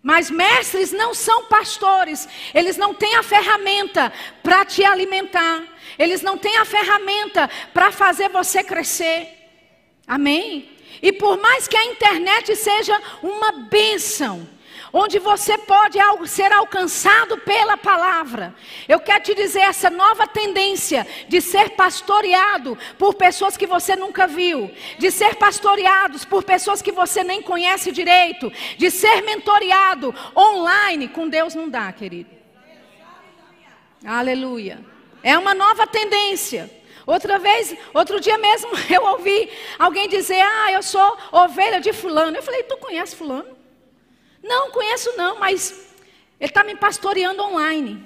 Mas 0.03 0.31
mestres 0.31 0.91
não 0.91 1.15
são 1.15 1.45
pastores, 1.45 2.29
eles 2.53 2.77
não 2.77 2.93
têm 2.93 3.15
a 3.15 3.23
ferramenta 3.23 4.13
para 4.43 4.65
te 4.65 4.85
alimentar, 4.85 5.63
eles 5.97 6.23
não 6.23 6.37
têm 6.37 6.57
a 6.57 6.65
ferramenta 6.65 7.49
para 7.73 7.93
fazer 7.93 8.29
você 8.29 8.65
crescer. 8.65 9.29
Amém? 10.05 10.77
E 11.01 11.13
por 11.13 11.39
mais 11.39 11.69
que 11.69 11.77
a 11.77 11.85
internet 11.85 12.55
seja 12.57 13.01
uma 13.23 13.53
bênção, 13.53 14.49
onde 14.93 15.19
você 15.19 15.57
pode 15.57 15.99
ser 16.27 16.53
alcançado 16.53 17.39
pela 17.39 17.77
palavra. 17.77 18.55
Eu 18.87 19.01
quero 19.01 19.23
te 19.25 19.35
dizer 19.35 19.61
essa 19.61 19.89
nova 19.89 20.27
tendência 20.27 21.07
de 21.29 21.41
ser 21.41 21.71
pastoreado 21.71 22.77
por 22.99 23.15
pessoas 23.15 23.57
que 23.57 23.67
você 23.67 23.97
nunca 23.97 24.27
viu, 24.27 24.71
de 24.99 25.11
ser 25.11 25.37
pastoreados 25.37 26.25
por 26.25 26.45
pessoas 26.45 26.83
que 26.83 26.93
você 26.93 27.25
nem 27.25 27.41
conhece 27.41 27.91
direito, 27.91 28.53
de 28.77 28.91
ser 28.91 29.23
mentoreado 29.23 30.15
online 30.37 31.09
com 31.09 31.29
Deus 31.29 31.55
não 31.55 31.69
dá, 31.69 31.91
querido. 31.93 32.31
Aleluia. 34.05 34.85
É 35.23 35.39
uma 35.39 35.55
nova 35.55 35.87
tendência. 35.87 36.71
Outra 37.07 37.39
vez, 37.39 37.75
outro 37.95 38.21
dia 38.21 38.37
mesmo, 38.39 38.71
eu 38.91 39.05
ouvi 39.05 39.49
alguém 39.79 40.09
dizer: 40.09 40.41
Ah, 40.41 40.73
eu 40.73 40.83
sou 40.83 41.19
ovelha 41.31 41.81
de 41.81 41.93
Fulano. 41.93 42.37
Eu 42.37 42.43
falei: 42.43 42.65
Tu 42.65 42.77
conhece 42.77 43.17
Fulano? 43.17 43.62
Não, 44.43 44.71
conheço 44.71 45.17
não, 45.17 45.39
mas 45.39 45.95
ele 46.41 46.51
está 46.51 46.65
me 46.65 46.77
pastoreando 46.77 47.43
online. 47.43 48.05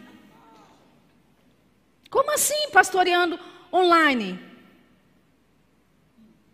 Como 2.10 2.30
assim 2.32 2.70
pastoreando 2.70 3.38
online? 3.72 4.45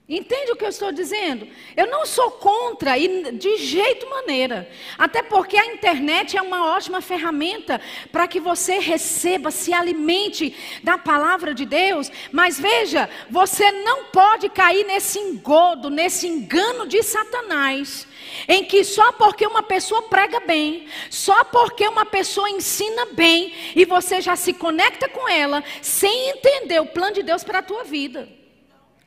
Entende 0.08 0.50
o 0.50 0.56
que 0.56 0.64
eu 0.64 0.68
estou 0.68 0.90
dizendo? 0.90 1.46
Eu 1.76 1.86
não 1.86 2.04
sou 2.04 2.32
contra 2.32 2.98
e 2.98 3.32
de 3.32 3.56
jeito 3.56 4.10
maneira. 4.10 4.68
Até 4.98 5.22
porque 5.22 5.56
a 5.56 5.66
internet 5.66 6.36
é 6.36 6.42
uma 6.42 6.74
ótima 6.74 7.00
ferramenta 7.00 7.80
para 8.10 8.26
que 8.26 8.40
você 8.40 8.78
receba, 8.80 9.52
se 9.52 9.72
alimente 9.72 10.54
da 10.82 10.98
palavra 10.98 11.54
de 11.54 11.64
Deus. 11.64 12.10
Mas 12.32 12.58
veja, 12.58 13.08
você 13.30 13.70
não 13.70 14.06
pode 14.06 14.48
cair 14.48 14.84
nesse 14.84 15.20
engodo, 15.20 15.88
nesse 15.88 16.26
engano 16.26 16.86
de 16.86 17.02
Satanás 17.02 18.06
em 18.48 18.64
que 18.64 18.84
só 18.84 19.12
porque 19.12 19.46
uma 19.46 19.62
pessoa 19.62 20.02
prega 20.02 20.40
bem, 20.40 20.86
só 21.10 21.44
porque 21.44 21.86
uma 21.86 22.06
pessoa 22.06 22.48
ensina 22.48 23.06
bem, 23.06 23.52
e 23.74 23.84
você 23.84 24.20
já 24.20 24.36
se 24.36 24.52
conecta 24.52 25.08
com 25.08 25.28
ela, 25.28 25.62
sem 25.80 26.30
entender 26.30 26.80
o 26.80 26.86
plano 26.86 27.14
de 27.14 27.22
Deus 27.22 27.44
para 27.44 27.58
a 27.58 27.62
tua 27.62 27.84
vida. 27.84 28.28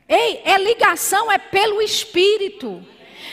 Ei, 0.08 0.40
é 0.44 0.56
ligação, 0.58 1.30
é 1.30 1.38
pelo 1.38 1.82
Espírito. 1.82 2.84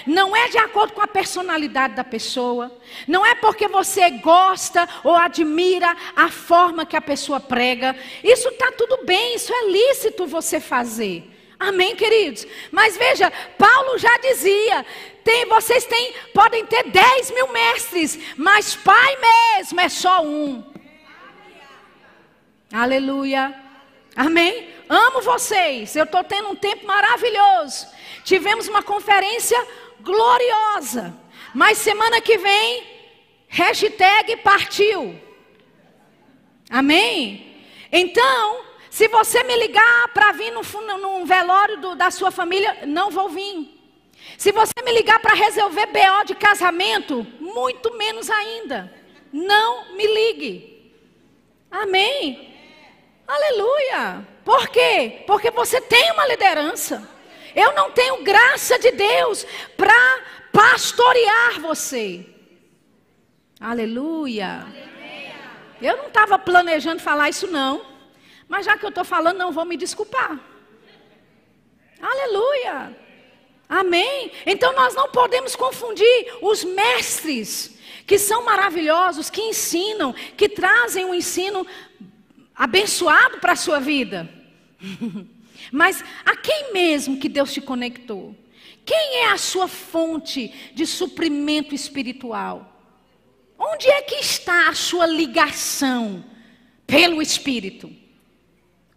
não 0.08 0.36
é 0.36 0.50
de 0.50 0.58
acordo 0.58 0.94
com 0.94 1.02
a 1.02 1.08
personalidade 1.08 1.96
da 1.96 2.04
pessoa, 2.04 2.76
não 3.08 3.26
é 3.26 3.36
porque 3.36 3.68
você 3.68 4.10
gosta 4.10 4.90
ou 5.04 5.16
admira 5.16 5.96
a 6.16 6.30
forma 6.30 6.86
que 6.86 6.98
a 6.98 7.02
pessoa 7.02 7.40
prega. 7.40 7.96
Isso 8.24 8.50
está 8.50 8.72
tudo 8.72 9.06
bem, 9.06 9.36
isso 9.36 9.54
é 9.54 9.70
lícito 9.70 10.26
você 10.26 10.60
fazer. 10.60 11.30
Amém, 11.60 11.96
queridos? 11.96 12.46
Mas 12.72 12.98
veja, 12.98 13.32
Paulo 13.58 13.98
já 13.98 14.18
dizia: 14.18 14.86
tem, 15.24 15.46
vocês 15.46 15.86
têm, 15.86 16.14
podem 16.34 16.66
ter 16.66 16.84
10 16.84 17.32
mil 17.32 17.48
mestres, 17.50 18.20
mas 18.36 18.76
pai 18.76 19.18
mesmo 19.58 19.80
é 19.80 19.88
só 19.88 20.22
um. 20.22 20.64
Aleluia. 22.72 23.54
Amém? 24.16 24.73
Amo 24.90 25.22
vocês. 25.22 25.96
Eu 25.96 26.04
estou 26.04 26.24
tendo 26.24 26.50
um 26.50 26.56
tempo 26.56 26.86
maravilhoso. 26.86 27.88
Tivemos 28.24 28.68
uma 28.68 28.84
conferência 28.84 29.58
gloriosa. 30.02 31.18
Mas 31.54 31.78
semana 31.78 32.20
que 32.22 32.38
vem, 32.38 32.84
hashtag 33.48 34.38
partiu. 34.38 35.20
Amém? 36.70 37.66
Então, 37.92 38.64
se 38.90 39.08
você 39.08 39.44
me 39.44 39.56
ligar 39.58 40.08
para 40.10 40.32
vir 40.32 40.52
no, 40.52 40.62
no 40.98 41.26
velório 41.26 41.80
do, 41.80 41.96
da 41.96 42.10
sua 42.12 42.32
família, 42.32 42.86
não 42.86 43.12
vou 43.12 43.30
vir. 43.30 43.80
Se 44.38 44.52
você 44.52 44.74
me 44.84 44.92
ligar 44.92 45.20
para 45.20 45.34
resolver 45.34 45.88
BO 45.88 46.26
de 46.26 46.36
casamento, 46.36 47.26
muito 47.40 47.96
menos 47.98 48.30
ainda. 48.30 48.92
Não 49.32 49.96
me 49.96 50.06
ligue. 50.06 50.92
Amém? 51.70 52.53
Aleluia. 53.28 54.28
Por 54.44 54.68
quê? 54.70 55.24
Porque 55.26 55.50
você 55.52 55.80
tem 55.80 56.12
uma 56.12 56.28
liderança. 56.28 57.08
Eu 57.56 57.74
não 57.74 57.92
tenho 57.92 58.24
graça 58.24 58.78
de 58.78 58.92
Deus 58.92 59.46
para 59.78 59.94
pastorear 60.52 61.60
você. 61.60 62.26
Aleluia. 63.60 64.66
Eu 65.82 65.98
não 65.98 66.08
estava 66.08 66.38
planejando 66.38 67.02
falar 67.02 67.30
isso, 67.30 67.48
não. 67.48 67.86
Mas 68.48 68.66
já 68.66 68.78
que 68.78 68.86
eu 68.86 68.90
estou 68.90 69.06
falando, 69.06 69.38
não 69.38 69.52
vou 69.52 69.66
me 69.66 69.78
desculpar. 69.78 70.40
Aleluia. 72.02 72.96
Amém. 73.70 74.32
Então 74.46 74.74
nós 74.74 74.94
não 74.94 75.10
podemos 75.10 75.56
confundir 75.56 76.38
os 76.42 76.64
mestres, 76.64 77.78
que 78.06 78.20
são 78.20 78.44
maravilhosos, 78.44 79.30
que 79.30 79.42
ensinam, 79.42 80.14
que 80.14 80.50
trazem 80.50 81.06
um 81.06 81.14
ensino 81.16 81.66
abençoado 82.56 83.39
para 83.39 83.54
a 83.54 83.58
sua 83.58 83.80
vida. 83.80 84.30
Mas 85.72 86.04
a 86.26 86.36
quem 86.36 86.74
mesmo 86.74 87.20
que 87.20 87.30
Deus 87.30 87.54
te 87.54 87.62
conectou? 87.62 88.36
Quem 88.86 89.22
é 89.22 89.32
a 89.32 89.38
sua 89.38 89.68
fonte 89.68 90.54
de 90.74 90.86
suprimento 90.86 91.74
espiritual? 91.74 92.70
Onde 93.58 93.88
é 93.88 94.01
que 94.01 94.16
está 94.16 94.68
a 94.68 94.74
sua 94.74 95.06
ligação 95.06 96.24
pelo 96.86 97.22
Espírito? 97.22 97.89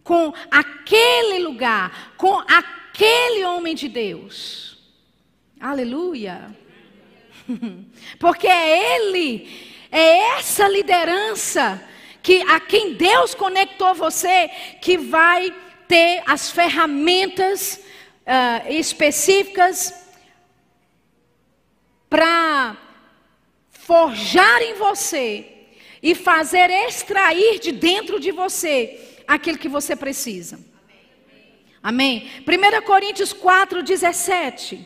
Com 0.03 0.33
aquele 0.51 1.39
lugar, 1.39 2.15
com 2.17 2.37
aquele 2.39 3.45
homem 3.45 3.75
de 3.75 3.87
Deus. 3.87 4.77
Aleluia. 5.59 6.55
Porque 8.19 8.47
é 8.47 8.95
Ele, 8.97 9.49
é 9.89 10.37
essa 10.37 10.67
liderança 10.67 11.81
que 12.27 12.41
a 12.41 12.59
quem 12.59 12.93
Deus 12.93 13.33
conectou 13.33 13.95
você, 13.95 14.49
que 14.81 14.97
vai 14.97 15.49
ter 15.87 16.21
as 16.25 16.51
ferramentas 16.51 17.79
uh, 18.25 18.69
específicas 18.69 19.93
para 22.09 22.75
forjar 23.71 24.61
em 24.61 24.73
você 24.73 25.69
e 26.03 26.13
fazer 26.13 26.69
extrair 26.69 27.59
de 27.59 27.71
dentro 27.71 28.19
de 28.19 28.33
você 28.33 29.23
aquilo 29.25 29.57
que 29.57 29.69
você 29.69 29.95
precisa. 29.95 30.59
Amém? 31.81 32.29
1 32.45 32.81
Coríntios 32.81 33.31
4, 33.31 33.81
17. 33.81 34.85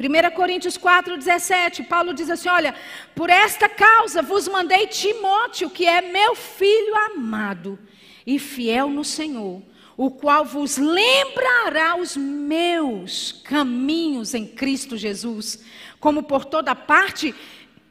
1 0.00 0.34
Coríntios 0.34 0.78
4, 0.78 1.18
17, 1.18 1.82
Paulo 1.82 2.14
diz 2.14 2.30
assim: 2.30 2.48
Olha, 2.48 2.74
por 3.14 3.28
esta 3.28 3.68
causa 3.68 4.22
vos 4.22 4.48
mandei 4.48 4.86
Timóteo, 4.86 5.68
que 5.68 5.86
é 5.86 6.00
meu 6.00 6.34
filho 6.34 6.96
amado 6.96 7.78
e 8.26 8.38
fiel 8.38 8.88
no 8.88 9.04
Senhor, 9.04 9.62
o 9.98 10.10
qual 10.10 10.46
vos 10.46 10.78
lembrará 10.78 11.96
os 11.96 12.16
meus 12.16 13.42
caminhos 13.44 14.32
em 14.32 14.46
Cristo 14.46 14.96
Jesus, 14.96 15.62
como 15.98 16.22
por 16.22 16.46
toda 16.46 16.74
parte 16.74 17.34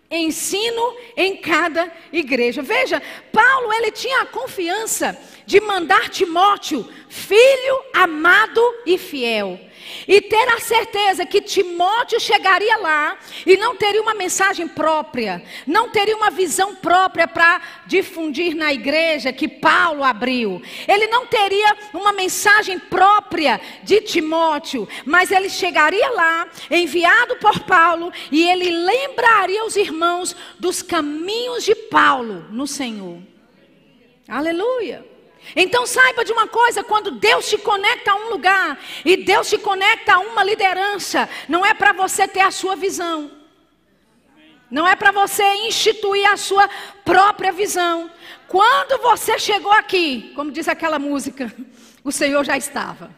ensino 0.10 0.96
em 1.16 1.38
cada 1.38 1.94
igreja. 2.12 2.64
Veja, 2.64 3.00
Paulo 3.32 3.72
ele 3.72 3.92
tinha 3.92 4.22
a 4.22 4.26
confiança 4.26 5.16
de 5.46 5.62
mandar 5.62 6.10
Timóteo, 6.10 6.90
filho 7.08 7.84
amado 7.94 8.62
e 8.88 8.98
fiel 8.98 9.69
e 10.08 10.22
ter 10.22 10.48
a 10.50 10.60
certeza 10.60 11.26
que 11.26 11.42
Timóteo 11.42 12.20
chegaria 12.20 12.78
lá 12.78 13.18
e 13.46 13.58
não 13.58 13.76
teria 13.76 14.02
uma 14.02 14.14
mensagem 14.14 14.68
própria, 14.68 15.44
não 15.66 15.90
teria 15.90 16.16
uma 16.16 16.30
visão 16.30 16.76
própria 16.76 17.28
para 17.28 17.62
difundir 17.86 18.56
na 18.56 18.74
igreja 18.74 19.34
que 19.34 19.48
Paulo 19.48 20.04
abriu. 20.04 20.62
Ele 20.88 21.08
não 21.08 21.26
teria 21.26 21.78
uma 21.94 22.14
mensagem 22.14 22.80
própria 22.80 23.60
de 23.84 24.02
Timóteo, 24.02 24.88
mas 25.06 25.32
ele 25.32 25.50
chegaria 25.50 26.10
lá, 26.12 26.48
enviado 26.70 27.36
por 27.38 27.60
Paulo, 27.62 28.12
e 28.32 28.50
ele 28.50 28.70
lembraria 28.70 29.66
os 29.66 29.76
irmãos 29.76 30.36
dos 30.60 30.82
caminhos 30.82 31.64
de 31.64 31.76
Paulo 31.76 32.46
no 32.50 32.68
Senhor. 32.68 33.20
Aleluia. 34.28 35.19
Então 35.56 35.86
saiba 35.86 36.24
de 36.24 36.32
uma 36.32 36.48
coisa: 36.48 36.84
quando 36.84 37.12
Deus 37.12 37.50
te 37.50 37.58
conecta 37.58 38.12
a 38.12 38.16
um 38.16 38.30
lugar 38.30 38.80
e 39.04 39.18
Deus 39.18 39.50
te 39.50 39.58
conecta 39.58 40.14
a 40.14 40.20
uma 40.20 40.44
liderança, 40.44 41.30
não 41.48 41.66
é 41.66 41.74
para 41.74 41.92
você 41.94 42.28
ter 42.28 42.42
a 42.42 42.52
sua 42.52 42.76
visão, 42.76 43.32
não 44.70 44.88
é 44.88 44.96
para 44.96 45.12
você 45.12 45.44
instituir 45.66 46.30
a 46.30 46.38
sua 46.38 46.70
própria 47.04 47.52
visão. 47.52 48.10
Quando 48.48 49.02
você 49.02 49.38
chegou 49.38 49.72
aqui, 49.72 50.32
como 50.36 50.52
diz 50.52 50.68
aquela 50.68 51.00
música, 51.00 51.54
o 52.04 52.12
Senhor 52.12 52.44
já 52.44 52.58
estava. 52.58 53.10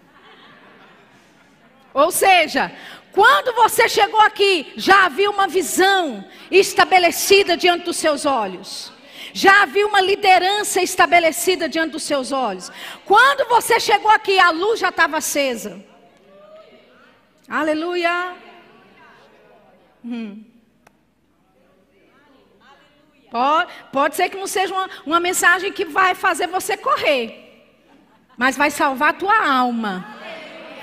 Ou 1.93 2.09
seja, 2.09 2.71
quando 3.11 3.53
você 3.53 3.89
chegou 3.89 4.21
aqui, 4.21 4.71
já 4.77 5.05
havia 5.05 5.29
uma 5.29 5.47
visão 5.47 6.23
estabelecida 6.49 7.57
diante 7.57 7.85
dos 7.85 7.97
seus 7.97 8.25
olhos. 8.25 8.93
Já 9.33 9.63
havia 9.63 9.87
uma 9.87 10.01
liderança 10.01 10.81
estabelecida 10.81 11.69
diante 11.69 11.91
dos 11.91 12.03
seus 12.03 12.31
olhos. 12.31 12.71
Quando 13.05 13.47
você 13.47 13.79
chegou 13.79 14.11
aqui, 14.11 14.37
a 14.39 14.49
luz 14.51 14.79
já 14.79 14.89
estava 14.89 15.17
acesa. 15.17 15.83
Aleluia. 17.47 18.33
Hum. 20.03 20.43
Pode, 23.29 23.71
pode 23.93 24.15
ser 24.15 24.29
que 24.29 24.37
não 24.37 24.47
seja 24.47 24.73
uma, 24.73 24.89
uma 25.05 25.19
mensagem 25.19 25.71
que 25.71 25.85
vai 25.85 26.13
fazer 26.13 26.47
você 26.47 26.75
correr, 26.75 27.65
mas 28.35 28.57
vai 28.57 28.69
salvar 28.69 29.11
a 29.11 29.13
tua 29.13 29.47
alma. 29.47 30.05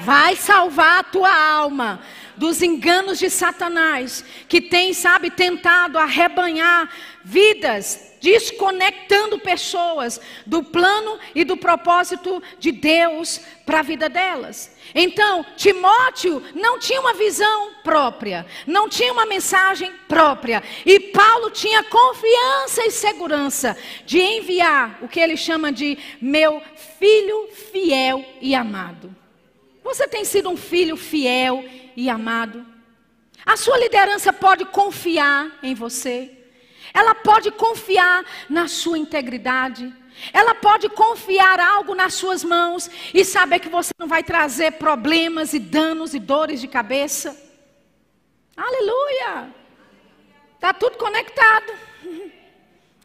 Vai 0.00 0.36
salvar 0.36 1.00
a 1.00 1.02
tua 1.02 1.34
alma 1.34 2.00
dos 2.36 2.62
enganos 2.62 3.18
de 3.18 3.28
Satanás, 3.28 4.24
que 4.48 4.60
tem, 4.60 4.94
sabe, 4.94 5.28
tentado 5.28 5.98
arrebanhar 5.98 6.88
vidas 7.24 8.07
desconectando 8.20 9.38
pessoas 9.38 10.20
do 10.46 10.62
plano 10.62 11.18
e 11.34 11.44
do 11.44 11.56
propósito 11.56 12.42
de 12.58 12.72
Deus 12.72 13.40
para 13.64 13.80
a 13.80 13.82
vida 13.82 14.08
delas. 14.08 14.74
Então, 14.94 15.44
Timóteo 15.56 16.42
não 16.54 16.78
tinha 16.78 17.00
uma 17.00 17.14
visão 17.14 17.72
própria, 17.84 18.46
não 18.66 18.88
tinha 18.88 19.12
uma 19.12 19.26
mensagem 19.26 19.92
própria, 20.08 20.62
e 20.84 20.98
Paulo 21.00 21.50
tinha 21.50 21.82
confiança 21.84 22.84
e 22.86 22.90
segurança 22.90 23.76
de 24.06 24.18
enviar 24.18 24.98
o 25.02 25.08
que 25.08 25.20
ele 25.20 25.36
chama 25.36 25.70
de 25.70 25.98
meu 26.20 26.62
filho 26.98 27.48
fiel 27.72 28.24
e 28.40 28.54
amado. 28.54 29.14
Você 29.82 30.06
tem 30.06 30.24
sido 30.24 30.48
um 30.50 30.56
filho 30.56 30.96
fiel 30.96 31.64
e 31.96 32.08
amado? 32.08 32.64
A 33.44 33.56
sua 33.56 33.78
liderança 33.78 34.32
pode 34.32 34.64
confiar 34.66 35.58
em 35.62 35.74
você? 35.74 36.37
Ela 36.92 37.14
pode 37.14 37.50
confiar 37.50 38.24
na 38.48 38.68
sua 38.68 38.98
integridade. 38.98 39.92
Ela 40.32 40.54
pode 40.54 40.88
confiar 40.88 41.60
algo 41.60 41.94
nas 41.94 42.14
suas 42.14 42.42
mãos 42.42 42.90
e 43.14 43.24
saber 43.24 43.60
que 43.60 43.68
você 43.68 43.92
não 43.98 44.08
vai 44.08 44.22
trazer 44.22 44.72
problemas 44.72 45.52
e 45.52 45.58
danos 45.58 46.14
e 46.14 46.18
dores 46.18 46.60
de 46.60 46.68
cabeça. 46.68 47.36
Aleluia! 48.56 49.54
Está 50.54 50.74
tudo 50.74 50.98
conectado. 50.98 51.72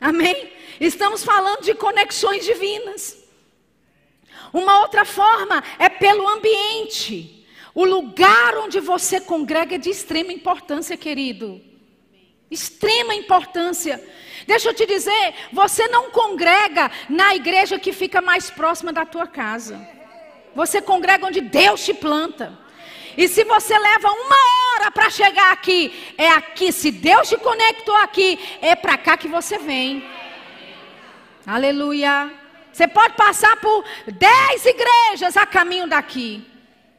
Amém? 0.02 0.52
Estamos 0.80 1.24
falando 1.24 1.62
de 1.62 1.76
conexões 1.76 2.44
divinas. 2.44 3.24
Uma 4.52 4.82
outra 4.82 5.06
forma 5.06 5.64
é 5.78 5.88
pelo 5.90 6.28
ambiente. 6.28 7.48
O 7.76 7.86
lugar 7.86 8.58
onde 8.58 8.80
você 8.80 9.20
congrega 9.22 9.76
é 9.76 9.78
de 9.80 9.90
extrema 9.90 10.32
importância, 10.32 10.98
querido. 10.98 11.62
Extrema 12.54 13.16
importância. 13.16 14.00
Deixa 14.46 14.70
eu 14.70 14.74
te 14.74 14.86
dizer, 14.86 15.34
você 15.52 15.88
não 15.88 16.12
congrega 16.12 16.92
na 17.10 17.34
igreja 17.34 17.80
que 17.80 17.92
fica 17.92 18.22
mais 18.22 18.52
próxima 18.52 18.94
da 18.94 19.06
tua 19.06 19.26
casa. 19.26 19.76
Você 20.54 20.80
congrega 20.82 21.26
onde 21.26 21.42
Deus 21.42 21.84
te 21.84 21.94
planta. 21.94 22.58
E 23.18 23.28
se 23.28 23.44
você 23.44 23.78
leva 23.78 24.08
uma 24.08 24.38
hora 24.76 24.92
para 24.92 25.10
chegar 25.10 25.52
aqui, 25.52 26.14
é 26.16 26.30
aqui. 26.30 26.72
Se 26.72 26.92
Deus 26.92 27.30
te 27.30 27.38
conectou 27.38 27.96
aqui, 27.98 28.40
é 28.62 28.76
para 28.76 28.98
cá 28.98 29.18
que 29.18 29.28
você 29.28 29.58
vem. 29.58 30.08
Aleluia. 31.46 32.32
Você 32.72 32.88
pode 32.88 33.16
passar 33.16 33.56
por 33.58 33.84
dez 34.06 34.66
igrejas 34.66 35.38
a 35.38 35.46
caminho 35.46 35.88
daqui. 35.88 36.53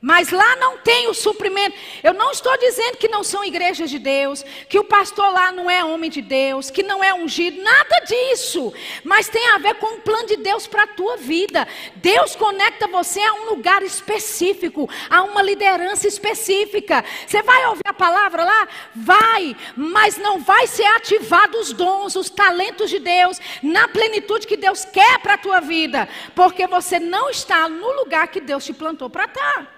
Mas 0.05 0.28
lá 0.28 0.57
não 0.57 0.76
tem 0.76 1.09
o 1.09 1.14
suprimento. 1.14 1.74
Eu 2.02 2.12
não 2.12 2.30
estou 2.30 2.55
dizendo 2.59 2.98
que 2.98 3.09
não 3.09 3.24
são 3.24 3.42
igrejas 3.42 3.88
de 3.88 3.98
Deus, 3.98 4.44
que 4.68 4.78
o 4.78 4.84
pastor 4.84 5.32
lá 5.32 5.50
não 5.50 5.70
é 5.70 5.82
homem 5.82 6.11
de 6.11 6.20
Deus, 6.20 6.70
que 6.70 6.82
não 6.82 7.02
é 7.02 7.14
ungido, 7.14 7.62
nada 7.62 8.00
disso. 8.00 8.70
Mas 9.02 9.30
tem 9.30 9.48
a 9.48 9.57
ver 9.57 9.76
com 9.76 9.94
o 9.94 10.00
plano 10.02 10.26
de 10.28 10.36
Deus 10.36 10.66
para 10.66 10.82
a 10.82 10.86
tua 10.86 11.16
vida. 11.16 11.66
Deus 11.96 12.36
conecta 12.36 12.86
você 12.86 13.18
a 13.18 13.32
um 13.32 13.44
lugar 13.46 13.82
específico, 13.82 14.90
a 15.09 15.22
uma 15.22 15.40
liderança 15.40 16.07
específica. 16.07 17.02
Você 17.26 17.40
vai 17.40 17.64
ouvir 17.68 17.80
a 17.86 17.94
palavra 17.94 18.44
lá? 18.44 18.68
Vai, 18.94 19.57
mas 19.74 20.18
não 20.18 20.38
vai 20.38 20.66
ser 20.66 20.84
ativado 20.84 21.59
os 21.59 21.72
dons, 21.72 22.14
os 22.14 22.28
talentos 22.28 22.90
de 22.90 22.98
Deus 22.98 23.40
na 23.62 23.88
plenitude 23.88 24.46
que 24.46 24.59
Deus 24.59 24.84
quer 24.84 25.18
para 25.20 25.32
a 25.32 25.38
tua 25.38 25.61
vida, 25.61 26.07
porque 26.34 26.66
você 26.66 27.00
não 27.00 27.30
está 27.30 27.70
no 27.70 27.90
lugar 27.92 28.28
que 28.28 28.38
Deus 28.38 28.66
te 28.66 28.74
plantou 28.74 29.09
para 29.09 29.24
estar. 29.24 29.74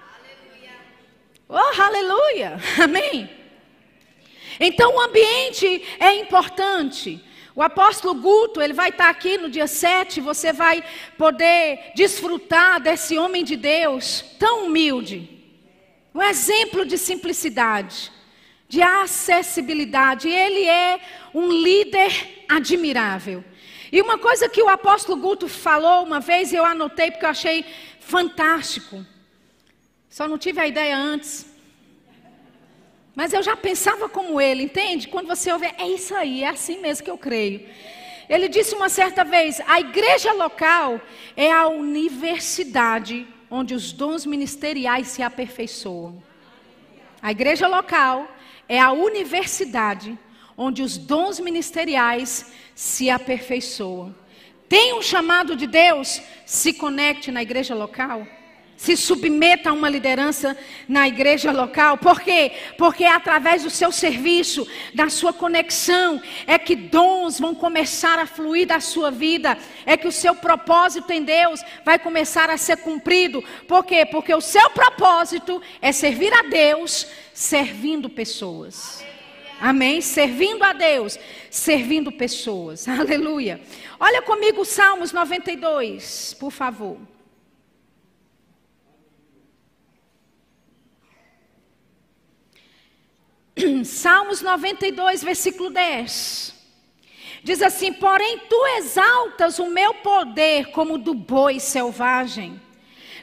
Oh, 1.49 1.81
aleluia! 1.81 2.59
Amém! 2.81 3.29
Então 4.59 4.95
o 4.95 4.99
ambiente 4.99 5.83
é 5.99 6.15
importante. 6.15 7.23
O 7.55 7.63
apóstolo 7.63 8.13
Guto, 8.13 8.61
ele 8.61 8.73
vai 8.73 8.89
estar 8.89 9.09
aqui 9.09 9.37
no 9.37 9.49
dia 9.49 9.65
7, 9.65 10.21
você 10.21 10.53
vai 10.53 10.83
poder 11.17 11.91
desfrutar 11.95 12.79
desse 12.79 13.17
homem 13.17 13.43
de 13.43 13.55
Deus 13.55 14.23
tão 14.37 14.67
humilde. 14.67 15.27
Um 16.13 16.21
exemplo 16.21 16.85
de 16.85 16.97
simplicidade, 16.97 18.11
de 18.67 18.81
acessibilidade. 18.81 20.27
Ele 20.27 20.65
é 20.65 20.99
um 21.33 21.47
líder 21.51 22.45
admirável. 22.47 23.43
E 23.91 24.01
uma 24.01 24.17
coisa 24.17 24.49
que 24.49 24.61
o 24.61 24.69
apóstolo 24.69 25.19
Guto 25.19 25.47
falou 25.47 26.03
uma 26.03 26.19
vez, 26.19 26.51
eu 26.51 26.65
anotei 26.65 27.09
porque 27.09 27.25
eu 27.25 27.29
achei 27.29 27.65
fantástico. 27.99 29.05
Só 30.17 30.27
não 30.27 30.39
tive 30.39 30.59
a 30.59 30.65
ideia 30.65 30.97
antes. 30.97 31.45
Mas 33.15 33.33
eu 33.33 33.43
já 33.43 33.55
pensava 33.55 34.09
como 34.09 34.41
ele, 34.41 34.63
entende? 34.63 35.07
Quando 35.07 35.27
você 35.27 35.51
ouve, 35.51 35.67
é 35.77 35.87
isso 35.87 36.15
aí, 36.15 36.43
é 36.43 36.49
assim 36.49 36.81
mesmo 36.81 37.03
que 37.03 37.11
eu 37.11 37.19
creio. 37.19 37.69
Ele 38.27 38.49
disse 38.49 38.73
uma 38.73 38.89
certa 38.89 39.23
vez: 39.23 39.61
a 39.67 39.79
igreja 39.79 40.33
local 40.33 40.99
é 41.35 41.51
a 41.51 41.67
universidade 41.67 43.27
onde 43.47 43.75
os 43.75 43.91
dons 43.91 44.25
ministeriais 44.25 45.09
se 45.09 45.21
aperfeiçoam. 45.21 46.23
A 47.21 47.29
igreja 47.29 47.67
local 47.67 48.27
é 48.67 48.79
a 48.79 48.91
universidade 48.91 50.17
onde 50.57 50.81
os 50.81 50.97
dons 50.97 51.39
ministeriais 51.39 52.51
se 52.73 53.07
aperfeiçoam. 53.07 54.15
Tem 54.67 54.95
um 54.95 55.01
chamado 55.03 55.55
de 55.55 55.67
Deus? 55.67 56.19
Se 56.43 56.73
conecte 56.73 57.31
na 57.31 57.43
igreja 57.43 57.75
local 57.75 58.25
se 58.77 58.95
submeta 58.95 59.71
a 59.71 59.73
uma 59.73 59.89
liderança 59.89 60.55
na 60.87 61.07
igreja 61.07 61.51
local. 61.51 61.97
Por 61.97 62.21
quê? 62.21 62.51
Porque 62.77 63.03
é 63.03 63.11
através 63.11 63.63
do 63.63 63.71
seu 63.71 63.91
serviço, 63.91 64.65
da 64.93 65.09
sua 65.09 65.33
conexão, 65.33 66.21
é 66.45 66.59
que 66.59 66.75
dons 66.75 67.39
vão 67.39 67.55
começar 67.55 68.19
a 68.19 68.27
fluir 68.27 68.67
da 68.67 68.79
sua 68.79 69.09
vida. 69.09 69.57
É 69.83 69.97
que 69.97 70.07
o 70.07 70.11
seu 70.11 70.35
propósito 70.35 71.11
em 71.11 71.23
Deus 71.23 71.61
vai 71.83 71.97
começar 71.97 72.51
a 72.51 72.57
ser 72.57 72.77
cumprido. 72.77 73.43
Por 73.67 73.83
quê? 73.83 74.05
Porque 74.05 74.33
o 74.33 74.39
seu 74.39 74.69
propósito 74.69 75.59
é 75.81 75.91
servir 75.91 76.31
a 76.31 76.43
Deus 76.43 77.07
servindo 77.33 78.07
pessoas. 78.09 79.03
Amém? 79.59 80.01
Servindo 80.01 80.63
a 80.63 80.71
Deus, 80.71 81.19
servindo 81.49 82.11
pessoas. 82.11 82.85
Aleluia. 82.87 83.59
Olha 83.99 84.21
comigo 84.21 84.63
Salmos 84.63 85.11
92, 85.11 86.35
por 86.39 86.51
favor. 86.51 87.16
Salmos 93.83 94.41
92, 94.41 95.23
versículo 95.23 95.69
10. 95.69 96.53
Diz 97.43 97.61
assim: 97.61 97.93
Porém, 97.93 98.39
tu 98.49 98.65
exaltas 98.77 99.59
o 99.59 99.69
meu 99.69 99.93
poder 99.95 100.67
como 100.71 100.97
do 100.97 101.13
boi 101.13 101.59
selvagem, 101.59 102.59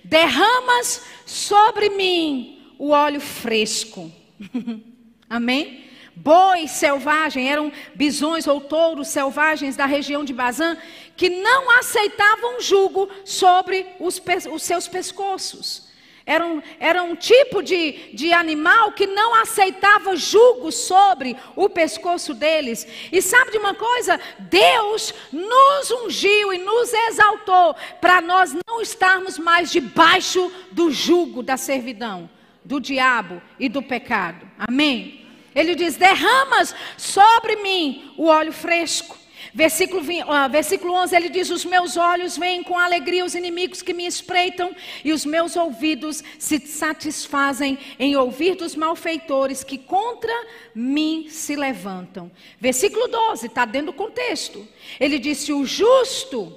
derramas 0.03 1.05
sobre 1.27 1.91
mim 1.91 2.75
o 2.79 2.91
óleo 2.91 3.21
fresco. 3.21 4.11
Amém? 5.29 5.85
Boi 6.17 6.69
selvagem 6.69 7.51
eram 7.51 7.73
bisões 7.95 8.47
ou 8.47 8.61
touros 8.61 9.09
selvagens 9.09 9.75
da 9.75 9.85
região 9.85 10.25
de 10.25 10.33
Bazã 10.33 10.77
que 11.17 11.29
não 11.29 11.77
aceitavam 11.77 12.61
jugo 12.61 13.09
sobre 13.25 13.85
os, 13.99 14.23
os 14.53 14.63
seus 14.63 14.87
pescoços. 14.87 15.89
Era 16.27 16.47
um, 16.47 16.63
era 16.81 17.03
um 17.03 17.15
tipo 17.15 17.63
de, 17.63 18.15
de 18.15 18.33
animal 18.33 18.93
que 18.93 19.07
não 19.07 19.35
aceitava 19.35 20.17
jugo 20.17 20.73
sobre 20.73 21.37
o 21.55 21.69
pescoço 21.69 22.33
deles. 22.33 22.87
E 23.13 23.21
sabe 23.21 23.51
de 23.51 23.59
uma 23.59 23.75
coisa? 23.75 24.19
Deus 24.39 25.13
nos 25.31 25.91
ungiu 25.91 26.53
e 26.53 26.59
nos 26.59 26.93
exaltou 26.95 27.77
para 28.01 28.23
nós 28.23 28.57
não 28.67 28.81
estarmos 28.81 29.39
mais 29.39 29.71
debaixo 29.71 30.51
do 30.73 30.91
jugo 30.91 31.43
da 31.43 31.59
servidão, 31.59 32.31
do 32.65 32.81
diabo 32.81 33.43
e 33.61 33.69
do 33.69 33.83
pecado. 33.83 34.49
Amém? 34.59 35.27
Ele 35.55 35.75
diz: 35.75 35.97
derramas 35.97 36.75
sobre 36.97 37.57
mim 37.57 38.15
o 38.17 38.29
óleo 38.29 38.53
fresco 38.53 39.24
Versículo, 39.53 40.03
20, 40.03 40.25
uh, 40.25 40.49
versículo 40.51 40.95
11, 40.95 41.17
ele 41.17 41.29
diz: 41.29 41.51
Os 41.51 41.65
meus 41.65 41.97
olhos 41.97 42.39
veem 42.39 42.63
com 42.63 42.79
alegria 42.79 43.25
os 43.25 43.35
inimigos 43.35 43.83
que 43.83 43.93
me 43.93 44.07
espreitam, 44.07 44.75
e 45.05 45.13
os 45.13 45.25
meus 45.25 45.57
ouvidos 45.57 46.23
se 46.39 46.59
satisfazem 46.61 47.79
em 47.99 48.17
ouvir 48.17 48.55
dos 48.55 48.75
malfeitores 48.75 49.63
que 49.63 49.79
contra 49.79 50.33
mim 50.75 51.27
se 51.29 51.57
levantam. 51.57 52.31
Versículo 52.59 53.09
12, 53.09 53.47
está 53.47 53.65
dentro 53.65 53.93
do 53.93 53.93
contexto. 53.93 54.67
Ele 54.99 55.19
disse: 55.19 55.53
O 55.53 55.67
justo 55.67 56.57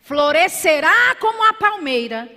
florescerá 0.00 1.16
como 1.20 1.48
a 1.48 1.54
palmeira, 1.54 2.30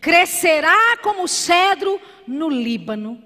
crescerá 0.00 0.96
como 1.02 1.24
o 1.24 1.28
cedro 1.28 2.00
no 2.26 2.48
Líbano. 2.48 3.22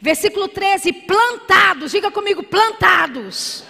Versículo 0.00 0.48
13: 0.48 0.92
Plantados, 0.92 1.92
diga 1.92 2.10
comigo, 2.10 2.42
plantados 2.42 3.64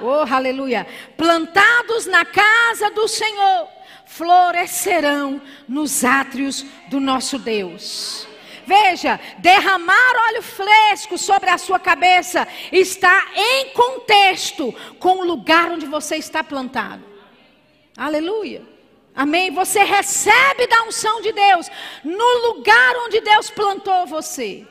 Oh, 0.00 0.34
aleluia! 0.34 0.86
Plantados 1.16 2.06
na 2.06 2.24
casa 2.24 2.90
do 2.90 3.08
Senhor, 3.08 3.68
florescerão 4.06 5.40
nos 5.68 6.04
átrios 6.04 6.64
do 6.88 7.00
nosso 7.00 7.38
Deus. 7.38 8.26
Veja, 8.66 9.18
derramar 9.38 10.12
óleo 10.28 10.42
fresco 10.42 11.16
sobre 11.16 11.48
a 11.48 11.56
sua 11.56 11.78
cabeça 11.78 12.46
está 12.70 13.28
em 13.34 13.70
contexto 13.70 14.74
com 14.98 15.20
o 15.20 15.24
lugar 15.24 15.70
onde 15.70 15.86
você 15.86 16.16
está 16.16 16.44
plantado. 16.44 17.02
Aleluia. 17.96 18.62
Amém? 19.14 19.50
Você 19.50 19.82
recebe 19.82 20.66
da 20.66 20.82
unção 20.82 21.20
de 21.22 21.32
Deus 21.32 21.70
no 22.04 22.48
lugar 22.48 22.94
onde 23.06 23.20
Deus 23.20 23.50
plantou 23.50 24.06
você. 24.06 24.66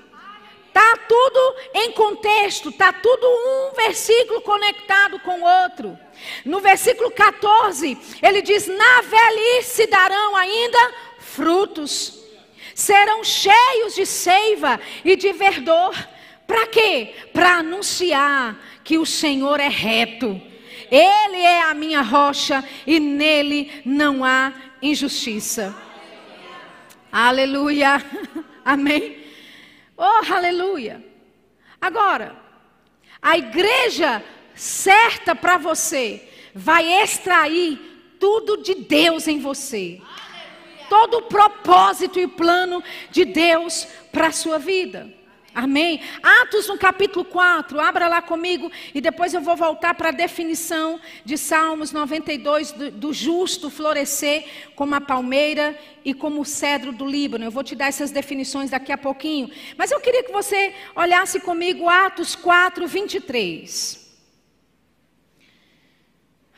Está 0.77 0.95
tudo 1.07 1.55
em 1.73 1.91
contexto, 1.91 2.69
está 2.69 2.93
tudo 2.93 3.25
um 3.25 3.73
versículo 3.75 4.41
conectado 4.41 5.19
com 5.21 5.41
o 5.41 5.63
outro. 5.63 5.97
No 6.45 6.59
versículo 6.59 7.09
14, 7.09 7.97
ele 8.21 8.43
diz: 8.43 8.67
Na 8.67 9.01
velhice 9.01 9.87
darão 9.87 10.35
ainda 10.35 10.93
frutos, 11.17 12.19
serão 12.75 13.23
cheios 13.23 13.95
de 13.95 14.05
seiva 14.05 14.79
e 15.03 15.15
de 15.15 15.33
verdor. 15.33 15.95
Para 16.45 16.67
quê? 16.67 17.15
Para 17.33 17.55
anunciar 17.55 18.55
que 18.83 18.99
o 18.99 19.05
Senhor 19.05 19.59
é 19.59 19.69
reto. 19.69 20.39
Ele 20.91 21.41
é 21.41 21.63
a 21.63 21.73
minha 21.73 22.03
rocha 22.03 22.63
e 22.85 22.99
nele 22.99 23.81
não 23.83 24.23
há 24.23 24.53
injustiça. 24.79 25.75
Aleluia. 27.11 27.99
Amém. 28.63 29.26
Oh, 29.97 30.33
aleluia! 30.33 31.03
Agora, 31.81 32.35
a 33.21 33.37
igreja 33.37 34.23
certa 34.53 35.35
para 35.35 35.57
você 35.57 36.29
vai 36.53 36.85
extrair 37.01 38.15
tudo 38.19 38.57
de 38.57 38.75
Deus 38.75 39.27
em 39.27 39.39
você. 39.39 40.01
todo 40.89 41.17
o 41.17 41.23
propósito 41.23 42.17
e 42.17 42.27
plano 42.27 42.81
de 43.11 43.25
Deus 43.25 43.85
para 44.11 44.27
a 44.27 44.31
sua 44.31 44.57
vida. 44.57 45.13
Amém? 45.57 46.01
Atos 46.21 46.67
no 46.67 46.77
capítulo 46.77 47.25
4, 47.25 47.79
abra 47.79 48.07
lá 48.07 48.21
comigo 48.21 48.71
e 48.93 49.01
depois 49.01 49.33
eu 49.33 49.41
vou 49.41 49.55
voltar 49.55 49.95
para 49.95 50.09
a 50.09 50.11
definição 50.11 51.01
de 51.25 51.35
Salmos 51.35 51.91
92 51.91 52.71
do, 52.73 52.91
do, 52.91 53.11
justo 53.11 53.67
florescer 53.67 54.45
como 54.75 54.93
a 54.93 55.01
palmeira 55.01 55.75
e 56.05 56.13
como 56.13 56.41
o 56.41 56.45
cedro 56.45 56.91
do 56.91 57.07
Líbano. 57.07 57.43
Eu 57.43 57.49
vou 57.49 57.63
te 57.63 57.73
dar 57.73 57.87
essas 57.87 58.11
definições 58.11 58.69
daqui 58.69 58.91
a 58.91 58.99
pouquinho. 58.99 59.49
Mas 59.75 59.89
eu 59.89 59.99
queria 59.99 60.23
que 60.23 60.31
você 60.31 60.75
olhasse 60.95 61.39
comigo 61.39 61.89
Atos 61.89 62.35
4, 62.35 62.87
23. 62.87 64.15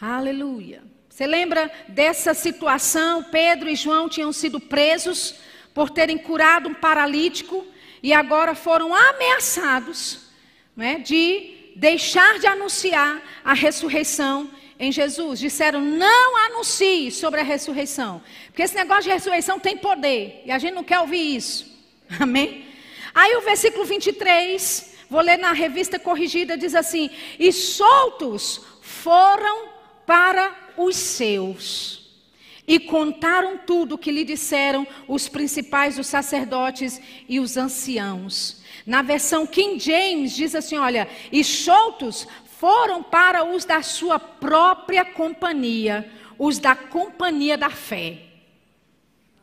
Aleluia. 0.01 0.83
Você 1.07 1.25
lembra 1.25 1.71
dessa 1.87 2.33
situação? 2.33 3.23
Pedro 3.23 3.69
e 3.69 3.77
João 3.77 4.09
tinham 4.09 4.33
sido 4.33 4.59
presos 4.59 5.35
por 5.73 5.89
terem 5.89 6.17
curado 6.17 6.67
um 6.67 6.73
paralítico 6.73 7.65
e 8.01 8.13
agora 8.13 8.55
foram 8.55 8.93
ameaçados 8.93 10.29
né, 10.75 10.99
de 10.99 11.73
deixar 11.75 12.39
de 12.39 12.47
anunciar 12.47 13.21
a 13.43 13.53
ressurreição 13.53 14.49
em 14.79 14.91
Jesus. 14.91 15.39
Disseram: 15.39 15.81
não 15.81 16.37
anuncie 16.45 17.11
sobre 17.11 17.41
a 17.41 17.43
ressurreição, 17.43 18.21
porque 18.47 18.61
esse 18.61 18.75
negócio 18.75 19.03
de 19.03 19.09
ressurreição 19.09 19.59
tem 19.59 19.77
poder 19.77 20.41
e 20.45 20.51
a 20.51 20.57
gente 20.57 20.73
não 20.73 20.83
quer 20.83 20.99
ouvir 20.99 21.35
isso. 21.35 21.65
Amém? 22.19 22.65
Aí 23.13 23.35
o 23.35 23.41
versículo 23.41 23.85
23, 23.85 24.95
vou 25.09 25.21
ler 25.21 25.37
na 25.37 25.51
revista 25.51 25.99
corrigida, 25.99 26.57
diz 26.57 26.75
assim: 26.75 27.09
E 27.37 27.51
soltos 27.51 28.61
foram 28.81 29.69
para 30.05 30.55
os 30.77 30.95
seus 30.95 32.08
e 32.69 32.79
contaram 32.79 33.57
tudo 33.57 33.95
o 33.95 33.97
que 33.97 34.11
lhe 34.11 34.23
disseram 34.23 34.85
os 35.07 35.27
principais 35.27 35.95
dos 35.95 36.05
sacerdotes 36.05 37.01
e 37.27 37.39
os 37.39 37.57
anciãos. 37.57 38.61
Na 38.85 39.01
versão 39.01 39.47
King 39.47 39.79
James 39.79 40.35
diz 40.35 40.53
assim: 40.53 40.77
olha, 40.77 41.09
e 41.31 41.43
soltos 41.43 42.27
foram 42.59 43.01
para 43.01 43.43
os 43.43 43.65
da 43.65 43.81
sua 43.81 44.19
própria 44.19 45.03
companhia, 45.03 46.07
os 46.37 46.59
da 46.59 46.75
companhia 46.75 47.57
da 47.57 47.71
fé. 47.71 48.19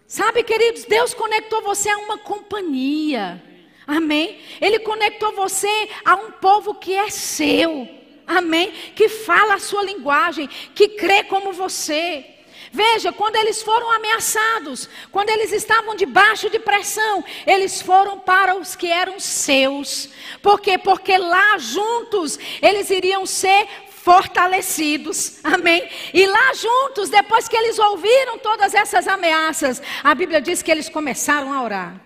Sabe, 0.06 0.44
queridos, 0.44 0.84
Deus 0.84 1.12
conectou 1.12 1.62
você 1.62 1.88
a 1.88 1.98
uma 1.98 2.18
companhia. 2.18 3.42
Amém? 3.84 4.38
Ele 4.60 4.78
conectou 4.78 5.32
você 5.32 5.88
a 6.04 6.14
um 6.14 6.30
povo 6.30 6.76
que 6.76 6.94
é 6.94 7.10
seu. 7.10 7.88
Amém? 8.24 8.70
Que 8.94 9.08
fala 9.08 9.54
a 9.54 9.58
sua 9.58 9.82
linguagem, 9.82 10.48
que 10.76 10.90
crê 10.90 11.24
como 11.24 11.52
você. 11.52 12.35
Veja, 12.72 13.12
quando 13.12 13.36
eles 13.36 13.62
foram 13.62 13.90
ameaçados, 13.92 14.88
quando 15.10 15.30
eles 15.30 15.52
estavam 15.52 15.94
debaixo 15.94 16.50
de 16.50 16.58
pressão, 16.58 17.24
eles 17.46 17.80
foram 17.80 18.18
para 18.18 18.56
os 18.56 18.74
que 18.74 18.90
eram 18.90 19.18
seus. 19.20 20.08
Por 20.42 20.60
quê? 20.60 20.78
Porque 20.78 21.16
lá 21.16 21.58
juntos 21.58 22.38
eles 22.60 22.90
iriam 22.90 23.24
ser 23.26 23.66
fortalecidos. 23.88 25.40
Amém? 25.42 25.88
E 26.14 26.26
lá 26.26 26.54
juntos, 26.54 27.10
depois 27.10 27.48
que 27.48 27.56
eles 27.56 27.78
ouviram 27.78 28.38
todas 28.38 28.72
essas 28.74 29.08
ameaças, 29.08 29.82
a 30.02 30.14
Bíblia 30.14 30.40
diz 30.40 30.62
que 30.62 30.70
eles 30.70 30.88
começaram 30.88 31.52
a 31.52 31.62
orar. 31.62 32.05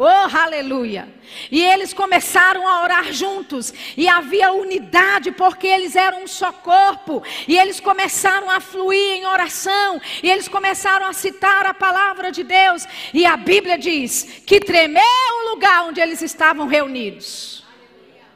Oh, 0.00 0.04
aleluia! 0.04 1.08
E 1.50 1.60
eles 1.60 1.92
começaram 1.92 2.68
a 2.68 2.84
orar 2.84 3.12
juntos, 3.12 3.74
e 3.96 4.06
havia 4.06 4.52
unidade, 4.52 5.32
porque 5.32 5.66
eles 5.66 5.96
eram 5.96 6.22
um 6.22 6.26
só 6.28 6.52
corpo, 6.52 7.20
e 7.48 7.58
eles 7.58 7.80
começaram 7.80 8.48
a 8.48 8.60
fluir 8.60 9.16
em 9.16 9.26
oração, 9.26 10.00
e 10.22 10.30
eles 10.30 10.46
começaram 10.46 11.04
a 11.04 11.12
citar 11.12 11.66
a 11.66 11.74
palavra 11.74 12.30
de 12.30 12.44
Deus, 12.44 12.86
e 13.12 13.26
a 13.26 13.36
Bíblia 13.36 13.76
diz 13.76 14.40
que 14.46 14.60
tremeu 14.60 15.02
o 15.42 15.50
lugar 15.50 15.88
onde 15.88 16.00
eles 16.00 16.22
estavam 16.22 16.68
reunidos. 16.68 17.64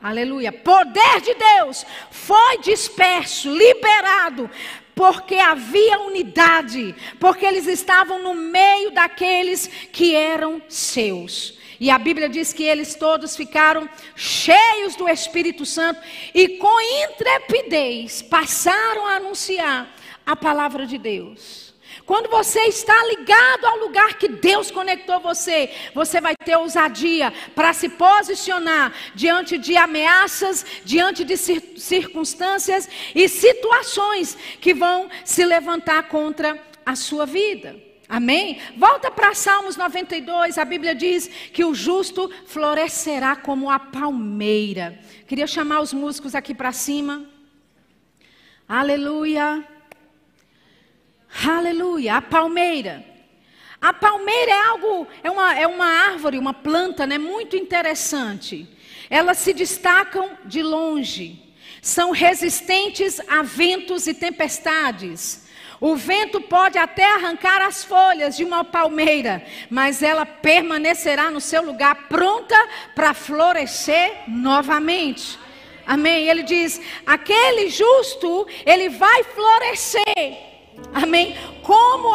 Aleluia. 0.02 0.50
Poder 0.50 1.20
de 1.20 1.32
Deus 1.32 1.86
foi 2.10 2.58
disperso, 2.58 3.48
liberado 3.54 4.50
porque 4.94 5.36
havia 5.36 6.00
unidade, 6.00 6.94
porque 7.18 7.44
eles 7.44 7.66
estavam 7.66 8.22
no 8.22 8.34
meio 8.34 8.90
daqueles 8.90 9.66
que 9.92 10.14
eram 10.14 10.60
seus. 10.68 11.58
E 11.78 11.90
a 11.90 11.98
Bíblia 11.98 12.28
diz 12.28 12.52
que 12.52 12.62
eles 12.62 12.94
todos 12.94 13.36
ficaram 13.36 13.88
cheios 14.14 14.94
do 14.94 15.08
Espírito 15.08 15.66
Santo 15.66 16.00
e 16.32 16.50
com 16.58 16.80
intrepidez 17.10 18.22
passaram 18.22 19.06
a 19.06 19.16
anunciar 19.16 19.92
a 20.24 20.36
palavra 20.36 20.86
de 20.86 20.96
Deus. 20.96 21.61
Quando 22.12 22.28
você 22.28 22.60
está 22.64 22.92
ligado 23.06 23.64
ao 23.64 23.78
lugar 23.78 24.18
que 24.18 24.28
Deus 24.28 24.70
conectou 24.70 25.18
você, 25.18 25.70
você 25.94 26.20
vai 26.20 26.36
ter 26.36 26.54
ousadia 26.58 27.32
para 27.54 27.72
se 27.72 27.88
posicionar 27.88 28.92
diante 29.14 29.56
de 29.56 29.78
ameaças, 29.78 30.62
diante 30.84 31.24
de 31.24 31.38
circunstâncias 31.38 32.86
e 33.14 33.26
situações 33.30 34.36
que 34.60 34.74
vão 34.74 35.08
se 35.24 35.42
levantar 35.42 36.02
contra 36.08 36.62
a 36.84 36.94
sua 36.94 37.24
vida. 37.24 37.82
Amém? 38.06 38.60
Volta 38.76 39.10
para 39.10 39.32
Salmos 39.32 39.78
92, 39.78 40.58
a 40.58 40.66
Bíblia 40.66 40.94
diz 40.94 41.28
que 41.28 41.64
o 41.64 41.74
justo 41.74 42.30
florescerá 42.44 43.36
como 43.36 43.70
a 43.70 43.78
palmeira. 43.78 45.00
Queria 45.26 45.46
chamar 45.46 45.80
os 45.80 45.94
músicos 45.94 46.34
aqui 46.34 46.54
para 46.54 46.72
cima. 46.72 47.24
Aleluia. 48.68 49.71
Aleluia, 51.40 52.16
a 52.16 52.22
palmeira. 52.22 53.04
A 53.80 53.92
palmeira 53.92 54.52
é 54.52 54.66
algo, 54.66 55.08
é 55.24 55.30
uma, 55.30 55.58
é 55.58 55.66
uma 55.66 55.86
árvore, 55.86 56.38
uma 56.38 56.54
planta 56.54 57.06
né, 57.06 57.18
muito 57.18 57.56
interessante. 57.56 58.68
Elas 59.10 59.38
se 59.38 59.52
destacam 59.52 60.30
de 60.44 60.62
longe, 60.62 61.42
são 61.80 62.12
resistentes 62.12 63.20
a 63.28 63.42
ventos 63.42 64.06
e 64.06 64.14
tempestades. 64.14 65.48
O 65.80 65.96
vento 65.96 66.40
pode 66.40 66.78
até 66.78 67.04
arrancar 67.12 67.60
as 67.60 67.82
folhas 67.82 68.36
de 68.36 68.44
uma 68.44 68.62
palmeira, 68.62 69.44
mas 69.68 70.00
ela 70.00 70.24
permanecerá 70.24 71.28
no 71.28 71.40
seu 71.40 71.64
lugar, 71.64 72.06
pronta 72.08 72.56
para 72.94 73.12
florescer 73.12 74.28
novamente. 74.28 75.36
Amém? 75.84 76.28
Ele 76.28 76.44
diz: 76.44 76.80
aquele 77.04 77.68
justo, 77.68 78.46
ele 78.64 78.90
vai 78.90 79.24
florescer 79.24 80.51
Amém? 80.94 81.36
Como 81.62 82.12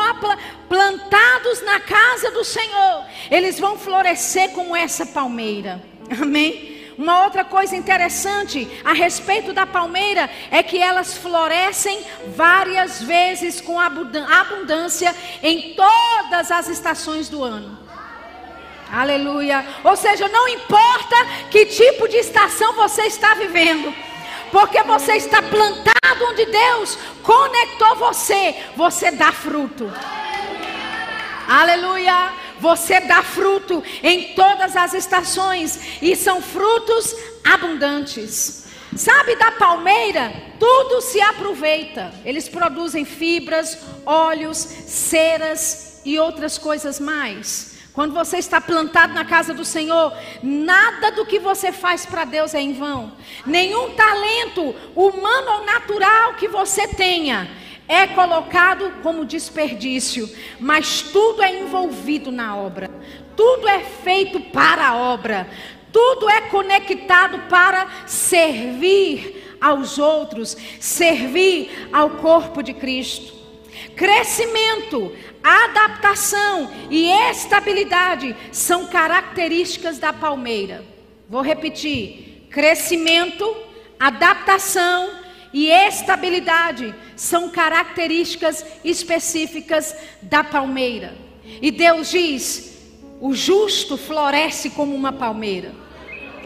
plantados 0.67 1.61
na 1.63 1.79
casa 1.79 2.31
do 2.31 2.43
Senhor, 2.43 3.05
eles 3.31 3.59
vão 3.59 3.77
florescer 3.77 4.51
como 4.51 4.75
essa 4.75 5.05
palmeira. 5.05 5.81
Amém? 6.21 6.77
Uma 6.97 7.25
outra 7.25 7.43
coisa 7.45 7.75
interessante 7.75 8.67
a 8.83 8.91
respeito 8.91 9.53
da 9.53 9.67
palmeira 9.67 10.29
é 10.49 10.63
que 10.63 10.79
elas 10.79 11.15
florescem 11.15 12.03
várias 12.35 13.03
vezes 13.03 13.61
com 13.61 13.79
abundância 13.79 15.15
em 15.43 15.75
todas 15.75 16.49
as 16.49 16.67
estações 16.67 17.29
do 17.29 17.43
ano. 17.43 17.77
Aleluia. 18.91 19.65
Ou 19.83 19.95
seja, 19.95 20.27
não 20.27 20.47
importa 20.47 21.15
que 21.51 21.67
tipo 21.67 22.07
de 22.07 22.17
estação 22.17 22.73
você 22.73 23.03
está 23.03 23.35
vivendo. 23.35 23.93
Porque 24.51 24.81
você 24.83 25.13
está 25.13 25.41
plantado 25.41 26.25
onde 26.29 26.45
Deus 26.45 26.97
conectou 27.23 27.95
você, 27.95 28.55
você 28.75 29.11
dá 29.11 29.31
fruto. 29.31 29.91
Aleluia. 31.47 32.33
Você 32.59 32.99
dá 33.01 33.21
fruto 33.21 33.83
em 34.01 34.33
todas 34.33 34.75
as 34.75 34.93
estações 34.93 36.01
e 36.01 36.15
são 36.15 36.41
frutos 36.41 37.15
abundantes. 37.43 38.65
Sabe 38.95 39.35
da 39.35 39.51
palmeira? 39.51 40.33
Tudo 40.59 41.01
se 41.01 41.21
aproveita. 41.21 42.11
Eles 42.25 42.49
produzem 42.49 43.05
fibras, 43.05 43.77
óleos, 44.05 44.57
ceras 44.57 46.01
e 46.03 46.17
outras 46.17 46.57
coisas 46.57 46.99
mais. 46.99 47.76
Quando 47.97 48.13
você 48.13 48.37
está 48.37 48.61
plantado 48.61 49.15
na 49.15 49.25
casa 49.25 49.55
do 49.55 49.65
Senhor, 49.65 50.13
nada 50.43 51.09
do 51.13 51.25
que 51.25 51.39
você 51.39 51.71
faz 51.71 52.05
para 52.05 52.25
Deus 52.25 52.53
é 52.53 52.61
em 52.61 52.71
vão. 52.71 53.11
Nenhum 53.43 53.95
talento 53.95 54.75
humano 54.95 55.51
ou 55.53 55.65
natural 55.65 56.35
que 56.35 56.47
você 56.47 56.87
tenha 56.87 57.49
é 57.87 58.05
colocado 58.05 59.01
como 59.01 59.25
desperdício, 59.25 60.29
mas 60.59 61.01
tudo 61.01 61.41
é 61.41 61.59
envolvido 61.59 62.31
na 62.31 62.55
obra. 62.55 62.87
Tudo 63.35 63.67
é 63.67 63.79
feito 63.79 64.39
para 64.41 64.89
a 64.89 64.95
obra. 64.95 65.49
Tudo 65.91 66.29
é 66.29 66.41
conectado 66.41 67.49
para 67.49 67.87
servir 68.05 69.57
aos 69.59 69.97
outros, 69.97 70.55
servir 70.79 71.89
ao 71.91 72.11
corpo 72.11 72.61
de 72.61 72.75
Cristo. 72.75 73.36
Crescimento, 73.97 75.11
adaptação 75.43 76.71
e 76.87 77.09
estabilidade 77.09 78.35
são 78.51 78.85
características 78.85 79.97
da 79.97 80.13
palmeira. 80.13 80.85
Vou 81.27 81.41
repetir: 81.41 82.47
crescimento, 82.51 83.57
adaptação 83.99 85.09
e 85.51 85.71
estabilidade 85.71 86.93
são 87.15 87.49
características 87.49 88.63
específicas 88.83 89.95
da 90.21 90.43
palmeira. 90.43 91.17
E 91.59 91.71
Deus 91.71 92.11
diz: 92.11 92.77
o 93.19 93.33
justo 93.33 93.97
floresce 93.97 94.69
como 94.69 94.93
uma 94.93 95.11
palmeira. 95.11 95.73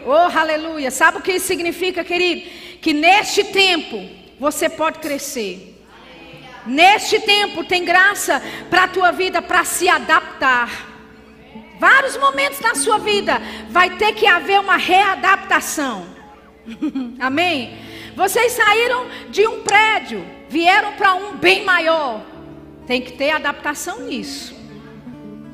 Oh, 0.06 0.38
aleluia. 0.38 0.90
Sabe 0.90 1.18
o 1.18 1.20
que 1.20 1.32
isso 1.32 1.48
significa, 1.48 2.02
querido? 2.02 2.48
Que 2.80 2.94
neste 2.94 3.44
tempo 3.44 4.08
você 4.40 4.70
pode 4.70 5.00
crescer. 5.00 5.71
Neste 6.66 7.20
tempo 7.20 7.64
tem 7.64 7.84
graça 7.84 8.42
para 8.70 8.84
a 8.84 8.88
tua 8.88 9.10
vida 9.10 9.42
para 9.42 9.64
se 9.64 9.88
adaptar. 9.88 10.92
Vários 11.78 12.16
momentos 12.16 12.60
na 12.60 12.74
sua 12.74 12.98
vida 12.98 13.40
vai 13.68 13.90
ter 13.96 14.12
que 14.14 14.26
haver 14.26 14.60
uma 14.60 14.76
readaptação. 14.76 16.06
Amém? 17.18 17.76
Vocês 18.14 18.52
saíram 18.52 19.06
de 19.30 19.46
um 19.46 19.62
prédio, 19.62 20.24
vieram 20.48 20.92
para 20.92 21.14
um 21.14 21.36
bem 21.36 21.64
maior. 21.64 22.20
Tem 22.86 23.00
que 23.00 23.12
ter 23.12 23.30
adaptação 23.30 24.00
nisso. 24.00 24.54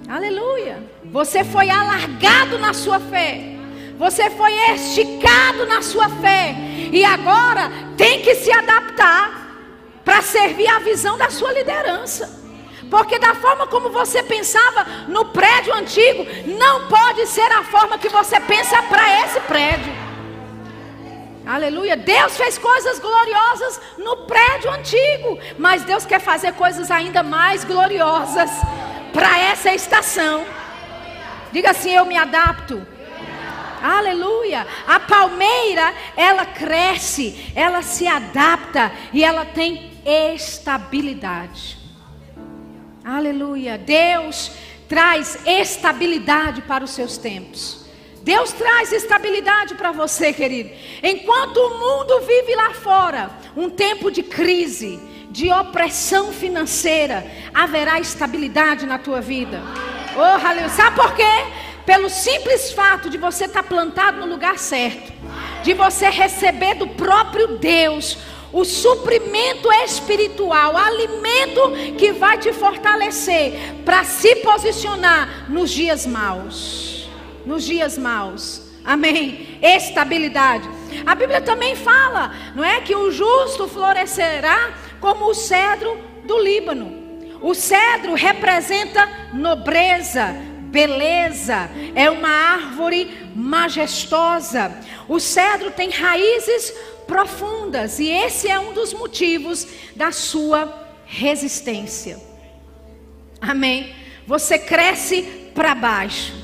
Aleluia. 0.08 0.82
Você 1.04 1.44
foi 1.44 1.70
alargado 1.70 2.58
na 2.58 2.74
sua 2.74 2.98
fé. 2.98 3.54
Você 3.98 4.30
foi 4.30 4.52
esticado 4.72 5.66
na 5.66 5.82
sua 5.82 6.08
fé. 6.08 6.54
E 6.92 7.04
agora 7.04 7.70
tem 7.96 8.22
que 8.22 8.34
se 8.34 8.50
adaptar 8.50 9.37
para 10.08 10.22
servir 10.22 10.66
a 10.68 10.78
visão 10.78 11.18
da 11.18 11.28
sua 11.28 11.52
liderança. 11.52 12.40
Porque 12.90 13.18
da 13.18 13.34
forma 13.34 13.66
como 13.66 13.90
você 13.90 14.22
pensava 14.22 14.86
no 15.06 15.26
prédio 15.26 15.74
antigo, 15.74 16.26
não 16.58 16.88
pode 16.88 17.26
ser 17.26 17.52
a 17.52 17.62
forma 17.64 17.98
que 17.98 18.08
você 18.08 18.40
pensa 18.40 18.82
para 18.84 19.26
esse 19.26 19.38
prédio. 19.40 19.92
Aleluia. 21.46 21.94
Deus 21.94 22.38
fez 22.38 22.56
coisas 22.56 22.98
gloriosas 22.98 23.78
no 23.98 24.16
prédio 24.24 24.70
antigo, 24.70 25.38
mas 25.58 25.84
Deus 25.84 26.06
quer 26.06 26.20
fazer 26.20 26.54
coisas 26.54 26.90
ainda 26.90 27.22
mais 27.22 27.62
gloriosas 27.62 28.50
para 29.12 29.38
essa 29.38 29.74
estação. 29.74 30.42
Diga 31.52 31.72
assim: 31.72 31.92
eu 31.92 32.06
me 32.06 32.16
adapto. 32.16 32.80
Aleluia. 33.82 34.66
A 34.86 35.00
palmeira, 35.00 35.92
ela 36.16 36.46
cresce, 36.46 37.52
ela 37.54 37.82
se 37.82 38.06
adapta 38.06 38.90
e 39.12 39.22
ela 39.22 39.44
tem 39.44 39.97
estabilidade. 40.08 41.76
Aleluia. 43.04 43.76
Deus 43.76 44.50
traz 44.88 45.38
estabilidade 45.46 46.62
para 46.62 46.82
os 46.82 46.92
seus 46.92 47.18
tempos. 47.18 47.86
Deus 48.22 48.52
traz 48.52 48.90
estabilidade 48.90 49.74
para 49.74 49.92
você, 49.92 50.32
querido. 50.32 50.70
Enquanto 51.02 51.58
o 51.58 51.78
mundo 51.78 52.20
vive 52.26 52.54
lá 52.54 52.72
fora, 52.72 53.30
um 53.54 53.68
tempo 53.68 54.10
de 54.10 54.22
crise, 54.22 54.98
de 55.30 55.52
opressão 55.52 56.32
financeira, 56.32 57.26
haverá 57.52 58.00
estabilidade 58.00 58.86
na 58.86 58.98
tua 58.98 59.20
vida. 59.20 59.62
Oh, 60.16 60.46
aleluia. 60.46 60.70
Sabe 60.70 60.96
por 60.96 61.14
quê? 61.14 61.22
Pelo 61.84 62.08
simples 62.08 62.72
fato 62.72 63.08
de 63.08 63.18
você 63.18 63.44
estar 63.44 63.62
plantado 63.62 64.20
no 64.20 64.26
lugar 64.26 64.58
certo, 64.58 65.12
de 65.62 65.74
você 65.74 66.08
receber 66.08 66.74
do 66.74 66.88
próprio 66.88 67.58
Deus 67.58 68.18
o 68.52 68.64
suprimento 68.64 69.70
espiritual, 69.84 70.76
alimento 70.76 71.72
que 71.98 72.12
vai 72.12 72.38
te 72.38 72.52
fortalecer 72.52 73.74
para 73.84 74.04
se 74.04 74.36
posicionar 74.36 75.50
nos 75.50 75.70
dias 75.70 76.06
maus. 76.06 77.08
Nos 77.44 77.64
dias 77.64 77.98
maus. 77.98 78.62
Amém. 78.84 79.58
Estabilidade. 79.60 80.68
A 81.04 81.14
Bíblia 81.14 81.40
também 81.40 81.76
fala, 81.76 82.32
não 82.54 82.64
é 82.64 82.80
que 82.80 82.94
o 82.94 83.10
justo 83.10 83.68
florescerá 83.68 84.72
como 85.00 85.26
o 85.26 85.34
cedro 85.34 85.98
do 86.24 86.38
Líbano. 86.38 87.06
O 87.40 87.54
cedro 87.54 88.14
representa 88.14 89.08
nobreza, 89.32 90.34
beleza, 90.62 91.70
é 91.94 92.10
uma 92.10 92.28
árvore 92.28 93.30
majestosa. 93.34 94.74
O 95.06 95.20
cedro 95.20 95.70
tem 95.70 95.90
raízes 95.90 96.74
profundas 97.08 97.98
e 97.98 98.08
esse 98.08 98.48
é 98.48 98.60
um 98.60 98.72
dos 98.72 98.92
motivos 98.92 99.66
da 99.96 100.12
sua 100.12 100.86
resistência. 101.06 102.20
Amém. 103.40 103.94
Você 104.26 104.58
cresce 104.58 105.22
para 105.54 105.74
baixo. 105.74 106.34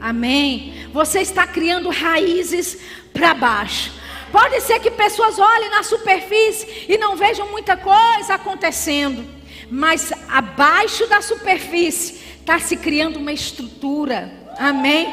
Amém. 0.00 0.88
Você 0.92 1.20
está 1.20 1.46
criando 1.46 1.90
raízes 1.90 2.78
para 3.12 3.34
baixo. 3.34 3.92
Pode 4.32 4.62
ser 4.62 4.80
que 4.80 4.90
pessoas 4.90 5.38
olhem 5.38 5.68
na 5.70 5.82
superfície 5.82 6.86
e 6.88 6.96
não 6.96 7.14
vejam 7.14 7.50
muita 7.50 7.76
coisa 7.76 8.34
acontecendo, 8.34 9.22
mas 9.70 10.10
abaixo 10.26 11.06
da 11.06 11.20
superfície 11.20 12.18
está 12.40 12.58
se 12.58 12.78
criando 12.78 13.18
uma 13.18 13.32
estrutura. 13.32 14.32
Amém? 14.58 15.06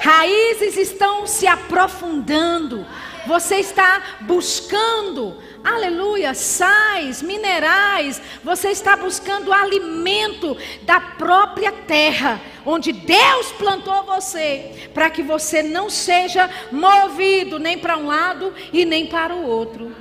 Raízes 0.00 0.76
estão 0.76 1.24
se 1.24 1.46
aprofundando. 1.46 2.84
Você 3.28 3.56
está 3.56 4.16
buscando, 4.22 5.36
aleluia, 5.62 6.32
sais, 6.32 7.20
minerais. 7.20 8.22
Você 8.42 8.68
está 8.70 8.96
buscando 8.96 9.52
alimento 9.52 10.56
da 10.80 10.98
própria 10.98 11.70
terra, 11.70 12.40
onde 12.64 12.90
Deus 12.90 13.52
plantou 13.52 14.02
você, 14.04 14.88
para 14.94 15.10
que 15.10 15.22
você 15.22 15.62
não 15.62 15.90
seja 15.90 16.48
movido 16.72 17.58
nem 17.58 17.76
para 17.76 17.98
um 17.98 18.06
lado 18.06 18.54
e 18.72 18.86
nem 18.86 19.04
para 19.04 19.34
o 19.34 19.46
outro. 19.46 19.94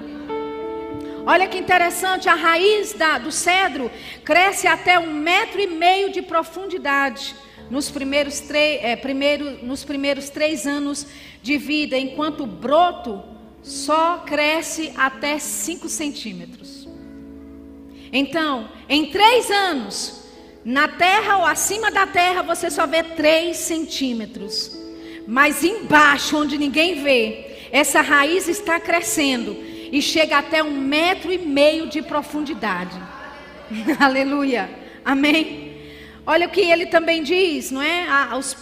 Olha 1.26 1.50
que 1.50 1.58
interessante, 1.58 2.30
a 2.30 2.34
raiz 2.34 2.94
da, 2.94 3.18
do 3.18 3.30
cedro 3.30 3.92
cresce 4.24 4.68
até 4.68 4.98
um 4.98 5.14
metro 5.14 5.60
e 5.60 5.68
meio 5.68 6.14
de 6.14 6.22
profundidade 6.22 7.36
nos 7.70 7.90
primeiros, 7.90 8.44
é, 8.52 8.96
primeiro, 8.96 9.66
nos 9.66 9.84
primeiros 9.84 10.30
três 10.30 10.66
anos 10.66 11.06
de 11.42 11.58
vida, 11.58 11.98
enquanto 11.98 12.44
o 12.44 12.48
broto 12.48 13.24
só 13.62 14.20
cresce 14.20 14.94
até 14.96 15.38
5 15.38 15.90
centímetros. 15.90 16.88
Então, 18.12 18.70
em 18.88 19.08
três 19.08 19.52
anos, 19.52 20.24
na 20.64 20.88
terra 20.88 21.38
ou 21.38 21.46
acima 21.46 21.92
da 21.92 22.08
terra, 22.08 22.42
você 22.42 22.70
só 22.70 22.88
vê 22.88 23.04
3 23.04 23.56
centímetros. 23.56 24.78
Mas 25.28 25.64
embaixo, 25.64 26.38
onde 26.38 26.58
ninguém 26.58 27.04
vê, 27.04 27.68
essa 27.72 28.02
raiz 28.02 28.48
está 28.48 28.80
crescendo 28.80 29.56
e 29.92 30.02
chega 30.02 30.38
até 30.38 30.64
um 30.64 30.72
metro 30.72 31.32
e 31.32 31.38
meio 31.38 31.88
de 31.88 32.02
profundidade. 32.02 32.98
Aleluia. 34.00 34.70
Amém. 35.04 35.67
Olha 36.28 36.46
o 36.46 36.52
que 36.52 36.62
ele 36.62 36.86
também 36.88 37.24
diz, 37.24 37.72
não 37.72 37.82
é? 37.82 38.06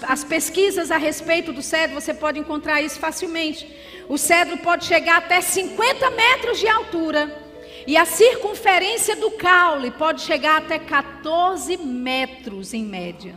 As 0.07 0.23
pesquisas 0.23 0.91
a 0.91 0.97
respeito 0.97 1.51
do 1.51 1.61
cedro, 1.61 1.99
você 1.99 2.13
pode 2.13 2.39
encontrar 2.39 2.81
isso 2.81 2.99
facilmente. 2.99 3.67
O 4.07 4.17
cedro 4.17 4.57
pode 4.57 4.85
chegar 4.85 5.17
até 5.17 5.41
50 5.41 6.11
metros 6.11 6.59
de 6.59 6.67
altura. 6.67 7.43
E 7.87 7.97
a 7.97 8.05
circunferência 8.05 9.15
do 9.15 9.31
caule 9.31 9.91
pode 9.91 10.21
chegar 10.21 10.57
até 10.57 10.79
14 10.79 11.75
metros 11.77 12.73
em 12.73 12.85
média. 12.85 13.35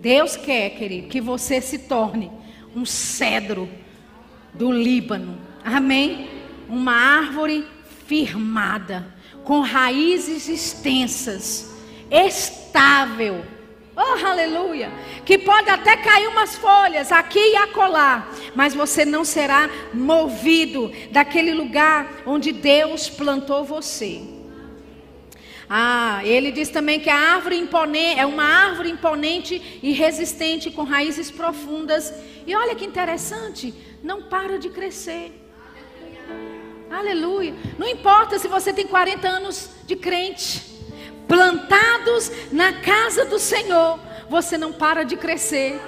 Deus 0.00 0.36
quer, 0.36 0.70
querido, 0.70 1.08
que 1.08 1.20
você 1.20 1.60
se 1.60 1.80
torne 1.80 2.30
um 2.74 2.86
cedro 2.86 3.68
do 4.54 4.72
Líbano. 4.72 5.38
Amém? 5.64 6.36
uma 6.68 6.92
árvore 6.92 7.66
firmada, 8.06 9.06
com 9.44 9.60
raízes 9.60 10.48
extensas, 10.48 11.74
estável. 12.76 13.42
Oh, 13.96 14.26
aleluia! 14.26 14.92
Que 15.24 15.38
pode 15.38 15.70
até 15.70 15.96
cair 15.96 16.28
umas 16.28 16.54
folhas 16.54 17.10
aqui 17.10 17.38
e 17.38 17.56
acolá, 17.56 18.28
mas 18.54 18.74
você 18.74 19.06
não 19.06 19.24
será 19.24 19.70
movido 19.94 20.92
daquele 21.10 21.54
lugar 21.54 22.22
onde 22.26 22.52
Deus 22.52 23.08
plantou 23.08 23.64
você. 23.64 24.20
Ah, 25.68 26.20
ele 26.22 26.52
diz 26.52 26.68
também 26.68 27.00
que 27.00 27.08
a 27.08 27.18
árvore 27.34 27.56
imponente 27.56 28.20
é 28.20 28.26
uma 28.26 28.44
árvore 28.44 28.90
imponente 28.90 29.80
e 29.82 29.92
resistente 29.92 30.70
com 30.70 30.84
raízes 30.84 31.30
profundas. 31.30 32.12
E 32.46 32.54
olha 32.54 32.74
que 32.74 32.84
interessante, 32.84 33.74
não 34.02 34.22
para 34.22 34.58
de 34.58 34.68
crescer. 34.68 35.32
Aleluia. 36.90 37.54
Não 37.78 37.88
importa 37.88 38.38
se 38.38 38.46
você 38.46 38.72
tem 38.72 38.86
40 38.86 39.26
anos 39.26 39.70
de 39.86 39.96
crente, 39.96 40.75
plantados 41.26 42.30
na 42.52 42.72
casa 42.74 43.24
do 43.24 43.38
Senhor, 43.38 43.98
você 44.28 44.56
não 44.56 44.72
para 44.72 45.04
de 45.04 45.16
crescer. 45.16 45.80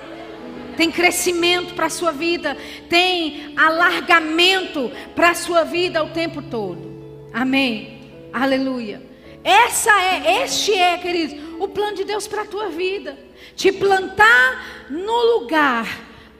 Tem 0.76 0.90
crescimento 0.90 1.74
para 1.74 1.86
a 1.86 1.90
sua 1.90 2.12
vida, 2.12 2.56
tem 2.88 3.52
alargamento 3.56 4.92
para 5.14 5.30
a 5.30 5.34
sua 5.34 5.64
vida 5.64 6.04
o 6.04 6.10
tempo 6.10 6.40
todo. 6.42 7.28
Amém. 7.32 8.28
Aleluia. 8.32 9.02
Essa 9.42 9.90
é, 9.90 10.44
este 10.44 10.74
é, 10.74 10.96
queridos, 10.98 11.36
o 11.58 11.68
plano 11.68 11.96
de 11.96 12.04
Deus 12.04 12.28
para 12.28 12.42
a 12.42 12.46
tua 12.46 12.68
vida. 12.68 13.18
Te 13.56 13.72
plantar 13.72 14.86
no 14.90 15.38
lugar 15.38 15.86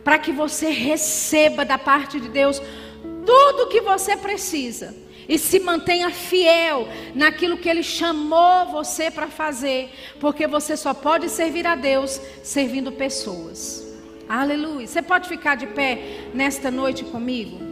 para 0.05 0.19
que 0.19 0.31
você 0.31 0.71
receba 0.71 1.65
da 1.65 1.77
parte 1.77 2.21
de 2.21 2.29
Deus 2.29 2.63
tudo 3.27 3.69
que 3.69 3.81
você 3.81 4.17
precisa. 4.17 4.95
E 5.29 5.39
se 5.39 5.61
mantenha 5.61 6.11
fiel 6.11 6.89
naquilo 7.15 7.59
que 7.59 7.69
Ele 7.69 7.83
chamou 7.83 8.67
você 8.67 9.11
para 9.11 9.29
fazer, 9.29 9.91
porque 10.19 10.47
você 10.47 10.77
só 10.77 10.95
pode 10.95 11.29
servir 11.29 11.67
a 11.67 11.75
Deus 11.75 12.19
servindo 12.43 12.91
pessoas. 12.91 13.87
Aleluia. 14.27 14.87
Você 14.87 15.03
pode 15.03 15.29
ficar 15.29 15.55
de 15.55 15.67
pé 15.67 16.31
nesta 16.33 16.71
noite 16.71 17.05
comigo? 17.05 17.68